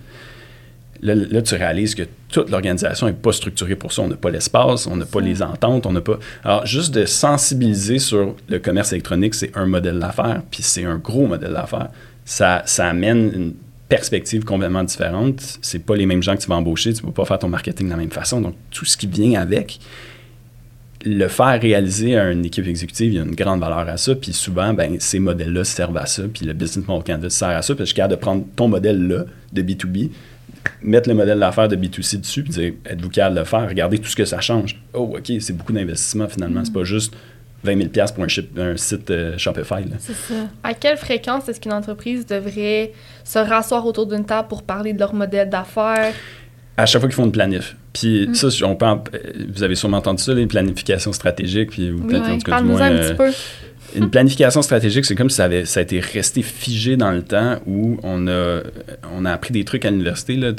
[1.01, 4.03] Là, tu réalises que toute l'organisation n'est pas structurée pour ça.
[4.03, 6.17] On n'a pas l'espace, on n'a pas les ententes, on n'a pas.
[6.45, 10.97] Alors, juste de sensibiliser sur le commerce électronique, c'est un modèle d'affaires, puis c'est un
[10.97, 11.89] gros modèle d'affaires.
[12.23, 13.53] Ça, ça amène une
[13.89, 15.59] perspective complètement différente.
[15.61, 17.49] C'est pas les mêmes gens que tu vas embaucher, tu ne peux pas faire ton
[17.49, 18.41] marketing de la même façon.
[18.41, 19.79] Donc, tout ce qui vient avec,
[21.05, 24.15] le faire réaliser à une équipe exécutive, il y a une grande valeur à ça.
[24.15, 26.23] Puis souvent, ben, ces modèles-là servent à ça.
[26.34, 27.75] Puis le Business Model Canvas sert à ça.
[27.75, 30.11] Puis je suis capable de prendre ton modèle-là de B2B,
[30.81, 33.67] mettre le modèle d'affaires de B2C dessus, puis dire êtes-vous capable de le faire?
[33.67, 34.81] Regardez tout ce que ça change.
[34.93, 36.63] Oh, OK, c'est beaucoup d'investissement finalement.
[36.63, 37.13] C'est pas juste
[37.64, 39.84] 20 000 pour un, ship- un site euh, Shopify.
[39.99, 40.34] C'est ça.
[40.64, 42.91] À quelle fréquence est-ce qu'une entreprise devrait
[43.24, 46.14] se rasseoir autour d'une table pour parler de leur modèle d'affaires?
[46.76, 47.76] À chaque fois qu'ils font une planif.
[47.93, 49.20] Puis ça, on peut en- euh,
[49.53, 51.70] vous avez sûrement entendu ça, les planifications stratégiques.
[51.72, 53.32] Puis, ou Oui, peut-être, en tout cas, du moins, un euh, petit peu.
[53.95, 57.21] Une planification stratégique, c'est comme si ça, avait, ça a été resté figé dans le
[57.21, 58.61] temps où on a,
[59.15, 60.51] on a appris des trucs à l'université, là,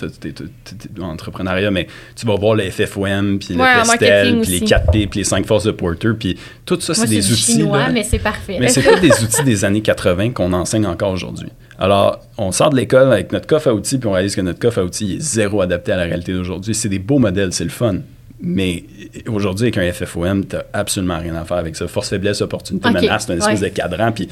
[0.97, 4.75] l'entrepreneuriat, mais tu vas voir le FFOM, puis le Ouais, en PESTEL, puis les aussi.
[4.75, 7.53] 4P, puis les 5 forces de Porter, puis tout ça, c'est des outils.
[7.53, 7.91] chinois, là.
[7.91, 8.59] mais c'est parfait.
[8.61, 11.49] Mais c'est pas des outils des années 80 qu'on enseigne encore aujourd'hui.
[11.79, 14.59] Alors, on sort de l'école avec notre coffre à outils, puis on réalise que notre
[14.59, 16.75] coffre à outils est zéro adapté à la réalité d'aujourd'hui.
[16.75, 17.97] C'est des beaux modèles, c'est le fun.
[18.45, 18.85] Mais
[19.29, 21.89] aujourd'hui, avec un FFOM, tu absolument rien à faire avec ça.
[21.89, 23.71] Force, faiblesse, opportunité, Ok, menace, c'est une espèce ouais.
[23.71, 24.29] de cadran, puis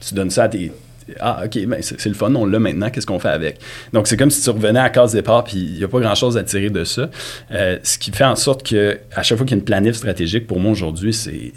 [0.00, 0.72] tu donnes ça à tes.
[1.20, 3.58] Ah, OK, ben c'est c'est le fun, on l'a maintenant, qu'est-ce qu'on fait avec?
[3.92, 6.00] Donc, c'est comme si tu revenais à la case départ, puis il n'y a pas
[6.00, 7.10] grand-chose à tirer de ça.
[7.50, 9.96] Euh, ce qui fait en sorte que à chaque fois qu'il y a une planif
[9.96, 11.52] stratégique, pour moi aujourd'hui, c'est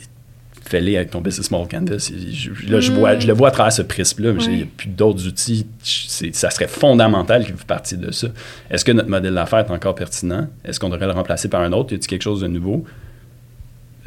[0.67, 2.11] fais-les avec ton business model canvas.
[2.11, 4.67] Je, là, je, vois, je le vois à travers ce prisme-là, mais il n'y a
[4.77, 5.65] plus d'autres outils.
[5.83, 8.27] Ça serait fondamental qu'il fasse partie de ça.
[8.69, 10.47] Est-ce que notre modèle d'affaires est encore pertinent?
[10.63, 11.93] Est-ce qu'on devrait le remplacer par un autre?
[11.93, 12.83] Y a-t-il quelque chose de nouveau?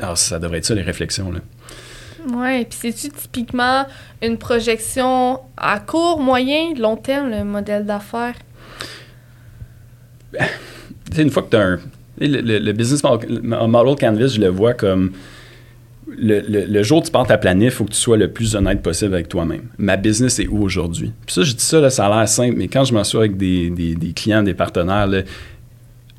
[0.00, 1.30] Alors, ça devrait être ça, les réflexions.
[1.30, 1.40] Là.
[2.32, 3.86] Oui, puis c'est-tu typiquement
[4.22, 8.34] une projection à court, moyen, long terme, le modèle d'affaires?
[10.32, 10.46] Ben,
[11.16, 11.78] une fois que tu as un.
[12.20, 15.12] Le, business model canvas, je le vois comme
[16.16, 18.82] le, jour où tu pars ta planif, il faut que tu sois le plus honnête
[18.82, 19.62] possible avec toi-même.
[19.78, 21.12] Ma business est où aujourd'hui?
[21.26, 23.96] Puis ça, je dis ça, ça a l'air simple, mais quand je m'assois avec des,
[24.14, 25.08] clients, des partenaires,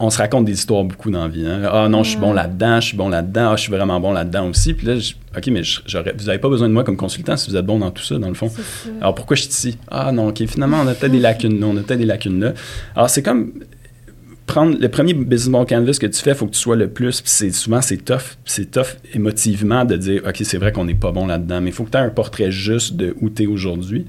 [0.02, 1.46] on se raconte des histoires beaucoup dans la vie.
[1.46, 1.62] Hein.
[1.72, 4.14] Ah non, je suis bon là-dedans, je suis bon là-dedans, ah, je suis vraiment bon
[4.14, 4.74] là-dedans aussi.
[4.74, 4.94] Puis là,
[5.38, 7.92] OK, mais vous n'avez pas besoin de moi comme consultant si vous êtes bon dans
[7.92, 8.50] tout ça, dans le fond.
[9.02, 9.78] Alors pourquoi je suis ici?
[9.90, 12.54] Ah non, OK, finalement, on a peut-être des lacunes on a peut-être des lacunes là.
[12.96, 13.52] Alors c'est comme
[14.50, 16.90] prendre le premier business model canvas que tu fais, il faut que tu sois le
[16.90, 17.22] plus.
[17.24, 21.12] c'est souvent c'est tough, c'est tough émotivement de dire OK, c'est vrai qu'on n'est pas
[21.12, 23.46] bon là-dedans, mais il faut que tu aies un portrait juste de où tu es
[23.46, 24.08] aujourd'hui.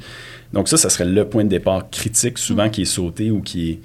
[0.55, 2.71] Donc ça, ça serait le point de départ critique souvent mm.
[2.71, 3.79] qui est sauté ou qui est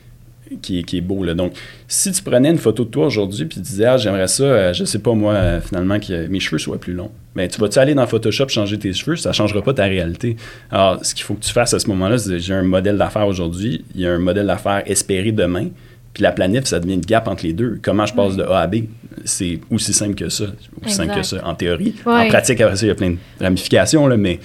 [0.62, 1.24] qui est, beau.
[1.24, 1.34] Là.
[1.34, 1.53] Donc,
[1.88, 4.74] si tu prenais une photo de toi aujourd'hui puis tu disais, ah, j'aimerais ça, euh,
[4.74, 7.10] je sais pas moi, euh, finalement, que mes cheveux soient plus longs.
[7.36, 9.16] Mais tu vas-tu aller dans Photoshop changer tes cheveux?
[9.16, 10.38] Ça changera pas ta réalité.
[10.70, 13.28] Alors, ce qu'il faut que tu fasses à ce moment-là, c'est j'ai un modèle d'affaires
[13.28, 15.70] aujourd'hui, il y a un modèle d'affaires espéré demain.
[16.16, 17.78] Puis la planif, ça devient une gap entre les deux.
[17.82, 18.86] Comment je passe de A à B?
[19.26, 20.45] C'est aussi simple que ça.
[20.84, 21.93] Aussi simple que ça, en théorie.
[22.05, 24.39] En pratique, après ça, il y a plein de ramifications, là, mais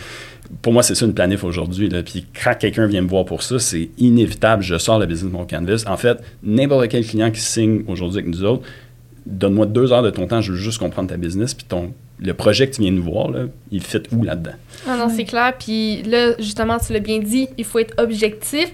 [0.63, 1.89] pour moi, c'est ça une planif aujourd'hui.
[2.05, 4.65] Puis quand quelqu'un vient me voir pour ça, c'est inévitable.
[4.65, 5.85] Je sors le business de mon canvas.
[5.87, 8.65] En fait, n'importe quel client qui signe aujourd'hui avec nous autres,
[9.25, 11.55] donne-moi deux heures de ton temps, je veux juste comprendre ta business.
[11.55, 14.55] Puis ton, le projet que tu viens nous voir, là, il fit où là-dedans?
[14.89, 15.55] Ah non, c'est clair.
[15.57, 18.73] Puis là, justement, tu l'as bien dit, il faut être objectif.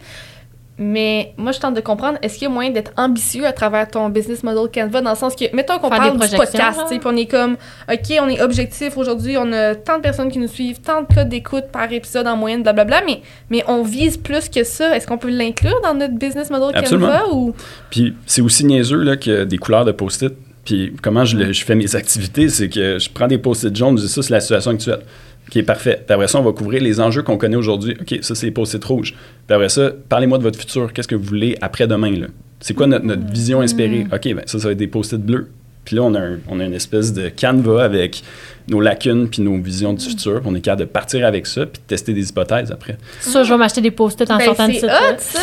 [0.78, 3.88] Mais moi, je tente de comprendre, est-ce qu'il y a moyen d'être ambitieux à travers
[3.88, 7.16] ton business model Canva, dans le sens que, mettons qu'on parle du podcast, puis on
[7.16, 7.56] est comme,
[7.90, 11.06] OK, on est objectif aujourd'hui, on a tant de personnes qui nous suivent, tant de
[11.14, 14.94] codes d'écoute par épisode en moyenne, blablabla, mais, mais on vise plus que ça.
[14.94, 17.28] Est-ce qu'on peut l'inclure dans notre business model Canva?
[17.32, 17.54] Ou...
[17.88, 20.34] Puis c'est aussi niaiseux là, que des couleurs de post-it.
[20.66, 24.02] Puis comment je, je, fais mes activités, c'est que je prends des post-it jaunes, je
[24.02, 25.00] dis ça, c'est la situation actuelle.
[25.48, 26.02] OK, parfait.
[26.04, 27.96] Puis après ça, on va couvrir les enjeux qu'on connaît aujourd'hui.
[28.00, 29.14] OK, ça, c'est les post-it rouges.
[29.46, 30.92] Puis après ça, parlez-moi de votre futur.
[30.92, 32.26] Qu'est-ce que vous voulez après-demain?
[32.60, 34.04] C'est quoi notre, notre, vision espérée?
[34.04, 34.14] Mm.
[34.14, 35.48] OK, ben ça, ça va être des post-it bleus.
[35.86, 38.22] Puis là, on a, on a une espèce de canevas avec
[38.68, 40.42] nos lacunes puis nos visions du futur.
[40.44, 42.98] On est capable de partir avec ça puis de tester des hypothèses après.
[43.20, 44.90] Ça, je vais m'acheter des post-it en ben, sortant de site.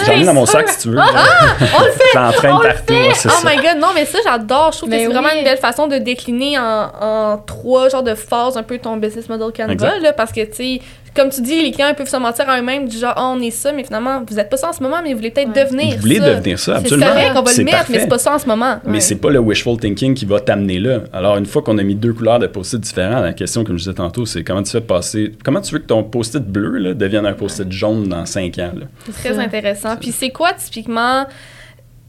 [0.06, 1.00] J'en ai dans mon sac si tu veux.
[1.00, 2.04] Ah, on le fait!
[2.14, 2.94] J'entraîne partout.
[3.26, 4.72] oh my god, non, mais ça, j'adore.
[4.74, 8.16] Je trouve que c'est vraiment une belle façon de décliner en, en, trois genres de
[8.16, 10.00] phases un peu ton business model Canva.
[10.00, 10.82] Là, parce que, tu sais,
[11.16, 13.52] comme tu dis, les clients peuvent se mentir à eux-mêmes du genre, oh, on est
[13.52, 15.96] ça, mais finalement, vous n'êtes pas ça en ce moment, mais vous voulez peut-être devenir
[15.96, 17.08] vous voulez devenir ça, absolument.
[17.08, 18.80] C'est vrai qu'on va le mettre, mais c'est pas ça en ce moment.
[18.86, 21.02] Mais c'est pas le wishful thinking qui va t'amener là.
[21.14, 23.84] Alors, une fois qu'on a mis deux couleurs de post-it différents, la question, comme je
[23.84, 26.94] disais tantôt, c'est comment tu fais passer, comment tu veux que ton post-it bleu là,
[26.94, 28.72] devienne un post-it jaune dans cinq ans.
[29.06, 29.96] C'est très intéressant.
[29.98, 31.26] Puis c'est quoi typiquement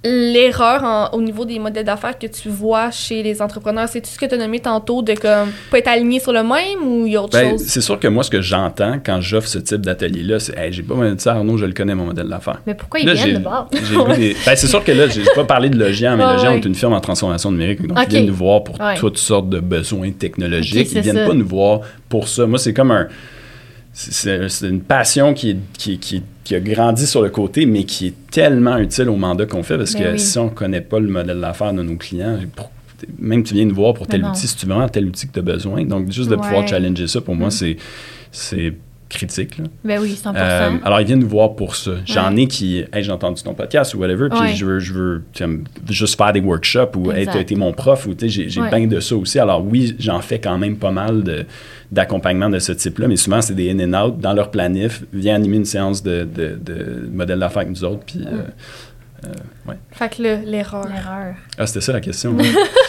[0.05, 3.89] l'erreur au niveau des modèles d'affaires que tu vois chez les entrepreneurs?
[3.89, 6.43] C'est tout ce que tu as nommé tantôt de comme pas être aligné sur le
[6.43, 7.65] même ou il y a autre ben, chose?
[7.67, 10.83] C'est sûr que moi, ce que j'entends quand j'offre ce type d'atelier-là, c'est hey, j'ai
[10.83, 12.61] pas besoin de ça, Arnaud, je le connais, mon modèle d'affaires.
[12.67, 13.69] Mais pourquoi ils viennent de bord?
[13.73, 16.93] ben, c'est sûr que là, j'ai pas parlé de Logien, mais Logien est une firme
[16.93, 17.87] en transformation numérique.
[17.87, 20.93] Donc, ils viennent nous voir pour toutes sortes de besoins technologiques.
[20.93, 22.47] ils viennent pas nous voir pour ça.
[22.47, 23.09] Moi, c'est comme un
[23.95, 28.31] c'est une passion qui, qui, qui, qui, a grandi sur le côté, mais qui est
[28.31, 31.09] tellement utile au mandat qu'on fait parce ben que si on ne connaît pas le
[31.09, 32.39] modèle d'affaires de nos clients,
[33.19, 35.33] même tu viens nous voir pour tel ben outil, si tu vraiment tel outil que
[35.33, 35.85] tu as besoin.
[35.85, 37.77] Donc, juste de pouvoir challenger ça, pour moi, mm.
[38.33, 38.75] c'est
[39.09, 39.59] critique.
[39.59, 39.65] Là.
[39.85, 40.35] Ben oui, 100%.
[40.37, 41.93] Euh, alors, ils viennent nous voir pour ça.
[42.05, 45.25] J'en ai qui, hey, j'ai entendu ton podcast ou whatever, puis je veux, je veux
[45.89, 49.01] juste faire des workshops ou, hey, tu été mon prof, ou j'ai j'ai bien de
[49.01, 49.39] ça aussi.
[49.39, 51.47] Alors, oui, j'en fais quand même pas mal
[51.91, 55.05] d'accompagnement de, ce type-là, mais souvent, c'est des in and out dans leur planif.
[55.13, 58.25] Viens animer une séance de, de, de modèle d'affaires avec nous autres, puis.
[58.27, 58.43] Euh,
[59.27, 59.77] euh, ouais.
[59.93, 60.87] Fait que l'erreur.
[60.89, 61.35] L'erreur.
[61.57, 62.37] Ah, c'était ça la question.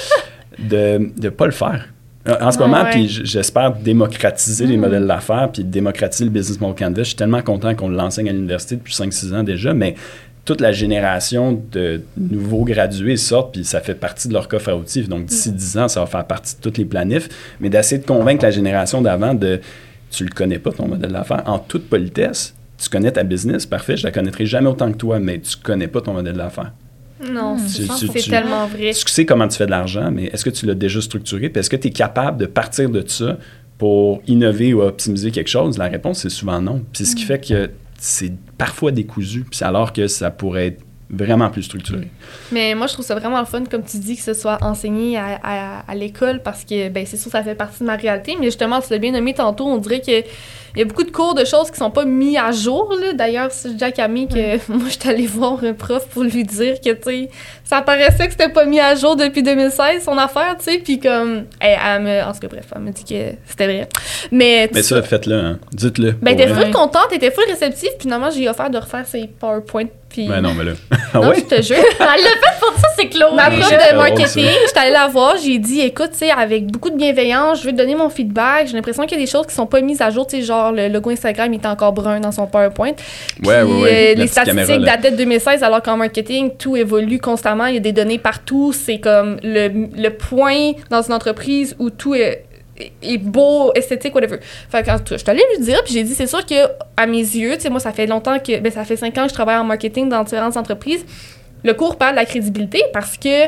[0.60, 1.88] de ne pas le faire.
[2.28, 4.82] En ce moment, puis j'espère démocratiser les mm.
[4.82, 7.04] modèles d'affaires, puis démocratiser le business model canvas.
[7.04, 9.96] Je suis tellement content qu'on l'enseigne à l'université depuis 5-6 ans déjà, mais
[10.44, 14.76] toute la génération de nouveaux gradués sortent, puis ça fait partie de leur coffre à
[14.76, 15.04] outils.
[15.04, 15.80] Donc, d'ici 10 mm.
[15.80, 17.30] ans, ça va faire partie de toutes les planifs.
[17.60, 19.60] Mais d'essayer de convaincre la génération d'avant de
[20.10, 22.56] tu le connais pas, ton modèle d'affaires, en toute politesse.
[22.78, 25.88] Tu connais ta business, parfait, je la connaîtrai jamais autant que toi, mais tu connais
[25.88, 26.74] pas ton modèle d'affaires.
[27.32, 27.68] Non, hmm.
[27.68, 28.94] c'est tellement vrai.
[28.94, 31.50] Tu sais comment tu fais de l'argent, mais est-ce que tu l'as déjà structuré?
[31.50, 33.38] Puis est-ce que tu es capable de partir de ça
[33.78, 35.78] pour innover ou optimiser quelque chose?
[35.78, 36.84] La réponse, c'est souvent non.
[36.94, 37.28] Puis ce qui hmm.
[37.28, 42.10] fait que c'est parfois décousu, puis alors que ça pourrait être vraiment plus structuré.
[42.52, 45.18] Mais moi, je trouve ça vraiment le fun, comme tu dis, que ce soit enseigné
[45.18, 48.36] à, à, à l'école parce que, ben, c'est sûr, ça fait partie de ma réalité.
[48.40, 50.24] Mais justement, tu l'as bien nommé tantôt, on dirait que
[50.76, 52.94] il y a beaucoup de cours de choses qui sont pas mis à jour.
[53.00, 53.14] Là.
[53.14, 56.82] D'ailleurs, dis à Camille que moi, je suis allée voir un prof pour lui dire
[56.82, 57.30] que, tu sais,
[57.64, 60.80] ça paraissait que c'était pas mis à jour depuis 2016, son affaire, tu sais.
[60.80, 63.88] Puis comme, elle, elle me, en tout cas, bref, elle me dit que c'était vrai.
[64.32, 65.60] Mais, Mais ça, faites-le, hein.
[65.72, 66.12] dites-le.
[66.12, 69.88] ben, t'es full contente, t'étais full réceptive, puis finalement, j'ai offert de refaire ses PowerPoint.
[70.16, 70.28] Puis...
[70.30, 70.72] Ben non, mais là.
[71.14, 71.36] Ah Non, ouais?
[71.38, 71.76] je te jure.
[72.00, 73.36] Elle l'a fait pour ça, c'est Chloé.
[73.36, 74.52] Ma prof de drôle, marketing, ça.
[74.68, 77.72] j'étais allée la voir, j'ai dit écoute, tu sais, avec beaucoup de bienveillance, je veux
[77.72, 78.68] te donner mon feedback.
[78.68, 80.42] J'ai l'impression qu'il y a des choses qui sont pas mises à jour, tu sais,
[80.44, 82.94] genre le logo Instagram il est encore brun dans son PowerPoint.
[82.94, 84.14] Puis, Ouais, ouais, ouais.
[84.16, 87.66] euh, les statistiques dataient de 2016, alors qu'en marketing, tout évolue constamment.
[87.66, 88.74] Il y a des données partout.
[88.74, 92.46] C'est comme le, le point dans une entreprise où tout est
[93.02, 94.38] est beau, esthétique, whatever.
[94.70, 96.46] Fait que, en tout cas, je suis allée lui dire, puis j'ai dit, c'est sûr
[96.46, 96.56] que
[96.98, 99.24] à mes yeux, tu sais, moi, ça fait longtemps que, ben, ça fait cinq ans
[99.24, 101.06] que je travaille en marketing dans différentes entreprises.
[101.64, 103.46] Le cours parle de la crédibilité parce que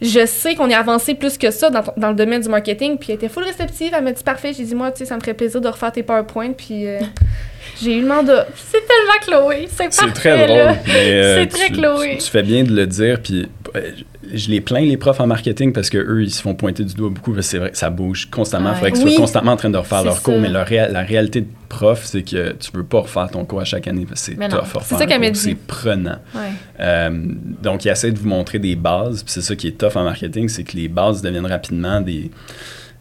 [0.00, 2.98] je sais qu'on est avancé plus que ça dans, dans le domaine du marketing.
[2.98, 3.92] Puis elle était full réceptive.
[3.96, 4.52] Elle m'a dit parfait.
[4.56, 6.52] J'ai dit moi, tu sais, ça me ferait plaisir de refaire tes PowerPoint.
[6.52, 7.00] Puis euh,
[7.82, 8.46] j'ai eu le mandat.
[8.54, 9.66] C'est tellement Chloé.
[9.68, 10.56] C'est C'est parfait, très drôle.
[10.58, 10.76] là.
[10.86, 12.10] mais, euh, C'est très tu- Chloé.
[12.12, 13.90] Tu, tu fais bien de le dire, puis euh,
[14.32, 16.94] je les plains, les profs en marketing, parce que eux ils se font pointer du
[16.94, 18.70] doigt beaucoup, parce que c'est vrai que ça bouge constamment.
[18.70, 18.74] Il Ouais.
[18.76, 19.12] faudrait qu'ils Oui.
[19.12, 22.22] soient constamment en train de refaire leur cours, mais réa- la réalité de prof, c'est
[22.22, 24.94] que tu veux pas refaire ton cours à chaque année, parce que c'est tough C'est
[24.96, 25.36] ça qu'elle.
[25.36, 26.16] C'est prenant.
[26.34, 26.40] Ouais.
[26.80, 27.10] Euh,
[27.62, 30.04] donc, ils essaient de vous montrer des bases, puis c'est ça qui est tough en
[30.04, 32.30] marketing, c'est que les bases deviennent rapidement des,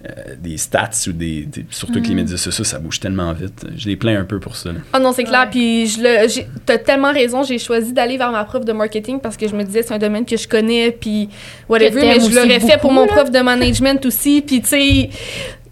[0.06, 2.02] euh, des stats ou des, des- Surtout Mm.
[2.04, 3.66] que les médias sociaux, ça bouge tellement vite.
[3.76, 4.70] Je les plains un peu pour ça.
[4.94, 5.42] Ah non, c'est clair.
[5.46, 5.50] Ouais.
[5.50, 7.44] Puis je le, t'as tellement raison.
[7.44, 9.98] J'ai choisi d'aller vers ma prof de marketing parce que je me disais c'est un
[9.98, 10.92] domaine que je connais.
[10.92, 11.30] Puis
[11.68, 12.02] whatever.
[12.02, 13.12] Mais je l'aurais fait pour mon là.
[13.14, 14.42] prof de management aussi.
[14.42, 15.10] Puis tu sais.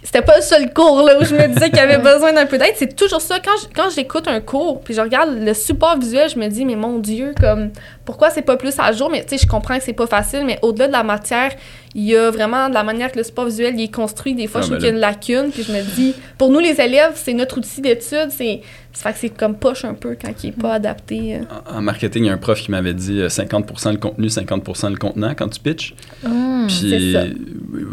[0.03, 2.45] C'était pas le seul cours là, où je me disais qu'il y avait besoin d'un
[2.45, 2.73] peu d'aide.
[2.75, 3.39] C'est toujours ça.
[3.43, 6.63] Quand je- quand j'écoute un cours, puis je regarde le support visuel, je me dis,
[6.63, 7.71] mais mon Dieu, comme
[8.05, 9.09] pourquoi c'est pas plus à jour?
[9.11, 11.51] Mais tu sais, je comprends que c'est pas facile, mais au-delà de la matière,
[11.93, 14.33] il y a vraiment de la manière que le support visuel il est construit.
[14.35, 16.13] Des fois, Ah, je ben trouve qu'il y a une lacune, puis je me dis,
[16.37, 18.27] pour nous les élèves, c'est notre outil d'étude.
[18.29, 18.61] C'est
[18.93, 21.35] ça fait que c'est comme poche un peu quand il est pas adapté.
[21.35, 21.39] euh.
[21.73, 24.27] En en marketing, il y a un prof qui m'avait dit euh, 50% le contenu,
[24.27, 25.93] 50% le contenant quand tu pitches.
[26.25, 26.65] Hum.
[26.67, 27.19] Puis ça.
[27.19, 27.33] euh,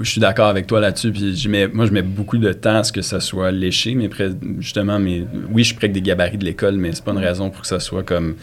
[0.03, 1.11] je suis d'accord avec toi là-dessus.
[1.13, 3.95] Puis mets- moi, je mets beaucoup de temps à ce que ça soit léché.
[3.95, 4.09] Mais
[4.61, 7.51] justement, mais, oui, je suis près des gabarits de l'école, mais c'est pas une raison
[7.51, 8.37] pour que ça soit comme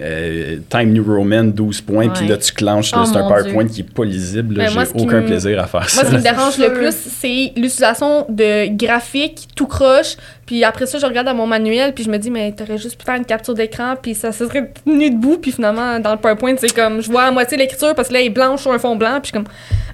[0.00, 2.08] euh, Time New Roman, 12 points.
[2.08, 2.92] Puis là, tu clenches.
[2.96, 3.74] Oh, c'est un PowerPoint Dieu.
[3.74, 4.54] qui est pas lisible.
[4.56, 6.04] Ben, moi, J'ai aucun me- plaisir à faire Moi, ça.
[6.04, 10.16] ce qui me dérange le plus, c'est l'utilisation de graphiques tout croche.
[10.46, 12.98] Puis après ça, je regarde dans mon manuel, puis je me dis, mais t'aurais juste
[12.98, 15.36] pu faire une capture d'écran, puis ça se serait tenu debout.
[15.36, 18.20] Puis finalement, dans le PowerPoint, c'est comme, je vois à moitié l'écriture parce que là,
[18.20, 19.44] elle est blanche sur un fond blanc, puis je suis comme,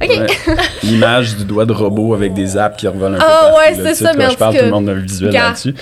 [0.00, 0.08] OK.
[0.48, 0.54] Ouais.
[0.84, 3.94] L'image du doigt de robot avec des apps qui revolent un peu Ah, ouais, c'est
[3.94, 5.74] ça, mais je parle, tout tout le monde a un visuel là-dessus.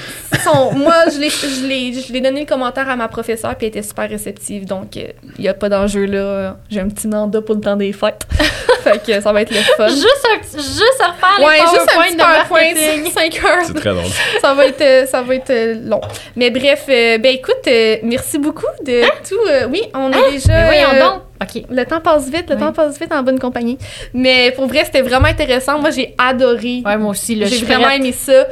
[0.75, 3.77] Moi, je l'ai, je, l'ai, je l'ai donné le commentaire à ma professeure, puis elle
[3.77, 4.65] était super réceptive.
[4.67, 6.57] Donc, il n'y a pas d'enjeu là.
[6.71, 8.27] J'ai un petit nanda pour le temps des fêtes.
[8.83, 9.89] fait que ça va être le fun.
[9.89, 13.13] Juste, un petit- juste à refaire les ouais, juste un PowerPoints petit de PowerPoint, marketing.
[13.41, 13.65] 5 heures.
[13.67, 14.05] C'est très drôle.
[14.41, 16.01] ça va être euh, ça va être euh, long.
[16.37, 19.35] Mais bref, euh, ben écoute, euh, merci beaucoup de tout.
[19.49, 20.53] euh, oui, on a déjà.
[20.53, 21.23] Mais voyons euh, donc.
[21.43, 21.63] OK.
[21.71, 22.61] Le temps passe vite, le Oui.
[22.61, 23.77] temps passe vite en bonne compagnie.
[24.15, 25.79] Mais pour vrai, c'était vraiment intéressant.
[25.81, 26.83] Moi, j'ai adoré.
[26.85, 27.99] Ouais, moi aussi, j'ai vraiment prête.
[28.01, 28.47] aimé ça.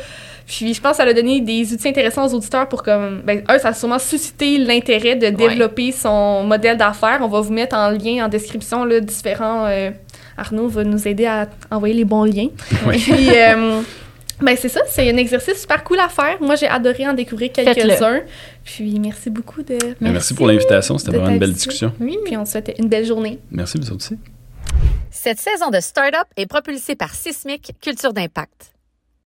[0.50, 3.44] Puis je pense que ça a donné des outils intéressants aux auditeurs pour comme ben
[3.46, 7.20] un ça a sûrement suscité l'intérêt de développer son modèle d'affaires.
[7.22, 9.92] On va vous mettre en lien en description là différents euh,
[10.36, 12.48] Arnaud va nous aider à envoyer les bons liens.
[12.84, 12.98] Oui.
[12.98, 13.80] Puis euh,
[14.40, 16.38] ben c'est ça, c'est un exercice super cool à faire.
[16.40, 18.22] Moi j'ai adoré en découvrir quelques-uns.
[18.64, 20.98] Puis merci beaucoup de Mais Merci pour l'invitation.
[20.98, 21.92] C'était vraiment une belle discussion.
[22.00, 22.18] Oui.
[22.24, 23.38] puis on te souhaite une belle journée.
[23.52, 24.18] Merci, vous aussi.
[25.12, 28.72] Cette saison de Startup est propulsée par Sismic Culture d'Impact.